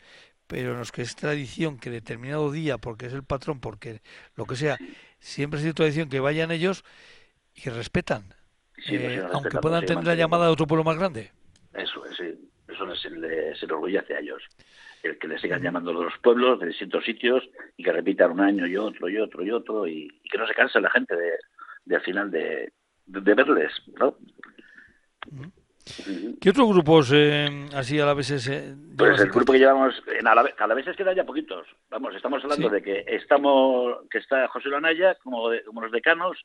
pero 0.47 0.73
en 0.73 0.81
los 0.81 0.93
que 0.93 1.01
es 1.01 1.17
tradición 1.17 1.79
que 1.79 1.89
determinado 1.89 2.53
día, 2.53 2.77
porque 2.77 3.07
es 3.07 3.15
el 3.15 3.25
patrón, 3.25 3.59
porque 3.59 4.03
lo 4.37 4.45
que 4.45 4.57
sea, 4.57 4.77
siempre 5.19 5.59
ha 5.59 5.63
sido 5.63 5.73
tradición 5.73 6.11
que 6.11 6.21
vayan 6.21 6.51
ellos 6.51 6.85
y 7.55 7.71
respetan, 7.71 8.35
eh, 8.87 9.25
aunque 9.33 9.57
puedan 9.61 9.87
tener 9.87 10.05
la 10.05 10.15
llamada 10.15 10.45
de 10.45 10.53
otro 10.53 10.67
pueblo 10.67 10.85
más 10.85 10.99
grande. 10.99 11.33
Eso, 11.73 12.03
sí, 12.19 12.51
eso 12.69 12.85
les, 12.85 13.03
les 13.13 13.63
enorgullece 13.63 14.15
a 14.15 14.19
ellos. 14.19 14.43
El 15.03 15.19
que 15.19 15.29
les 15.29 15.41
sigan 15.41 15.63
llamando 15.63 15.93
de 15.93 16.05
los 16.05 16.19
pueblos, 16.19 16.61
de 16.61 16.69
distintos 16.69 17.05
sitios, 17.05 17.43
y 17.77 17.83
que 17.83 17.93
repitan 17.93 18.31
un 18.31 18.41
año 18.41 18.67
y 18.67 18.77
otro 18.77 19.09
y 19.09 19.19
otro 19.19 19.43
y 19.43 19.51
otro, 19.51 19.87
y, 19.87 20.09
que 20.31 20.39
no 20.39 20.47
se 20.47 20.55
canse 20.55 20.81
la 20.81 20.91
gente 20.91 21.15
de, 21.17 21.97
al 21.97 22.03
final 22.03 22.31
de, 22.31 22.73
de, 23.07 23.35
verles, 23.35 23.73
¿no? 23.99 24.17
¿Qué 26.41 26.51
otros 26.51 26.69
grupos 26.69 27.11
eh, 27.13 27.49
así 27.75 27.99
a 27.99 28.07
la 28.07 28.15
vez 28.15 28.31
eh, 28.49 28.75
Pues 28.97 29.21
el 29.21 29.31
grupo 29.31 29.53
que 29.53 29.59
llevamos 29.59 30.01
en 30.07 30.27
a 30.29 30.35
la 30.35 30.75
vez 30.75 30.97
quedan 30.97 31.17
ya 31.17 31.25
poquitos. 31.25 31.67
Vamos, 31.91 32.15
estamos 32.15 32.43
hablando 32.45 32.69
de 32.69 32.83
que 32.83 33.05
estamos 33.09 33.97
que 34.09 34.19
está 34.19 34.47
José 34.49 34.69
Lanaya 34.69 35.17
como, 35.17 35.51
como 35.67 35.81
los 35.81 35.91
decanos, 35.91 36.39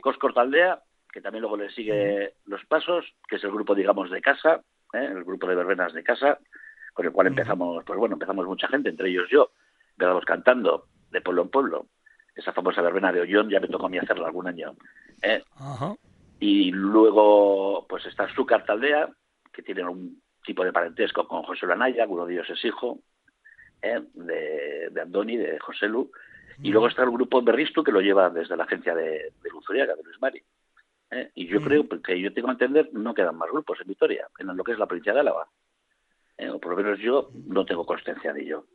Coscortaldea, 0.00 0.80
que 1.12 1.20
también 1.20 1.42
luego 1.42 1.56
le 1.56 1.70
sigue 1.70 2.34
los 2.46 2.64
pasos, 2.66 3.04
que 3.28 3.36
es 3.36 3.44
el 3.44 3.50
grupo, 3.50 3.74
digamos, 3.74 4.10
de 4.10 4.20
casa, 4.20 4.62
¿eh? 4.92 5.08
el 5.10 5.24
grupo 5.24 5.46
de 5.46 5.56
verbenas 5.56 5.92
de 5.92 6.04
casa, 6.04 6.38
con 6.98 7.06
el 7.06 7.12
cual 7.12 7.28
empezamos, 7.28 7.84
pues 7.84 7.96
bueno, 7.96 8.16
empezamos 8.16 8.44
mucha 8.44 8.66
gente, 8.66 8.88
entre 8.88 9.08
ellos 9.08 9.28
yo, 9.30 9.52
empezamos 9.92 10.24
cantando 10.24 10.88
de 11.12 11.20
pueblo 11.20 11.42
en 11.42 11.48
pueblo. 11.48 11.86
Esa 12.34 12.52
famosa 12.52 12.82
verbena 12.82 13.12
de 13.12 13.20
Ollón 13.20 13.48
ya 13.48 13.60
me 13.60 13.68
tocó 13.68 13.86
a 13.86 13.88
mí 13.88 13.98
hacerla 13.98 14.26
algún 14.26 14.48
año. 14.48 14.74
¿eh? 15.22 15.44
Y 16.40 16.72
luego, 16.72 17.86
pues 17.88 18.04
está 18.06 18.28
su 18.34 18.44
Taldea, 18.44 19.10
que 19.52 19.62
tiene 19.62 19.84
un 19.84 20.20
tipo 20.44 20.64
de 20.64 20.72
parentesco 20.72 21.28
con 21.28 21.44
José 21.44 21.68
Lanaya, 21.68 22.04
uno 22.08 22.26
de 22.26 22.34
ellos 22.34 22.50
es 22.50 22.64
hijo, 22.64 22.98
de, 23.80 24.88
de 24.90 25.00
Andoni, 25.00 25.36
de 25.36 25.56
José 25.60 25.86
Lu, 25.86 26.10
y 26.60 26.72
luego 26.72 26.88
está 26.88 27.04
el 27.04 27.12
grupo 27.12 27.42
Berristu 27.42 27.84
que 27.84 27.92
lo 27.92 28.00
lleva 28.00 28.28
desde 28.28 28.56
la 28.56 28.64
agencia 28.64 28.92
de, 28.92 29.32
de 29.40 29.50
Luzuriaga, 29.52 29.94
de 29.94 30.02
Luis 30.02 30.20
Mari. 30.20 30.42
¿eh? 31.12 31.30
Y 31.36 31.46
yo 31.46 31.60
creo 31.60 31.88
que 31.88 32.20
yo 32.20 32.32
tengo 32.32 32.48
que 32.48 32.64
entender, 32.64 32.90
no 32.92 33.14
quedan 33.14 33.36
más 33.36 33.52
grupos 33.52 33.78
en 33.80 33.86
Vitoria, 33.86 34.26
en 34.36 34.56
lo 34.56 34.64
que 34.64 34.72
es 34.72 34.78
la 34.80 34.86
provincia 34.86 35.14
de 35.14 35.20
Álava. 35.20 35.46
¿Eh? 36.38 36.48
O 36.48 36.58
por 36.58 36.72
lo 36.72 36.82
menos 36.82 36.98
yo 37.00 37.30
no 37.46 37.64
tengo 37.64 37.84
constancia 37.84 38.32
de 38.32 38.42
ello. 38.42 38.66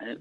¿eh? 0.00 0.18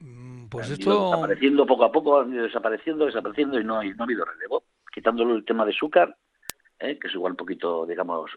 Mm, 0.00 0.48
pues 0.48 0.70
esto... 0.70 1.12
Apareciendo 1.14 1.66
poco 1.66 1.84
a 1.84 1.92
poco, 1.92 2.20
han 2.20 2.32
ido 2.32 2.44
desapareciendo, 2.44 3.06
desapareciendo 3.06 3.60
y 3.60 3.64
no, 3.64 3.82
no 3.82 4.02
ha 4.02 4.04
habido 4.04 4.24
relevo. 4.24 4.64
Quitándolo 4.92 5.34
el 5.34 5.44
tema 5.44 5.64
de 5.64 5.74
Zúcar, 5.78 6.16
que 6.78 6.98
es 7.02 7.14
igual 7.14 7.32
un 7.32 7.36
poquito, 7.36 7.86
digamos, 7.86 8.30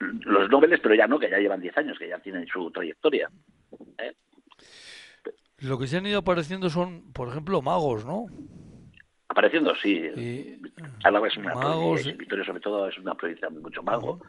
los 0.00 0.48
nobles, 0.50 0.80
pero 0.80 0.94
ya 0.94 1.06
no, 1.06 1.18
que 1.18 1.30
ya 1.30 1.38
llevan 1.38 1.60
10 1.60 1.76
años, 1.78 1.98
que 1.98 2.08
ya 2.08 2.18
tienen 2.18 2.46
su 2.46 2.70
trayectoria. 2.70 3.30
¿eh? 3.98 4.14
Lo 5.58 5.78
que 5.78 5.86
se 5.86 5.98
han 5.98 6.06
ido 6.06 6.20
apareciendo 6.20 6.70
son, 6.70 7.12
por 7.12 7.28
ejemplo, 7.28 7.60
magos, 7.60 8.06
¿no? 8.06 8.26
Apareciendo, 9.28 9.74
sí. 9.76 9.96
Y, 10.16 10.60
Álava 11.04 11.28
es 11.28 11.36
una 11.36 11.54
magos, 11.54 12.00
provincia, 12.00 12.14
Vitoria 12.14 12.44
sobre 12.44 12.60
todo 12.60 12.88
es 12.88 12.98
una 12.98 13.14
provincia 13.14 13.48
de 13.48 13.60
mucho 13.60 13.82
mago. 13.82 14.20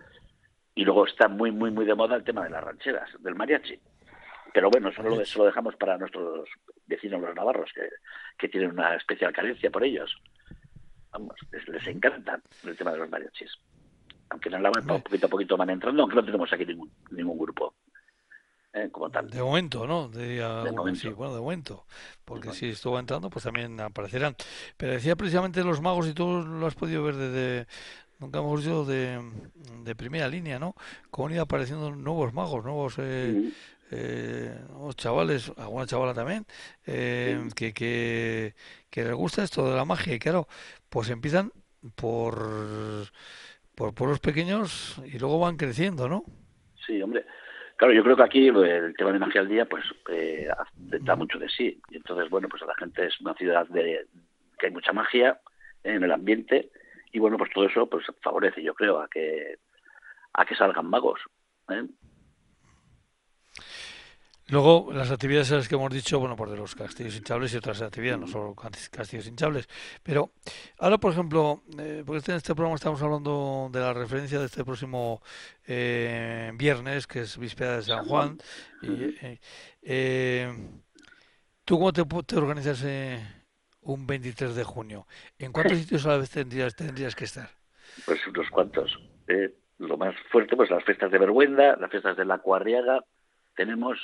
Y 0.75 0.85
luego 0.85 1.05
está 1.05 1.27
muy, 1.27 1.51
muy, 1.51 1.71
muy 1.71 1.85
de 1.85 1.95
moda 1.95 2.15
el 2.15 2.23
tema 2.23 2.43
de 2.43 2.49
las 2.49 2.63
rancheras, 2.63 3.09
del 3.19 3.35
mariachi. 3.35 3.79
Pero 4.53 4.69
bueno, 4.69 4.89
eso 4.89 5.01
lo, 5.03 5.21
eso 5.21 5.39
lo 5.39 5.45
dejamos 5.45 5.75
para 5.75 5.97
nuestros 5.97 6.47
vecinos 6.85 7.21
los 7.21 7.35
navarros, 7.35 7.71
que, 7.73 7.89
que 8.37 8.49
tienen 8.49 8.71
una 8.71 8.95
especial 8.95 9.33
carencia 9.33 9.69
por 9.69 9.83
ellos. 9.83 10.15
Vamos, 11.11 11.35
les, 11.51 11.67
les 11.67 11.87
encanta 11.87 12.41
el 12.65 12.77
tema 12.77 12.91
de 12.91 12.99
los 12.99 13.09
mariachis. 13.09 13.51
Aunque 14.29 14.49
en 14.49 14.55
Álava 14.55 14.81
poquito 14.81 15.27
a 15.27 15.29
poquito 15.29 15.57
van 15.57 15.69
entrando, 15.69 16.01
aunque 16.01 16.15
no 16.15 16.25
tenemos 16.25 16.51
aquí 16.53 16.65
ningún, 16.65 16.91
ningún 17.11 17.37
grupo. 17.37 17.73
¿eh? 18.73 18.89
como 18.91 19.09
tal. 19.09 19.29
De 19.29 19.41
momento, 19.41 19.85
¿no? 19.87 20.09
de 20.09 20.71
momento. 20.71 21.15
bueno, 21.15 21.33
de 21.33 21.41
momento. 21.41 21.85
Porque 22.25 22.51
si 22.53 22.69
estuvo 22.69 22.99
entrando, 22.99 23.29
pues 23.29 23.43
también 23.43 23.79
aparecerán. 23.79 24.35
Pero 24.77 24.93
decía 24.93 25.15
precisamente 25.15 25.63
los 25.63 25.81
magos, 25.81 26.07
y 26.07 26.13
tú 26.13 26.41
lo 26.43 26.65
has 26.65 26.75
podido 26.75 27.03
ver 27.03 27.15
desde, 27.15 27.67
nunca 28.21 28.39
hemos 28.39 28.63
dicho, 28.63 28.85
de, 28.85 29.19
de 29.83 29.95
primera 29.95 30.29
línea, 30.29 30.59
¿no? 30.59 30.75
Cómo 31.09 31.27
han 31.27 31.33
ido 31.33 31.43
apareciendo 31.43 31.91
nuevos 31.91 32.33
magos, 32.33 32.63
nuevos... 32.63 32.95
Eh, 32.99 33.51
eh, 33.93 34.55
chavales, 34.95 35.51
alguna 35.57 35.85
chavala 35.85 36.13
también, 36.13 36.45
eh, 36.85 37.49
que, 37.53 37.73
que, 37.73 38.53
que 38.89 39.03
les 39.03 39.13
gusta 39.13 39.43
esto 39.43 39.69
de 39.69 39.75
la 39.75 39.83
magia 39.83 40.15
y 40.15 40.19
claro, 40.19 40.47
pues 40.89 41.09
empiezan 41.09 41.51
por, 41.95 42.37
por 43.75 43.93
pueblos 43.93 44.19
pequeños 44.19 45.01
y 45.05 45.19
luego 45.19 45.39
van 45.39 45.57
creciendo, 45.57 46.07
¿no? 46.07 46.23
Sí, 46.85 47.01
hombre. 47.01 47.25
Claro, 47.75 47.93
yo 47.93 48.03
creo 48.03 48.15
que 48.15 48.23
aquí 48.23 48.47
el 48.47 48.93
tema 48.95 49.11
de 49.11 49.19
magia 49.19 49.41
al 49.41 49.49
día 49.49 49.65
pues 49.65 49.83
eh, 50.09 50.47
da 50.77 51.15
mucho 51.15 51.39
de 51.39 51.49
sí. 51.49 51.81
Y 51.89 51.97
entonces, 51.97 52.29
bueno, 52.29 52.47
pues 52.47 52.61
la 52.61 52.75
gente 52.75 53.07
es 53.07 53.19
una 53.19 53.33
ciudad 53.33 53.67
de 53.67 54.05
que 54.57 54.67
hay 54.67 54.71
mucha 54.71 54.93
magia 54.93 55.41
en 55.83 56.03
el 56.03 56.11
ambiente 56.11 56.69
y 57.11 57.19
bueno, 57.19 57.37
pues 57.37 57.51
todo 57.53 57.65
eso 57.65 57.87
pues 57.87 58.05
favorece, 58.21 58.63
yo 58.63 58.73
creo, 58.73 58.99
a 58.99 59.07
que 59.07 59.57
a 60.33 60.45
que 60.45 60.55
salgan 60.55 60.89
magos. 60.89 61.19
¿eh? 61.69 61.85
Luego, 64.51 64.91
las 64.91 65.09
actividades 65.09 65.69
que 65.69 65.75
hemos 65.75 65.93
dicho, 65.93 66.19
bueno, 66.19 66.35
pues 66.35 66.51
de 66.51 66.57
los 66.57 66.75
castillos 66.75 67.15
hinchables 67.15 67.53
y 67.53 67.57
otras 67.57 67.81
actividades, 67.81 68.19
no 68.19 68.27
solo 68.27 68.53
castillos 68.53 69.25
hinchables. 69.25 69.69
Pero 70.03 70.33
ahora, 70.77 70.97
por 70.97 71.13
ejemplo, 71.13 71.63
eh, 71.79 72.03
porque 72.05 72.31
en 72.31 72.37
este 72.37 72.53
programa 72.53 72.75
estamos 72.75 73.01
hablando 73.01 73.69
de 73.71 73.79
la 73.79 73.93
referencia 73.93 74.39
de 74.39 74.47
este 74.47 74.65
próximo 74.65 75.21
eh, 75.65 76.51
viernes, 76.55 77.07
que 77.07 77.21
es 77.21 77.37
víspera 77.37 77.77
de 77.77 77.83
San 77.83 78.03
Juan. 78.05 78.39
Y, 78.81 79.15
eh, 79.83 80.53
¿Tú 81.63 81.77
cómo 81.77 81.93
te, 81.93 82.03
te 82.03 82.35
organizas 82.35 82.83
un 83.81 84.07
23 84.07 84.55
de 84.55 84.63
junio? 84.63 85.07
¿En 85.39 85.51
cuántos 85.51 85.77
sitios 85.79 86.05
a 86.05 86.09
la 86.09 86.17
vez 86.17 86.29
tendrías, 86.29 86.75
tendrías 86.75 87.15
que 87.15 87.25
estar? 87.25 87.49
Pues 88.05 88.25
unos 88.27 88.49
cuantos. 88.49 88.97
lo 89.77 89.97
más 89.97 90.15
fuerte, 90.31 90.55
pues 90.55 90.69
las 90.69 90.83
fiestas 90.83 91.11
de 91.11 91.17
Vergüenda, 91.17 91.75
las 91.77 91.91
fiestas 91.91 92.17
de 92.17 92.25
la 92.25 92.39
Cuarriaga. 92.39 93.03
Tenemos 93.55 93.99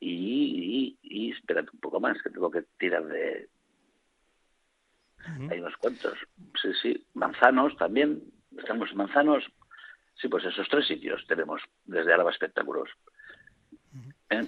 y, 0.00 0.98
y, 1.02 1.32
espérate 1.32 1.70
un 1.72 1.80
poco 1.80 2.00
más, 2.00 2.20
que 2.22 2.30
tengo 2.30 2.50
que 2.50 2.62
tirar 2.78 3.04
de... 3.06 3.48
Hay 5.50 5.58
unos 5.58 5.76
cuantos. 5.78 6.16
Sí, 6.62 6.68
sí. 6.80 7.06
Manzanos 7.14 7.76
también. 7.76 8.22
Estamos 8.56 8.90
en 8.90 8.96
Manzanos. 8.96 9.44
Sí, 10.14 10.28
pues 10.28 10.44
esos 10.44 10.68
tres 10.68 10.86
sitios 10.86 11.26
tenemos 11.26 11.60
desde 11.84 12.12
Álava 12.12 12.30
Espectáculos. 12.30 12.88
¿Eh? 14.30 14.46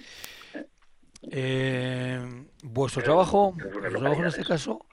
Eh, 1.31 2.19
vuestro 2.63 3.03
trabajo, 3.03 3.53
vuestro 3.53 3.99
trabajo 3.99 4.21
en 4.21 4.27
este 4.27 4.45
caso, 4.45 4.85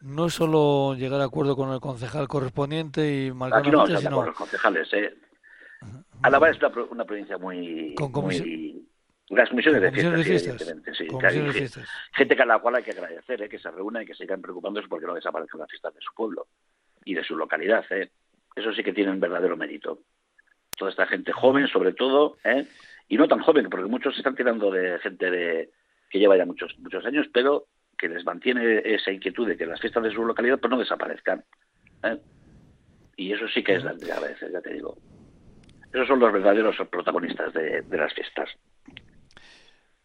no 0.00 0.26
es 0.26 0.34
solo 0.34 0.94
llegar 0.94 1.20
a 1.20 1.24
acuerdo 1.24 1.56
con 1.56 1.72
el 1.72 1.80
concejal 1.80 2.28
correspondiente 2.28 3.24
y 3.24 3.32
marcar 3.32 3.60
Aquí 3.60 3.70
no, 3.70 3.86
sino... 3.86 4.16
con 4.16 4.26
los 4.26 4.36
concejales. 4.36 4.92
¿eh? 4.92 5.14
Álava 6.22 6.50
es 6.50 6.58
una, 6.58 6.68
una 6.90 7.04
provincia 7.04 7.38
muy, 7.38 7.94
muy 7.98 8.84
las 9.30 9.48
comisiones 9.48 9.80
de 9.80 9.90
fiestas, 9.90 10.66
de 10.66 10.94
Sí, 10.94 11.08
Gente 12.12 12.42
a 12.42 12.46
la 12.46 12.58
cual 12.58 12.76
hay 12.76 12.82
que 12.82 12.90
agradecer, 12.90 13.42
¿eh? 13.42 13.48
que 13.48 13.58
se 13.58 13.70
reúna 13.70 14.02
y 14.02 14.06
que 14.06 14.14
sigan 14.14 14.42
preocupándose 14.42 14.86
porque 14.88 15.06
no 15.06 15.14
desaparezcan 15.14 15.60
las 15.60 15.70
fiestas 15.70 15.94
de 15.94 16.00
su 16.00 16.12
pueblo 16.14 16.46
y 17.04 17.14
de 17.14 17.24
su 17.24 17.36
localidad. 17.36 17.84
¿eh? 17.90 18.10
Eso 18.54 18.72
sí 18.72 18.82
que 18.82 18.92
tiene 18.92 19.10
un 19.10 19.20
verdadero 19.20 19.56
mérito. 19.56 20.00
Toda 20.76 20.90
esta 20.90 21.06
gente 21.06 21.32
joven, 21.32 21.68
sobre 21.68 21.92
todo, 21.92 22.36
¿eh? 22.44 22.66
Y 23.08 23.16
no 23.16 23.28
tan 23.28 23.40
joven, 23.40 23.68
porque 23.70 23.86
muchos 23.86 24.14
se 24.14 24.20
están 24.20 24.34
tirando 24.34 24.70
de 24.70 24.98
gente 25.00 25.30
de, 25.30 25.70
que 26.10 26.18
lleva 26.18 26.36
ya 26.36 26.46
muchos, 26.46 26.76
muchos 26.78 27.04
años, 27.04 27.26
pero 27.32 27.66
que 27.98 28.08
les 28.08 28.24
mantiene 28.24 28.82
esa 28.84 29.12
inquietud 29.12 29.46
de 29.46 29.56
que 29.56 29.66
las 29.66 29.80
fiestas 29.80 30.02
de 30.02 30.12
su 30.12 30.24
localidad 30.24 30.58
pues 30.58 30.70
no 30.70 30.78
desaparezcan. 30.78 31.44
¿eh? 32.02 32.18
Y 33.16 33.32
eso 33.32 33.46
sí 33.48 33.62
que 33.62 33.76
es 33.76 33.84
de 33.84 34.12
agradecer, 34.12 34.50
ya 34.50 34.60
te 34.60 34.74
digo. 34.74 34.96
Esos 35.92 36.08
son 36.08 36.18
los 36.18 36.32
verdaderos 36.32 36.76
protagonistas 36.90 37.52
de 37.52 37.84
las 37.90 38.12
fiestas. 38.12 38.50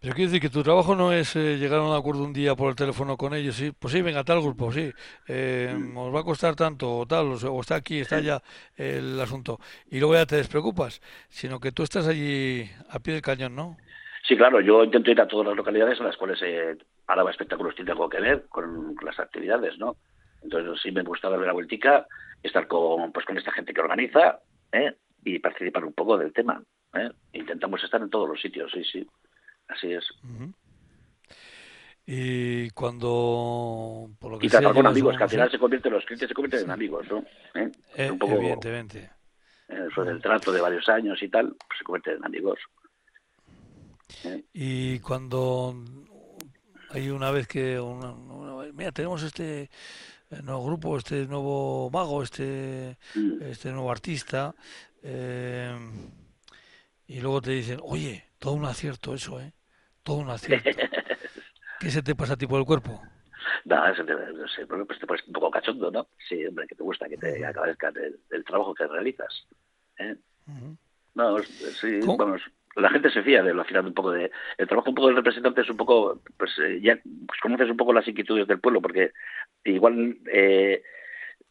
Pero 0.02 0.16
quiero 0.16 0.32
decir 0.32 0.42
que 0.42 0.50
tu 0.50 0.64
trabajo 0.64 0.96
no 0.96 1.12
es 1.12 1.36
eh, 1.36 1.58
llegar 1.58 1.80
a 1.80 1.84
un 1.84 1.96
acuerdo 1.96 2.24
un 2.24 2.32
día 2.32 2.56
por 2.56 2.70
el 2.70 2.76
teléfono 2.76 3.18
con 3.18 3.34
ellos, 3.34 3.56
sí, 3.56 3.74
pues 3.78 3.94
sí, 3.94 4.02
venga, 4.02 4.24
tal 4.24 4.42
grupo, 4.42 4.72
sí, 4.72 4.92
eh, 5.28 5.76
os 5.94 6.16
va 6.16 6.22
a 6.22 6.24
costar 6.24 6.56
tanto 6.56 7.00
o 7.00 7.06
tal, 7.06 7.28
o, 7.28 7.60
está 7.60 7.76
aquí, 7.76 8.00
está 8.00 8.22
ya 8.22 8.42
el 8.78 9.20
asunto, 9.20 9.60
y 9.92 10.00
luego 10.00 10.14
ya 10.14 10.26
te 10.26 10.38
despreocupas, 10.38 11.02
sino 11.28 11.60
que 11.60 11.74
tú 11.74 11.84
estás 11.84 12.08
allí 12.08 12.64
a 12.90 13.00
pie 13.00 13.16
del 13.16 13.22
cañón, 13.22 13.56
¿no? 13.56 13.76
Sí, 14.26 14.38
claro, 14.38 14.62
yo 14.62 14.84
intento 14.84 15.12
ir 15.12 15.20
a 15.20 15.28
todas 15.28 15.48
las 15.48 15.58
localidades 15.58 16.00
en 16.00 16.06
las 16.06 16.16
cuales 16.16 16.40
eh, 16.44 16.78
Álava 17.08 17.32
Espectáculos 17.32 17.76
tiene 17.76 17.92
algo 17.92 18.08
que 18.08 18.22
ver 18.22 18.46
con, 18.48 18.96
las 19.04 19.20
actividades, 19.20 19.78
¿no? 19.80 19.98
Entonces 20.42 20.80
sí 20.82 20.92
me 20.92 21.04
gusta 21.04 21.30
darle 21.30 21.48
la 21.48 21.54
vueltica, 21.54 22.06
estar 22.42 22.68
con, 22.68 23.12
pues, 23.12 23.26
con 23.26 23.38
esta 23.38 23.52
gente 23.52 23.74
que 23.74 23.82
organiza 23.82 24.40
¿eh? 24.72 24.94
y 25.26 25.40
participar 25.40 25.84
un 25.84 25.94
poco 25.94 26.18
del 26.18 26.32
tema. 26.32 26.62
¿eh? 26.94 27.10
Intentamos 27.34 27.84
estar 27.84 28.02
en 28.02 28.10
todos 28.10 28.30
los 28.30 28.40
sitios, 28.40 28.72
sí, 28.72 28.84
sí. 28.84 29.08
Así 29.70 29.94
es. 29.94 30.04
Y 32.06 32.70
cuando, 32.72 34.10
por 34.18 34.32
lo 34.32 34.40
que 34.40 34.48
y 34.48 34.50
tratar 34.50 34.74
con 34.74 34.88
amigos, 34.88 35.16
que 35.16 35.24
al 35.24 35.30
final 35.30 35.52
se 35.52 35.60
convierten, 35.60 35.94
los 35.94 36.04
clientes 36.06 36.28
se 36.28 36.34
convierten 36.34 36.66
en 36.66 36.72
amigos, 36.72 37.06
¿no? 37.08 37.24
¿Eh? 37.54 37.72
Eh, 37.96 38.10
un 38.10 38.18
poco, 38.18 38.34
evidentemente. 38.34 39.12
Eso 39.68 40.04
del 40.04 40.20
trato 40.20 40.52
de 40.52 40.60
varios 40.60 40.90
años 40.90 41.22
y 41.22 41.30
tal, 41.30 41.50
pues 41.50 41.78
se 41.78 41.84
convierten 41.84 42.18
en 42.18 42.26
amigos. 42.26 42.60
¿Eh? 44.24 44.44
Y 44.54 45.00
cuando 45.02 45.76
hay 46.90 47.12
una 47.12 47.30
vez 47.30 47.48
que, 47.48 47.80
mira, 48.74 48.92
tenemos 48.92 49.22
este 49.22 49.70
nuevo 50.42 50.66
grupo, 50.66 50.98
este 50.98 51.28
nuevo 51.28 51.92
mago, 51.92 52.24
este, 52.24 52.98
mm. 53.14 53.44
este 53.44 53.72
nuevo 53.72 53.92
artista, 53.92 54.56
y 55.04 57.20
luego 57.20 57.40
te 57.40 57.52
dicen, 57.52 57.80
oye, 57.84 58.26
todo 58.40 58.54
un 58.54 58.66
acierto 58.66 59.14
eso, 59.14 59.40
¿eh? 59.40 59.54
Todo 60.10 60.18
un 60.18 60.30
acierto. 60.32 60.70
¿Qué 61.80 61.92
se 61.92 62.02
te 62.02 62.16
pasa 62.16 62.34
a 62.34 62.38
ti 62.38 62.48
por 62.48 62.60
el 62.60 62.66
cuerpo? 62.66 63.00
No, 63.66 63.84
te, 63.94 64.04
no 64.04 64.48
sé, 64.48 64.66
bueno, 64.66 64.86
pues 64.88 65.00
te 65.00 65.06
pones 65.06 65.26
un 65.28 65.34
poco 65.34 65.52
cachondo, 65.52 65.92
¿no? 65.92 66.08
Sí, 66.28 66.46
hombre, 66.48 66.66
que 66.68 66.74
te 66.74 66.82
gusta 66.82 67.08
que 67.08 67.18
te 67.18 67.46
agradezcan 67.46 67.94
el, 68.32 68.44
trabajo 68.44 68.74
que 68.74 68.88
realizas. 68.88 69.48
¿eh? 70.00 70.16
No, 71.14 71.38
sí, 71.40 72.00
vamos, 72.04 72.42
la 72.76 72.90
gente 72.90 73.12
se 73.12 73.22
fía 73.22 73.44
de 73.44 73.54
lo 73.54 73.62
al 73.62 73.68
final 73.68 73.86
un 73.86 73.94
poco 73.94 74.12
de 74.12 74.32
el 74.58 74.68
trabajo 74.68 74.90
un 74.90 74.96
poco 74.96 75.08
del 75.10 75.18
representante 75.18 75.62
es 75.62 75.70
un 75.70 75.78
poco 75.78 76.22
pues 76.38 76.58
eh, 76.58 76.80
ya 76.82 77.00
pues 77.28 77.40
conoces 77.42 77.70
un 77.70 77.78
poco 77.78 77.94
las 77.94 78.08
inquietudes 78.08 78.48
del 78.48 78.60
pueblo 78.60 78.82
porque 78.82 79.12
igual 79.64 80.18
eh, 80.32 80.84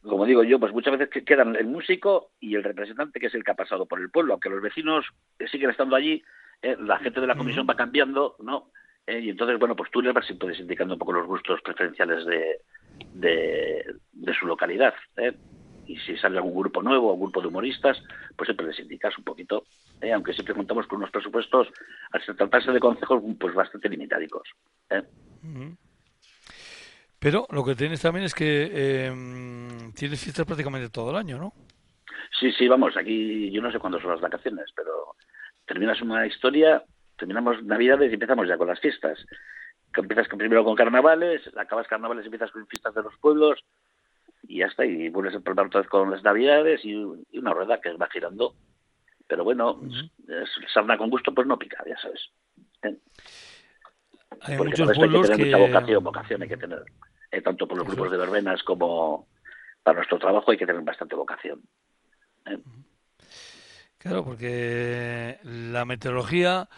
como 0.03 0.25
digo 0.25 0.43
yo 0.43 0.59
pues 0.59 0.73
muchas 0.73 0.97
veces 0.97 1.25
quedan 1.25 1.55
el 1.57 1.67
músico 1.67 2.31
y 2.41 2.55
el 2.55 2.65
representante 2.65 3.21
que 3.21 3.27
es 3.27 3.35
el 3.35 3.45
que 3.45 3.51
ha 3.51 3.57
pasado 3.57 3.87
por 3.87 4.01
el 4.01 4.11
pueblo 4.11 4.33
aunque 4.33 4.49
los 4.49 4.63
vecinos 4.63 5.07
siguen 5.51 5.71
estando 5.71 5.97
allí 5.97 6.23
eh, 6.63 6.77
la 6.81 6.99
gente 6.99 7.21
de 7.21 7.27
la 7.27 7.37
comisión 7.37 7.67
va 7.69 7.77
cambiando, 7.77 8.37
¿no? 8.41 8.71
Eh, 9.07 9.21
y 9.21 9.31
entonces, 9.31 9.59
bueno, 9.59 9.75
pues 9.75 9.91
tú 9.91 10.03
le 10.03 10.13
vas 10.13 10.31
puedes 10.39 10.61
indicando 10.61 10.95
un 10.95 10.99
poco 10.99 11.13
los 11.13 11.27
gustos 11.27 11.61
preferenciales 11.63 12.27
de, 12.27 12.61
de, 13.15 14.35
su 14.35 14.47
localidad, 14.47 14.95
¿eh? 15.17 15.33
y 15.87 15.97
si 16.01 16.17
sale 16.19 16.37
algún 16.37 16.55
grupo 16.55 16.83
nuevo 16.83 17.09
o 17.09 17.15
un 17.15 17.21
grupo 17.21 17.41
de 17.41 17.49
humoristas, 17.49 18.03
pues 18.37 18.47
siempre 18.47 18.67
les 18.67 18.79
indicas 18.79 19.17
un 19.17 19.25
poquito, 19.25 19.65
¿eh? 20.03 20.13
aunque 20.13 20.35
siempre 20.35 20.55
contamos 20.55 20.87
con 20.87 20.99
unos 20.99 21.11
presupuestos, 21.11 21.69
al 22.13 22.37
tratarse 22.37 22.71
de 22.71 22.81
consejos, 22.81 23.23
pues 23.41 23.55
bastante 23.55 23.89
limitadicos. 23.89 24.49
¿eh? 24.91 25.03
Pero 27.19 27.47
lo 27.51 27.65
que 27.65 27.75
tienes 27.75 28.03
también 28.03 28.27
es 28.27 28.35
que 28.35 28.71
eh, 28.71 29.13
tienes 29.95 30.23
fiestas 30.23 30.45
prácticamente 30.45 30.91
todo 30.91 31.11
el 31.11 31.17
año, 31.17 31.39
¿no? 31.39 31.55
Sí, 32.39 32.53
sí, 32.53 32.69
vamos, 32.69 32.97
aquí 32.97 33.51
yo 33.51 33.63
no 33.63 33.73
sé 33.73 33.79
cuándo 33.79 34.01
son 34.01 34.11
las 34.11 34.21
vacaciones, 34.21 34.67
pero 34.77 35.17
terminas 35.69 36.01
una 36.03 36.27
historia, 36.27 36.83
terminamos 37.16 37.62
Navidades 37.62 38.11
y 38.11 38.14
empezamos 38.14 38.49
ya 38.49 38.57
con 38.57 38.66
las 38.66 38.81
fiestas. 38.81 39.25
Empiezas 39.95 40.29
primero 40.29 40.64
con 40.64 40.75
carnavales, 40.75 41.43
acabas 41.57 41.87
carnavales 41.87 42.25
y 42.25 42.29
empiezas 42.29 42.51
con 42.51 42.66
fiestas 42.66 42.95
de 42.95 43.03
los 43.03 43.16
pueblos 43.19 43.64
y 44.43 44.59
ya 44.59 44.66
está, 44.66 44.85
y 44.85 45.09
vuelves 45.09 45.35
a 45.35 45.39
empezar 45.39 45.66
otra 45.66 45.81
vez 45.81 45.91
con 45.91 46.11
las 46.11 46.23
Navidades 46.23 46.85
y, 46.85 46.95
una 46.95 47.53
rueda 47.53 47.81
que 47.81 47.93
va 47.93 48.09
girando. 48.11 48.55
Pero 49.27 49.45
bueno, 49.45 49.81
sarna 50.73 50.97
con 50.97 51.11
gusto 51.11 51.35
pues 51.35 51.47
no 51.47 51.59
pica, 51.59 51.85
ya 51.87 51.99
sabes. 51.99 52.31
¿eh? 52.83 52.97
Hay 54.41 54.57
muchos 54.57 54.97
pueblos 54.97 55.31
hay 55.31 55.37
que, 55.37 55.45
mucha 55.45 55.59
vocación, 55.59 56.05
vocación 56.05 56.43
hay 56.43 56.49
que 56.49 56.57
tener. 56.57 56.83
Eh, 57.31 57.43
tanto 57.43 57.69
por 57.69 57.77
los 57.77 57.87
grupos 57.87 58.11
de 58.11 58.16
verbenas 58.16 58.62
como 58.62 59.29
para 59.83 59.97
nuestro 59.97 60.19
trabajo 60.19 60.51
hay 60.51 60.57
que 60.57 60.66
tener 60.66 60.81
bastante 60.83 61.14
vocación. 61.14 61.61
¿eh? 62.47 62.59
Claro, 63.99 64.25
porque 64.25 65.39
la 65.43 65.85
meteorología 65.85 66.69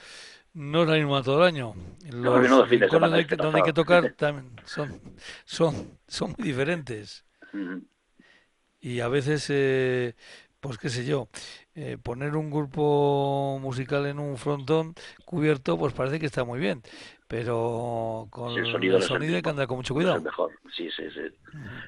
no 0.54 0.82
es 0.82 0.88
la 0.88 0.96
misma 0.96 1.22
todo 1.22 1.42
el 1.42 1.54
año. 1.54 1.74
Los 2.10 2.48
no, 2.48 2.66
donde, 2.66 3.16
hay 3.16 3.26
que, 3.26 3.36
donde 3.36 3.58
hay 3.58 3.64
que 3.64 3.72
tocar 3.72 4.14
también 4.16 4.50
son, 4.64 5.00
son, 5.44 5.98
son 6.08 6.34
muy 6.36 6.48
diferentes. 6.48 7.26
Y 8.80 9.00
a 9.00 9.08
veces, 9.08 9.46
eh, 9.50 10.14
pues 10.60 10.78
qué 10.78 10.88
sé 10.88 11.04
yo, 11.04 11.28
eh, 11.74 11.98
poner 12.02 12.36
un 12.36 12.50
grupo 12.50 13.58
musical 13.60 14.06
en 14.06 14.18
un 14.18 14.38
frontón 14.38 14.94
cubierto, 15.26 15.76
pues 15.78 15.92
parece 15.92 16.18
que 16.18 16.26
está 16.26 16.44
muy 16.44 16.58
bien, 16.58 16.82
pero 17.28 18.28
con 18.30 18.56
el 18.56 18.66
sonido, 19.02 19.36
hay 19.36 19.42
que 19.42 19.50
andar 19.50 19.66
con 19.66 19.76
mucho 19.76 19.92
cuidado. 19.92 20.22
mejor, 20.22 20.52
sí, 20.74 20.88
sí, 20.96 21.10
sí. 21.10 21.20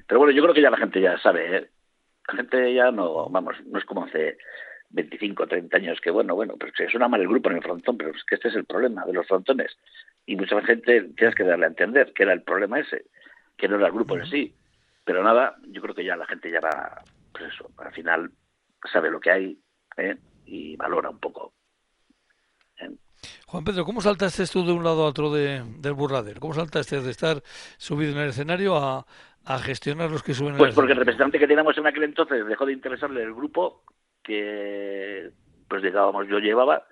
Pero 0.06 0.18
bueno, 0.18 0.32
yo 0.32 0.42
creo 0.42 0.54
que 0.54 0.62
ya 0.62 0.70
la 0.70 0.76
gente 0.76 1.00
ya 1.00 1.18
sabe, 1.18 1.56
¿eh? 1.56 1.70
la 2.28 2.34
gente 2.36 2.74
ya 2.74 2.90
no, 2.90 3.28
vamos, 3.28 3.54
no 3.66 3.78
es 3.78 3.84
como 3.84 4.04
hace 4.04 4.36
25, 4.92 5.46
30 5.46 5.76
años, 5.76 6.00
que 6.00 6.10
bueno, 6.10 6.34
bueno, 6.34 6.54
pero 6.58 6.72
se 6.76 6.88
suena 6.88 7.08
mal 7.08 7.20
el 7.20 7.28
grupo 7.28 7.50
en 7.50 7.56
el 7.56 7.62
frontón, 7.62 7.96
pero 7.96 8.10
es 8.10 8.24
que 8.24 8.34
este 8.36 8.48
es 8.48 8.54
el 8.54 8.64
problema 8.64 9.04
de 9.04 9.14
los 9.14 9.26
frontones. 9.26 9.76
Y 10.26 10.36
mucha 10.36 10.60
gente 10.62 11.10
tienes 11.16 11.34
que 11.34 11.44
darle 11.44 11.64
a 11.64 11.68
entender 11.68 12.12
que 12.12 12.22
era 12.22 12.32
el 12.32 12.42
problema 12.42 12.78
ese, 12.78 13.06
que 13.56 13.68
no 13.68 13.76
era 13.76 13.86
el 13.86 13.92
grupo 13.92 14.16
en 14.16 14.26
sí. 14.26 14.54
Pero 15.04 15.24
nada, 15.24 15.56
yo 15.68 15.80
creo 15.82 15.94
que 15.94 16.04
ya 16.04 16.16
la 16.16 16.26
gente 16.26 16.50
ya 16.50 16.60
va, 16.60 17.02
pues 17.32 17.52
eso, 17.52 17.70
al 17.78 17.92
final 17.92 18.30
sabe 18.90 19.10
lo 19.10 19.18
que 19.18 19.30
hay 19.30 19.58
¿eh? 19.96 20.16
y 20.46 20.76
valora 20.76 21.10
un 21.10 21.18
poco. 21.18 21.54
¿eh? 22.78 22.90
Juan 23.46 23.64
Pedro, 23.64 23.84
¿cómo 23.84 24.00
saltaste 24.00 24.46
tú 24.46 24.64
de 24.64 24.72
un 24.72 24.84
lado 24.84 25.04
a 25.04 25.08
otro 25.08 25.32
de, 25.32 25.64
del 25.78 25.94
burladero? 25.94 26.38
¿Cómo 26.38 26.54
saltaste 26.54 27.00
de 27.00 27.10
estar 27.10 27.42
subido 27.78 28.12
en 28.12 28.18
el 28.18 28.28
escenario 28.28 28.76
a, 28.76 29.06
a 29.44 29.58
gestionar 29.58 30.10
los 30.10 30.22
que 30.22 30.34
suben? 30.34 30.56
Pues 30.56 30.74
porque 30.74 30.92
el 30.92 30.98
representante 30.98 31.38
que 31.38 31.48
teníamos 31.48 31.76
en 31.78 31.86
aquel 31.86 32.04
entonces 32.04 32.46
dejó 32.46 32.66
de 32.66 32.74
interesarle 32.74 33.22
el 33.22 33.34
grupo 33.34 33.82
que, 34.22 35.30
pues 35.68 35.82
digamos, 35.82 36.28
yo 36.28 36.38
llevaba. 36.38 36.86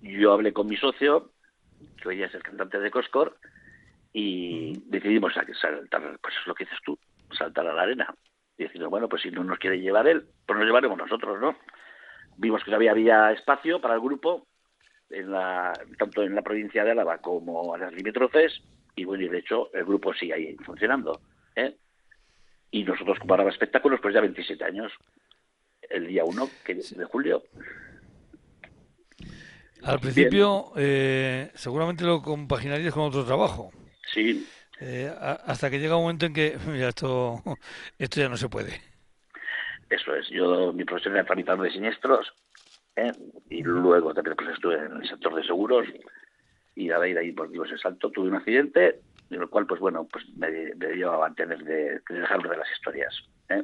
Yo 0.00 0.32
hablé 0.32 0.52
con 0.52 0.66
mi 0.66 0.76
socio, 0.76 1.30
que 2.00 2.08
hoy 2.08 2.22
es 2.22 2.34
el 2.34 2.42
cantante 2.42 2.80
de 2.80 2.90
Coscor, 2.90 3.36
y 4.12 4.78
decidimos 4.86 5.32
saltar, 5.34 6.18
pues 6.20 6.34
es 6.40 6.46
lo 6.46 6.54
que 6.54 6.64
dices 6.64 6.80
tú, 6.84 6.98
saltar 7.36 7.66
a 7.66 7.72
la 7.72 7.82
arena. 7.82 8.14
Y 8.58 8.64
decir, 8.64 8.84
bueno, 8.86 9.08
pues 9.08 9.22
si 9.22 9.30
no 9.30 9.42
nos 9.44 9.58
quiere 9.58 9.80
llevar 9.80 10.06
él, 10.06 10.26
pues 10.46 10.58
nos 10.58 10.66
llevaremos 10.66 10.98
nosotros, 10.98 11.40
¿no? 11.40 11.56
Vimos 12.36 12.62
que 12.62 12.70
todavía 12.70 12.90
había 12.90 13.32
espacio 13.32 13.80
para 13.80 13.94
el 13.94 14.00
grupo, 14.00 14.46
en 15.10 15.30
la, 15.30 15.72
tanto 15.98 16.22
en 16.22 16.34
la 16.34 16.42
provincia 16.42 16.84
de 16.84 16.90
Álava 16.90 17.18
como 17.18 17.74
en 17.74 17.82
las 17.82 17.92
limítrofes, 17.92 18.62
y 18.96 19.04
bueno, 19.04 19.24
y 19.24 19.28
de 19.28 19.38
hecho 19.38 19.70
el 19.72 19.84
grupo 19.84 20.12
sigue 20.14 20.34
ahí 20.34 20.56
funcionando. 20.56 21.20
¿eh? 21.56 21.76
Y 22.70 22.84
nosotros 22.84 23.18
como 23.18 23.34
Álava 23.34 23.50
Espectáculos, 23.50 24.00
pues 24.00 24.14
ya 24.14 24.20
27 24.20 24.64
años, 24.64 24.92
el 25.92 26.06
día 26.08 26.24
1 26.24 26.50
de 26.66 27.04
julio. 27.04 27.42
Al 29.82 29.98
principio, 29.98 30.72
eh, 30.76 31.50
seguramente 31.54 32.04
lo 32.04 32.22
compaginarías 32.22 32.94
con 32.94 33.04
otro 33.04 33.24
trabajo. 33.24 33.70
Sí, 34.12 34.46
eh, 34.80 35.12
hasta 35.46 35.70
que 35.70 35.78
llega 35.78 35.96
un 35.96 36.02
momento 36.02 36.26
en 36.26 36.34
que 36.34 36.56
mira, 36.66 36.88
esto, 36.88 37.40
esto 37.98 38.20
ya 38.20 38.28
no 38.28 38.36
se 38.36 38.48
puede. 38.48 38.80
Eso 39.88 40.14
es. 40.14 40.28
Yo, 40.28 40.72
mi 40.72 40.84
profesión 40.84 41.14
era 41.14 41.24
tramitador 41.24 41.64
de 41.64 41.70
siniestros 41.70 42.32
¿eh? 42.96 43.12
y 43.50 43.62
luego 43.62 44.14
también 44.14 44.36
pues, 44.36 44.50
estuve 44.50 44.76
en 44.76 44.96
el 44.96 45.08
sector 45.08 45.34
de 45.34 45.44
seguros 45.44 45.86
y 46.74 46.88
de 46.88 46.94
ahí, 46.94 47.12
de 47.12 47.20
ahí 47.20 47.32
pues 47.32 47.50
digo, 47.50 47.64
ese 47.64 47.76
salto, 47.78 48.10
tuve 48.10 48.28
un 48.28 48.36
accidente 48.36 49.00
en 49.30 49.42
el 49.42 49.48
cual, 49.48 49.66
pues 49.66 49.80
bueno, 49.80 50.06
pues 50.10 50.24
me, 50.36 50.74
me 50.74 50.94
llevaba 50.94 51.26
a 51.26 51.34
tener 51.34 51.62
de, 51.64 52.00
de 52.08 52.20
dejarme 52.20 52.48
de 52.48 52.56
las 52.56 52.70
historias. 52.76 53.14
¿eh? 53.50 53.62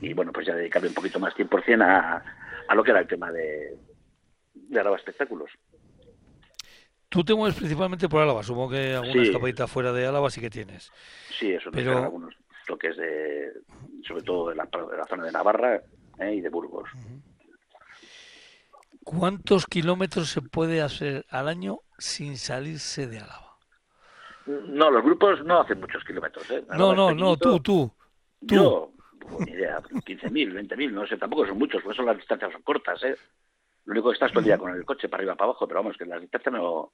Y 0.00 0.12
bueno, 0.12 0.32
pues 0.32 0.46
ya 0.46 0.54
dedicarme 0.54 0.88
un 0.88 0.94
poquito 0.94 1.18
más 1.18 1.34
100% 1.34 1.82
a, 1.82 2.22
a 2.68 2.74
lo 2.74 2.84
que 2.84 2.90
era 2.90 3.00
el 3.00 3.06
tema 3.06 3.30
de, 3.32 3.76
de 4.54 4.80
Araba 4.80 4.96
Espectáculos. 4.96 5.50
Tú 7.08 7.24
te 7.24 7.34
mueves 7.34 7.56
principalmente 7.56 8.08
por 8.08 8.22
Álava, 8.22 8.42
supongo 8.42 8.70
que 8.70 8.94
alguna 8.94 9.22
escapadita 9.22 9.66
fuera 9.66 9.92
de 9.92 10.06
Álava 10.06 10.28
sí 10.28 10.40
que 10.40 10.50
tienes. 10.50 10.90
Sí, 11.30 11.52
eso 11.52 11.70
Pero... 11.70 11.98
algunos 11.98 12.34
toques 12.66 12.96
de, 12.96 13.52
sobre 14.06 14.22
todo 14.22 14.50
de 14.50 14.56
la, 14.56 14.68
zona 15.08 15.24
de 15.24 15.32
Navarra 15.32 15.80
¿eh? 16.18 16.34
y 16.34 16.40
de 16.40 16.48
Burgos. 16.48 16.90
¿Cuántos 19.04 19.66
kilómetros 19.66 20.30
se 20.30 20.42
puede 20.42 20.82
hacer 20.82 21.24
al 21.30 21.46
año 21.46 21.78
sin 21.96 22.36
salirse 22.36 23.06
de 23.06 23.20
Álava? 23.20 23.56
No, 24.46 24.90
los 24.90 25.04
grupos 25.04 25.44
no 25.44 25.60
hacen 25.60 25.80
muchos 25.80 26.02
kilómetros. 26.04 26.50
¿eh? 26.50 26.64
No, 26.76 26.92
no, 26.92 27.14
no, 27.14 27.36
tú, 27.36 27.60
tú. 27.60 27.92
Yo, 28.40 28.92
ni 29.40 29.52
idea, 29.52 29.78
15.000, 29.80 30.68
20.000, 30.68 30.92
no 30.92 31.06
sé, 31.06 31.16
tampoco 31.16 31.46
son 31.46 31.58
muchos, 31.58 31.82
por 31.82 31.92
eso 31.92 32.02
las 32.02 32.16
distancias 32.16 32.52
son 32.52 32.62
cortas. 32.62 33.02
¿eh? 33.04 33.16
Lo 33.84 33.92
único 33.92 34.10
que 34.10 34.14
estás 34.14 34.30
todo 34.30 34.40
el 34.40 34.46
día 34.46 34.58
con 34.58 34.74
el 34.74 34.84
coche 34.84 35.08
para 35.08 35.20
arriba 35.20 35.34
para 35.34 35.50
abajo, 35.50 35.66
pero 35.66 35.80
vamos, 35.80 35.96
que 35.96 36.06
las 36.06 36.20
distancias 36.20 36.52
no, 36.52 36.92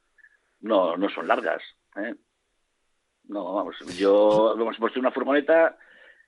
no, 0.61 0.97
no 0.97 1.09
son 1.11 1.27
largas. 1.27 1.63
¿eh? 1.97 2.15
No, 3.25 3.55
vamos, 3.55 3.77
yo 3.97 4.55
hemos 4.55 4.77
puesto 4.77 5.01
una 5.01 5.11
furgoneta 5.11 5.77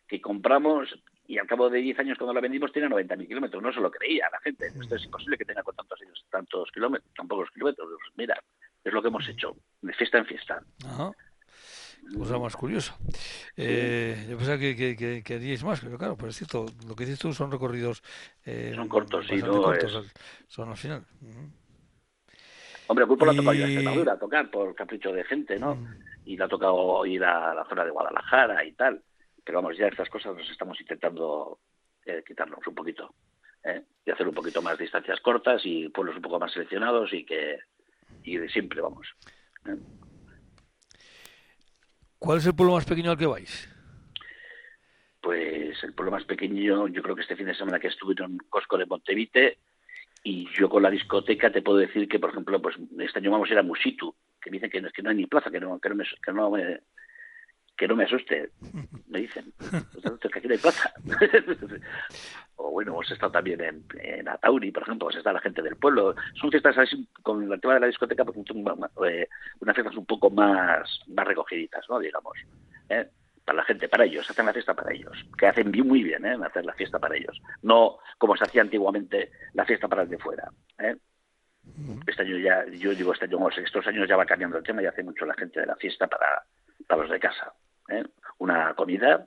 que 0.07 0.20
compramos 0.20 0.95
y 1.26 1.38
al 1.38 1.47
cabo 1.47 1.70
de 1.70 1.80
10 1.80 1.99
años 2.01 2.18
cuando 2.18 2.34
la 2.34 2.40
vendimos 2.40 2.72
tenía 2.72 2.88
90.000 2.88 3.26
kilómetros. 3.26 3.62
No 3.62 3.72
se 3.72 3.80
lo 3.80 3.90
creía 3.90 4.26
la 4.30 4.40
gente. 4.40 4.66
Esto 4.66 4.97
es 4.97 5.05
imposible 5.05 5.38
que 5.38 5.45
tenga 5.45 5.62
con 5.62 5.74
tantos, 5.74 6.01
tantos 6.30 6.70
kilómetros, 6.70 7.12
tan 7.14 7.26
pocos 7.26 7.51
kilómetros. 7.51 7.88
Mira, 8.16 8.38
es 8.84 8.92
lo 8.92 9.01
que 9.01 9.09
hemos 9.09 9.26
hecho, 9.26 9.57
de 9.80 9.92
fiesta 9.95 10.18
en 10.18 10.26
fiesta. 10.26 10.62
Ajá. 10.84 11.12
Cosa 12.17 12.39
más 12.39 12.57
curiosa. 12.57 12.97
Eh, 13.57 14.27
yo 14.29 14.37
pensaba 14.37 14.59
que, 14.59 14.77
que, 14.77 15.23
que, 15.25 15.35
haríais 15.35 15.65
más, 15.65 15.81
pero 15.81 15.99
claro, 15.99 16.17
pero 16.17 16.29
es 16.29 16.37
cierto, 16.37 16.67
lo 16.87 16.95
que 16.95 17.05
dices 17.05 17.19
tú 17.19 17.33
son 17.33 17.51
recorridos. 17.51 18.03
Eh, 18.45 18.73
son 18.75 18.89
cortos, 18.89 19.27
sí, 19.27 19.37
no 19.37 19.73
Son 20.47 20.69
al 20.69 20.77
final. 20.77 21.05
Hombre, 22.87 23.07
Pulpo 23.07 23.25
y... 23.25 23.27
la 23.27 23.33
ha 23.33 23.37
tocado 23.37 23.55
ir 23.55 23.63
a 23.63 23.67
Extremadura 23.67 24.13
a 24.13 24.19
tocar 24.19 24.51
por 24.51 24.75
capricho 24.75 25.13
de 25.13 25.25
gente, 25.25 25.59
¿no? 25.59 25.77
Mm. 25.77 25.89
Y 26.27 26.37
le 26.37 26.45
ha 26.45 26.49
tocado 26.49 27.05
ir 27.07 27.25
a 27.25 27.55
la 27.55 27.65
zona 27.65 27.85
de 27.85 27.91
Guadalajara 27.91 28.65
y 28.65 28.73
tal. 28.73 29.03
Pero 29.45 29.59
vamos, 29.59 29.77
ya 29.77 29.89
estas 29.89 30.09
cosas 30.09 30.37
nos 30.37 30.51
estamos 30.51 30.81
intentando 30.81 31.59
eh, 32.05 32.23
quitarnos 32.27 32.67
un 32.67 32.75
poquito. 32.75 33.15
¿eh? 33.65 33.83
Y 34.05 34.11
hacer 34.11 34.29
un 34.29 34.35
poquito 34.35 34.63
más 34.63 34.79
distancias 34.79 35.21
cortas 35.21 35.63
y 35.65 35.89
pueblos 35.89 36.17
un 36.17 36.23
poco 36.23 36.39
más 36.39 36.53
seleccionados 36.53 37.13
y 37.13 37.25
que 37.25 37.59
y 38.23 38.39
de 38.39 38.49
siempre, 38.49 38.81
vamos. 38.81 39.07
¿Cuál 42.25 42.39
es 42.39 42.47
el 42.47 42.55
pueblo 42.55 42.72
más 42.72 42.87
pequeño 42.87 43.11
al 43.11 43.18
que 43.18 43.27
vais? 43.27 43.68
Pues 45.20 45.85
el 45.85 45.93
pueblo 45.93 46.12
más 46.12 46.25
pequeño, 46.25 46.89
yo 46.89 47.03
creo 47.03 47.14
que 47.14 47.20
este 47.20 47.37
fin 47.37 47.45
de 47.45 47.55
semana 47.55 47.79
que 47.79 47.89
estuve 47.89 48.14
en 48.18 48.39
Cosco 48.49 48.79
de 48.79 48.87
Montevite, 48.87 49.59
y 50.22 50.49
yo 50.59 50.70
con 50.70 50.83
la 50.83 50.91
discoteca 50.91 51.53
te 51.53 51.61
puedo 51.61 51.77
decir 51.77 52.09
que, 52.09 52.18
por 52.18 52.31
ejemplo, 52.31 52.62
pues 52.62 52.77
este 52.99 53.18
año 53.18 53.31
vamos 53.31 53.51
a 53.51 53.53
ir 53.53 53.59
a 53.59 53.62
Musitu, 53.62 54.16
que 54.41 54.51
me 54.51 54.57
dicen 54.57 54.70
que, 54.70 54.91
que 54.91 55.03
no 55.03 55.11
hay 55.11 55.16
ni 55.16 55.27
plaza, 55.27 55.51
que 55.51 55.61
no, 55.61 55.79
que 55.79 55.91
no, 55.91 55.97
me, 55.97 56.05
que 56.05 56.33
no 56.33 56.51
me 56.51 56.81
que 57.77 57.89
no 57.89 57.97
me 57.97 58.05
asuste, 58.05 58.53
me 59.09 59.20
dicen, 59.20 59.53
que 60.22 60.39
aquí 60.39 60.49
no 60.49 60.55
hay 60.55 60.61
plaza. 60.61 60.95
o 62.57 62.71
bueno, 62.71 62.93
hemos 62.93 63.11
estado 63.11 63.33
también 63.33 63.61
en, 63.61 63.85
en, 64.01 64.29
Atauri, 64.29 64.71
por 64.71 64.83
ejemplo, 64.83 65.07
pues 65.07 65.17
está 65.17 65.33
la 65.33 65.41
gente 65.41 65.63
del 65.63 65.77
pueblo. 65.77 66.15
Son 66.35 66.51
fiestas 66.51 66.79
así, 66.79 67.09
con 67.23 67.51
el 67.51 67.61
tema 67.61 67.75
de 67.75 67.81
la 67.81 67.87
discoteca, 67.87 68.25
pues, 68.25 68.37
eh, 69.09 69.29
unas 69.61 69.75
fiestas 69.75 69.97
un 69.97 70.07
poco 70.07 70.31
más, 70.31 71.01
más 71.09 71.27
recogiditas, 71.27 71.85
¿no? 71.89 71.99
Digamos. 71.99 72.37
¿eh? 72.89 73.09
para 73.45 73.59
la 73.59 73.65
gente, 73.65 73.89
para 73.89 74.05
ellos, 74.05 74.29
hacen 74.29 74.47
la 74.47 74.53
fiesta 74.53 74.75
para 74.75 74.93
ellos, 74.93 75.13
que 75.39 75.47
hacen 75.47 75.71
muy 75.71 76.03
bien 76.03 76.25
¿eh? 76.25 76.37
hacer 76.45 76.65
la 76.65 76.73
fiesta 76.73 76.99
para 76.99 77.17
ellos, 77.17 77.41
no 77.63 77.99
como 78.19 78.37
se 78.37 78.45
hacía 78.45 78.63
antiguamente 78.63 79.31
la 79.53 79.65
fiesta 79.65 79.87
para 79.87 80.03
el 80.03 80.09
de 80.09 80.19
fuera. 80.19 80.51
¿eh? 80.79 80.97
Este 82.07 82.23
año 82.23 82.39
ya, 82.39 82.65
yo 82.67 82.95
digo 82.95 83.13
este 83.13 83.27
año, 83.27 83.49
estos 83.49 83.87
años 83.87 84.09
ya 84.09 84.17
va 84.17 84.27
cambiando 84.27 84.59
el 84.59 84.65
tema 84.65 84.83
y 84.83 84.87
hace 84.87 85.03
mucho 85.03 85.25
la 85.27 85.35
gente 85.35 85.61
de 85.61 85.67
la 85.67 85.77
fiesta 85.77 86.07
para, 86.07 86.43
para 86.87 87.03
los 87.03 87.11
de 87.11 87.21
casa. 87.21 87.53
¿eh? 87.89 88.05
Una 88.39 88.75
comida 88.75 89.27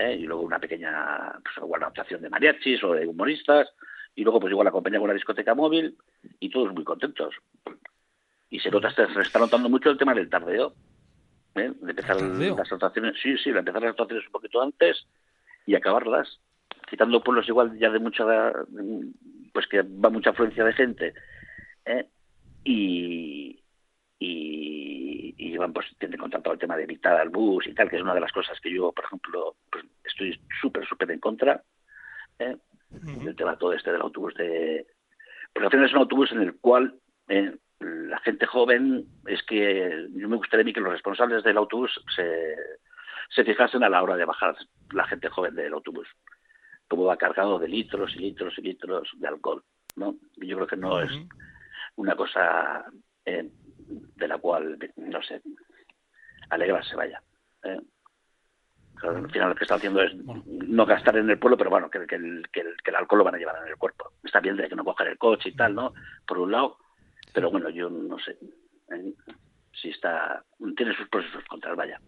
¿eh? 0.00 0.16
y 0.18 0.22
luego 0.22 0.42
una 0.42 0.58
pequeña 0.58 1.32
pues, 1.42 1.56
igual 1.58 1.80
una 1.80 1.88
actuación 1.88 2.22
de 2.22 2.30
mariachis 2.30 2.82
o 2.84 2.92
de 2.94 3.06
humoristas, 3.06 3.68
y 4.14 4.24
luego 4.24 4.40
pues 4.40 4.50
igual 4.50 4.66
acompaña 4.66 4.98
con 4.98 5.04
una 5.04 5.14
discoteca 5.14 5.54
móvil 5.54 5.96
y 6.40 6.50
todos 6.50 6.72
muy 6.72 6.84
contentos. 6.84 7.34
Y 8.48 8.58
se 8.58 8.70
nota, 8.70 8.90
se 8.90 9.20
está 9.20 9.38
notando 9.38 9.68
mucho 9.68 9.90
el 9.90 9.98
tema 9.98 10.14
del 10.14 10.28
tardeo, 10.28 10.74
¿eh? 11.54 11.72
de 11.80 11.90
empezar 11.90 12.20
las 12.20 12.72
actuaciones, 12.72 13.14
sí, 13.22 13.36
sí, 13.38 13.52
de 13.52 13.58
empezar 13.58 13.82
las 13.82 13.90
actuaciones 13.90 14.26
un 14.26 14.32
poquito 14.32 14.62
antes 14.62 15.06
y 15.66 15.74
acabarlas, 15.74 16.40
quitando 16.88 17.22
pueblos 17.22 17.48
igual 17.48 17.78
ya 17.78 17.90
de 17.90 17.98
mucha, 17.98 18.24
pues 19.52 19.66
que 19.68 19.82
va 19.82 20.10
mucha 20.10 20.30
afluencia 20.30 20.64
de 20.64 20.72
gente, 20.72 21.14
¿eh? 21.84 22.06
y, 22.64 23.60
y, 24.18 24.89
y 25.40 25.52
llevan 25.52 25.72
pues 25.72 25.86
tienen 25.98 26.20
contratado 26.20 26.52
el 26.52 26.58
tema 26.58 26.76
de 26.76 26.82
evitar 26.82 27.18
al 27.18 27.30
bus 27.30 27.66
y 27.66 27.72
tal, 27.72 27.88
que 27.88 27.96
es 27.96 28.02
una 28.02 28.12
de 28.12 28.20
las 28.20 28.30
cosas 28.30 28.60
que 28.60 28.70
yo, 28.70 28.92
por 28.92 29.06
ejemplo, 29.06 29.56
pues 29.70 29.86
estoy 30.04 30.38
súper, 30.60 30.86
súper 30.86 31.10
en 31.10 31.18
contra, 31.18 31.62
¿eh? 32.38 32.56
el 33.24 33.34
tema 33.36 33.56
todo 33.56 33.72
este 33.72 33.90
del 33.90 34.02
autobús 34.02 34.34
de... 34.34 34.86
Porque 35.52 35.66
al 35.66 35.70
final 35.70 35.86
es 35.86 35.92
un 35.92 36.00
autobús 36.00 36.30
en 36.32 36.42
el 36.42 36.56
cual 36.60 36.94
eh, 37.28 37.56
la 37.78 38.18
gente 38.18 38.44
joven, 38.44 39.06
es 39.26 39.42
que 39.44 40.08
yo 40.12 40.28
me 40.28 40.36
gustaría 40.36 40.62
a 40.62 40.64
mí 40.64 40.74
que 40.74 40.80
los 40.80 40.92
responsables 40.92 41.42
del 41.42 41.56
autobús 41.56 41.98
se, 42.14 42.54
se 43.30 43.42
fijasen 43.42 43.82
a 43.82 43.88
la 43.88 44.02
hora 44.02 44.16
de 44.16 44.26
bajar 44.26 44.54
la 44.92 45.06
gente 45.06 45.30
joven 45.30 45.54
del 45.54 45.72
autobús, 45.72 46.08
como 46.86 47.04
va 47.04 47.16
cargado 47.16 47.58
de 47.58 47.68
litros 47.68 48.14
y 48.14 48.18
litros 48.18 48.58
y 48.58 48.62
litros 48.62 49.08
de 49.16 49.28
alcohol, 49.28 49.64
¿no? 49.96 50.16
Y 50.36 50.48
yo 50.48 50.56
creo 50.56 50.68
que 50.68 50.76
no 50.76 51.00
es 51.00 51.10
una 51.96 52.14
cosa 52.14 52.84
eh, 53.24 53.48
de 53.90 54.28
la 54.28 54.38
cual, 54.38 54.78
no 54.96 55.22
sé, 55.22 55.42
alegrarse, 56.48 56.96
vaya. 56.96 57.22
¿eh? 57.64 57.78
al 59.02 59.30
final 59.30 59.48
lo 59.50 59.54
que 59.54 59.64
está 59.64 59.76
haciendo 59.76 60.02
es 60.02 60.14
no 60.14 60.86
gastar 60.86 61.16
en 61.16 61.30
el 61.30 61.38
pueblo, 61.38 61.56
pero 61.56 61.70
bueno, 61.70 61.90
que, 61.90 62.06
que, 62.06 62.16
el, 62.16 62.46
que, 62.52 62.60
el, 62.60 62.94
alcohol 62.94 63.18
lo 63.18 63.24
van 63.24 63.34
a 63.34 63.38
llevar 63.38 63.62
en 63.62 63.68
el 63.68 63.76
cuerpo. 63.76 64.12
Está 64.22 64.40
bien 64.40 64.56
de 64.56 64.68
que 64.68 64.76
no 64.76 64.84
coger 64.84 65.08
el 65.08 65.18
coche 65.18 65.50
y 65.50 65.56
tal, 65.56 65.74
¿no? 65.74 65.94
Por 66.26 66.38
un 66.38 66.52
lado, 66.52 66.78
pero 67.32 67.50
bueno, 67.50 67.70
yo 67.70 67.88
no 67.88 68.18
sé 68.18 68.32
¿eh? 68.90 69.14
si 69.72 69.90
está. 69.90 70.44
Tiene 70.76 70.94
sus 70.96 71.08
pros 71.08 71.24
y 71.28 71.32
sus 71.32 71.44
contras, 71.44 71.76
vaya. 71.76 72.00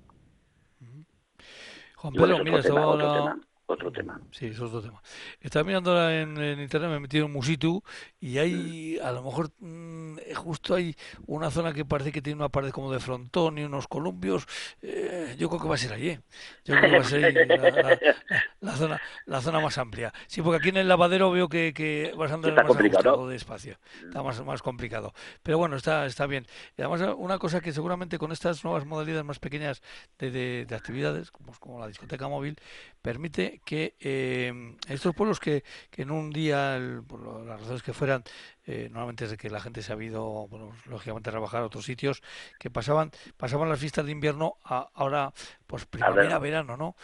Juan 1.97 2.15
Pedro, 2.15 2.45
mira, 2.45 2.59
estaba 2.59 2.83
ahora 2.83 3.37
otro 3.67 3.93
tema. 3.93 4.21
Sí, 4.31 4.47
es 4.47 4.61
otro 4.61 4.83
tema. 4.83 5.01
Estaba 5.41 5.65
mirando 5.65 5.93
ahora 5.93 6.21
en, 6.21 6.61
internet, 6.61 6.91
me 6.91 6.97
he 6.97 7.01
metido 7.01 7.27
en 7.27 7.33
Musitu 7.33 7.83
y 8.23 8.39
hay, 8.39 9.01
a 9.03 9.11
lo 9.11 9.21
mejor, 9.21 9.51
mm, 9.59 10.17
justo 10.37 10.77
hay 10.77 10.95
una 11.27 11.51
zona 11.51 11.73
que 11.73 11.85
parece 11.85 12.13
que 12.13 12.23
tiene 12.23 12.37
una 12.37 12.51
pared 12.51 12.71
como 12.71 12.93
de 12.93 13.01
frontón 13.01 13.59
y 13.59 13.65
unos 13.65 13.89
columpios. 13.89 14.47
Eh, 14.81 15.35
yo 15.41 15.49
creo 15.49 15.61
que 15.61 15.67
va 15.67 15.75
a 15.75 15.79
ser 15.79 15.93
allí. 15.93 16.17
Yo 16.65 16.77
creo 16.77 16.83
que 16.83 16.99
va 16.99 17.03
a 17.03 17.05
ser 17.05 18.39
la, 18.61 18.77
zona, 18.77 19.01
la 19.27 19.41
zona 19.41 19.59
más 19.59 19.77
amplia. 19.77 20.15
Sí, 20.29 20.41
porque 20.41 20.59
aquí 20.59 20.69
en 20.69 20.77
el 20.77 20.87
lavadero 20.87 21.33
veo 21.33 21.49
que, 21.49 21.75
que 21.75 22.15
vas 22.17 22.31
a 22.31 22.35
andar 22.35 22.55
más 22.55 22.65
complicado. 22.65 23.27
de 23.27 23.35
espacio. 23.35 23.77
Está 24.05 24.23
más, 24.23 24.41
más 24.45 24.63
complicado. 24.63 25.13
Pero 25.43 25.59
bueno, 25.59 25.75
está, 25.75 26.07
está 26.07 26.27
bien. 26.27 26.47
Y 26.79 26.83
además, 26.83 27.17
una 27.19 27.39
cosa 27.39 27.61
que 27.61 27.73
seguramente 27.73 28.19
con 28.19 28.31
estas 28.31 28.63
nuevas 28.63 28.87
modalidades 28.87 29.25
más 29.25 29.41
pequeñas 29.41 29.83
de, 30.21 30.31
de, 30.31 30.65
de 30.65 30.75
actividades, 30.77 31.33
como, 31.33 31.55
como 31.59 31.81
la 31.81 31.89
discoteca 31.89 32.29
móvil, 32.29 32.57
permite 33.03 33.61
que 33.65 33.97
eh, 33.99 34.77
estos 34.89 35.13
pueblos 35.13 35.41
que, 35.41 35.65
que, 35.91 36.03
en 36.03 36.13
un 36.13 36.31
día, 36.31 36.81
por 37.09 37.45
las 37.45 37.61
razones 37.61 37.83
que 37.83 37.93
fueran, 38.13 38.25
eh, 38.67 38.89
normalmente 38.91 39.25
es 39.25 39.31
de 39.31 39.37
que 39.37 39.51
la 39.51 39.61
gente 39.61 39.83
se 39.83 39.93
ha 39.93 40.03
ido, 40.03 40.47
bueno, 40.49 40.73
lógicamente 40.87 41.31
a 41.31 41.33
trabajar 41.33 41.63
a 41.63 41.67
otros 41.67 41.85
sitios, 41.85 42.23
que 42.59 42.71
pasaban 42.71 43.11
pasaban 43.37 43.69
las 43.69 43.81
fiestas 43.81 44.07
de 44.07 44.13
invierno 44.13 44.57
a 44.65 44.89
ahora, 44.95 45.33
pues 45.67 45.87
primavera, 45.87 46.39
verano, 46.39 46.77
¿no? 46.77 46.97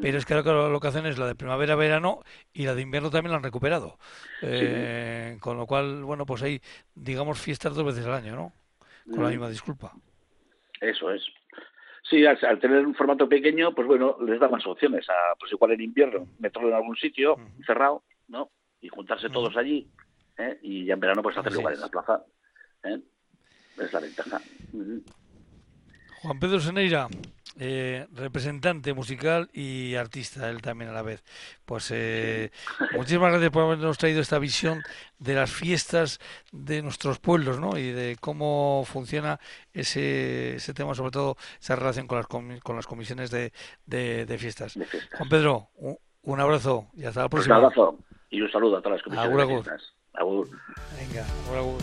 Pero 0.00 0.16
es 0.16 0.24
que 0.24 0.32
ahora 0.32 0.68
lo 0.68 0.80
que 0.80 0.88
hacen 0.88 1.04
es 1.04 1.18
la 1.18 1.26
de 1.26 1.34
primavera, 1.34 1.76
verano 1.76 2.22
y 2.54 2.64
la 2.64 2.74
de 2.74 2.80
invierno 2.80 3.10
también 3.10 3.32
la 3.32 3.36
han 3.36 3.42
recuperado. 3.42 3.98
Eh, 4.40 5.36
con 5.38 5.58
lo 5.58 5.66
cual, 5.66 6.02
bueno, 6.02 6.24
pues 6.24 6.42
hay, 6.42 6.62
digamos, 6.94 7.38
fiestas 7.38 7.74
dos 7.74 7.84
veces 7.84 8.06
al 8.06 8.14
año, 8.14 8.34
¿no? 8.34 8.52
Con 9.10 9.22
la 9.22 9.28
misma 9.28 9.50
disculpa. 9.50 9.92
Eso 10.80 11.10
es. 11.10 11.22
Sí, 12.08 12.24
al, 12.24 12.58
tener 12.58 12.86
un 12.86 12.94
formato 12.94 13.28
pequeño, 13.28 13.74
pues 13.74 13.86
bueno, 13.86 14.16
les 14.26 14.40
da 14.40 14.48
más 14.48 14.66
opciones. 14.66 15.08
A, 15.10 15.34
pues 15.38 15.52
igual 15.52 15.72
en 15.72 15.82
invierno, 15.82 16.26
meterlo 16.38 16.68
en 16.68 16.74
algún 16.74 16.96
sitio 16.96 17.36
cerrado, 17.66 18.02
¿no? 18.28 18.50
Y 18.80 18.88
juntarse 18.88 19.28
todos 19.28 19.56
allí, 19.56 19.88
¿eh? 20.38 20.58
y 20.62 20.84
ya 20.86 20.94
en 20.94 21.00
verano 21.00 21.22
pues 21.22 21.36
hacer 21.36 21.52
lugar 21.52 21.74
en 21.74 21.80
la 21.80 21.88
plaza. 21.88 22.24
¿eh? 22.84 23.00
Es 23.78 23.92
la 23.92 24.00
ventaja. 24.00 24.40
Juan 26.22 26.38
Pedro 26.38 26.60
Seneira, 26.60 27.08
eh, 27.58 28.06
representante 28.12 28.94
musical 28.94 29.50
y 29.52 29.94
artista, 29.96 30.48
él 30.48 30.62
también 30.62 30.90
a 30.90 30.94
la 30.94 31.02
vez. 31.02 31.22
Pues 31.64 31.90
eh, 31.90 32.50
muchísimas 32.96 33.30
gracias 33.30 33.50
por 33.50 33.64
habernos 33.64 33.98
traído 33.98 34.20
esta 34.20 34.38
visión 34.38 34.82
de 35.18 35.34
las 35.34 35.50
fiestas 35.50 36.20
de 36.52 36.80
nuestros 36.82 37.18
pueblos, 37.18 37.60
¿no? 37.60 37.76
Y 37.76 37.90
de 37.90 38.16
cómo 38.20 38.84
funciona 38.86 39.40
ese, 39.72 40.56
ese 40.56 40.74
tema, 40.74 40.94
sobre 40.94 41.10
todo 41.10 41.36
esa 41.60 41.76
relación 41.76 42.06
con 42.06 42.18
las, 42.18 42.26
con 42.26 42.76
las 42.76 42.86
comisiones 42.86 43.30
de, 43.30 43.52
de, 43.84 44.38
fiestas. 44.38 44.78
Juan 45.16 45.28
Pedro, 45.28 45.68
un, 46.22 46.40
abrazo 46.40 46.88
y 46.94 47.04
hasta 47.04 47.22
la 47.22 47.28
pues 47.28 47.46
próxima. 47.46 47.58
Un 47.58 47.64
abrazo 47.64 47.98
y 48.30 48.40
un 48.40 48.50
saludo 48.50 48.76
a 48.76 48.82
todas 48.82 48.98
las 48.98 49.02
comisiones 49.02 49.36
de 49.36 49.46
fiestas. 49.46 49.94
Venga, 50.98 51.24
agur, 51.48 51.78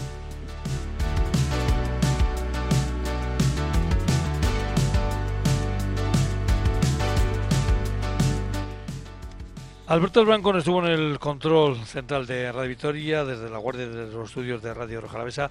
Alberto 9.90 10.24
Blanco 10.24 10.56
estuvo 10.56 10.86
en 10.86 10.92
el 10.92 11.18
control 11.18 11.76
central 11.84 12.28
de 12.28 12.52
Radio 12.52 12.70
Victoria, 12.70 13.26
desde 13.26 13.50
la 13.50 13.58
guardia 13.58 13.88
de 13.88 14.12
los 14.12 14.30
estudios 14.30 14.62
de 14.62 14.72
Radio 14.72 15.02
Rojalavesa. 15.02 15.50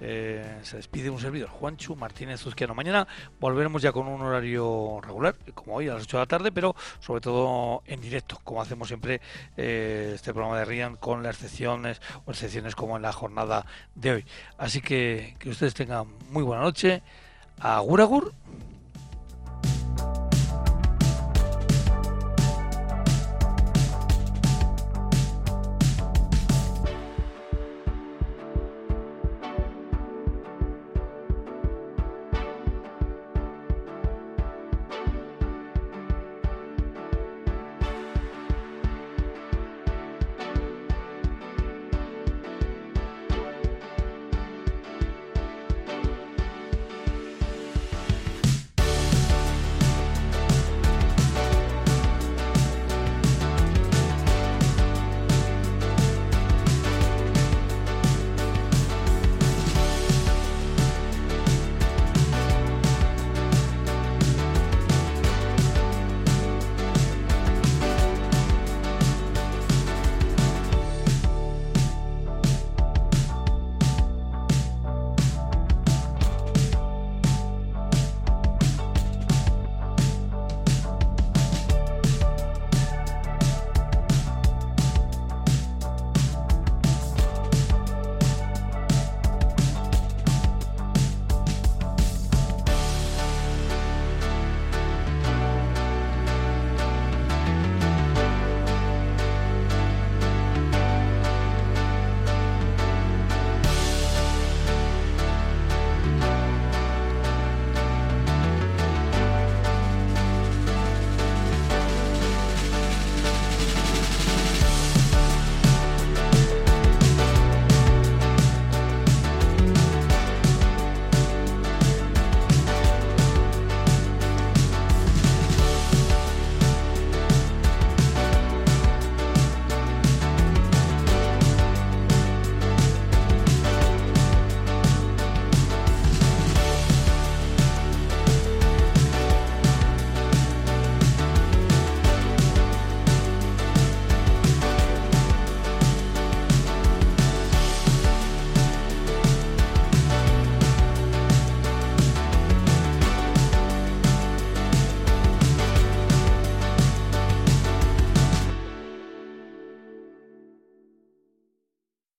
Eh, 0.00 0.60
se 0.62 0.76
despide 0.76 1.10
un 1.10 1.18
servidor, 1.18 1.48
Juancho 1.48 1.96
Martínez 1.96 2.40
Zuzquiano. 2.40 2.72
Mañana 2.72 3.08
volveremos 3.40 3.82
ya 3.82 3.90
con 3.90 4.06
un 4.06 4.20
horario 4.20 5.00
regular, 5.02 5.34
como 5.56 5.74
hoy 5.74 5.88
a 5.88 5.94
las 5.94 6.04
8 6.04 6.18
de 6.18 6.22
la 6.22 6.26
tarde, 6.26 6.52
pero 6.52 6.76
sobre 7.00 7.20
todo 7.20 7.82
en 7.84 8.00
directo, 8.00 8.38
como 8.44 8.62
hacemos 8.62 8.86
siempre 8.86 9.20
eh, 9.56 10.12
este 10.14 10.32
programa 10.32 10.60
de 10.60 10.66
Rian, 10.66 10.94
con 10.94 11.24
las 11.24 11.34
excepciones 11.42 12.00
o 12.26 12.30
excepciones 12.30 12.76
como 12.76 12.94
en 12.94 13.02
la 13.02 13.12
jornada 13.12 13.66
de 13.96 14.12
hoy. 14.12 14.24
Así 14.56 14.80
que 14.80 15.34
que 15.40 15.50
ustedes 15.50 15.74
tengan 15.74 16.06
muy 16.30 16.44
buena 16.44 16.62
noche. 16.62 17.02
Agur, 17.58 18.02
agur. 18.02 18.34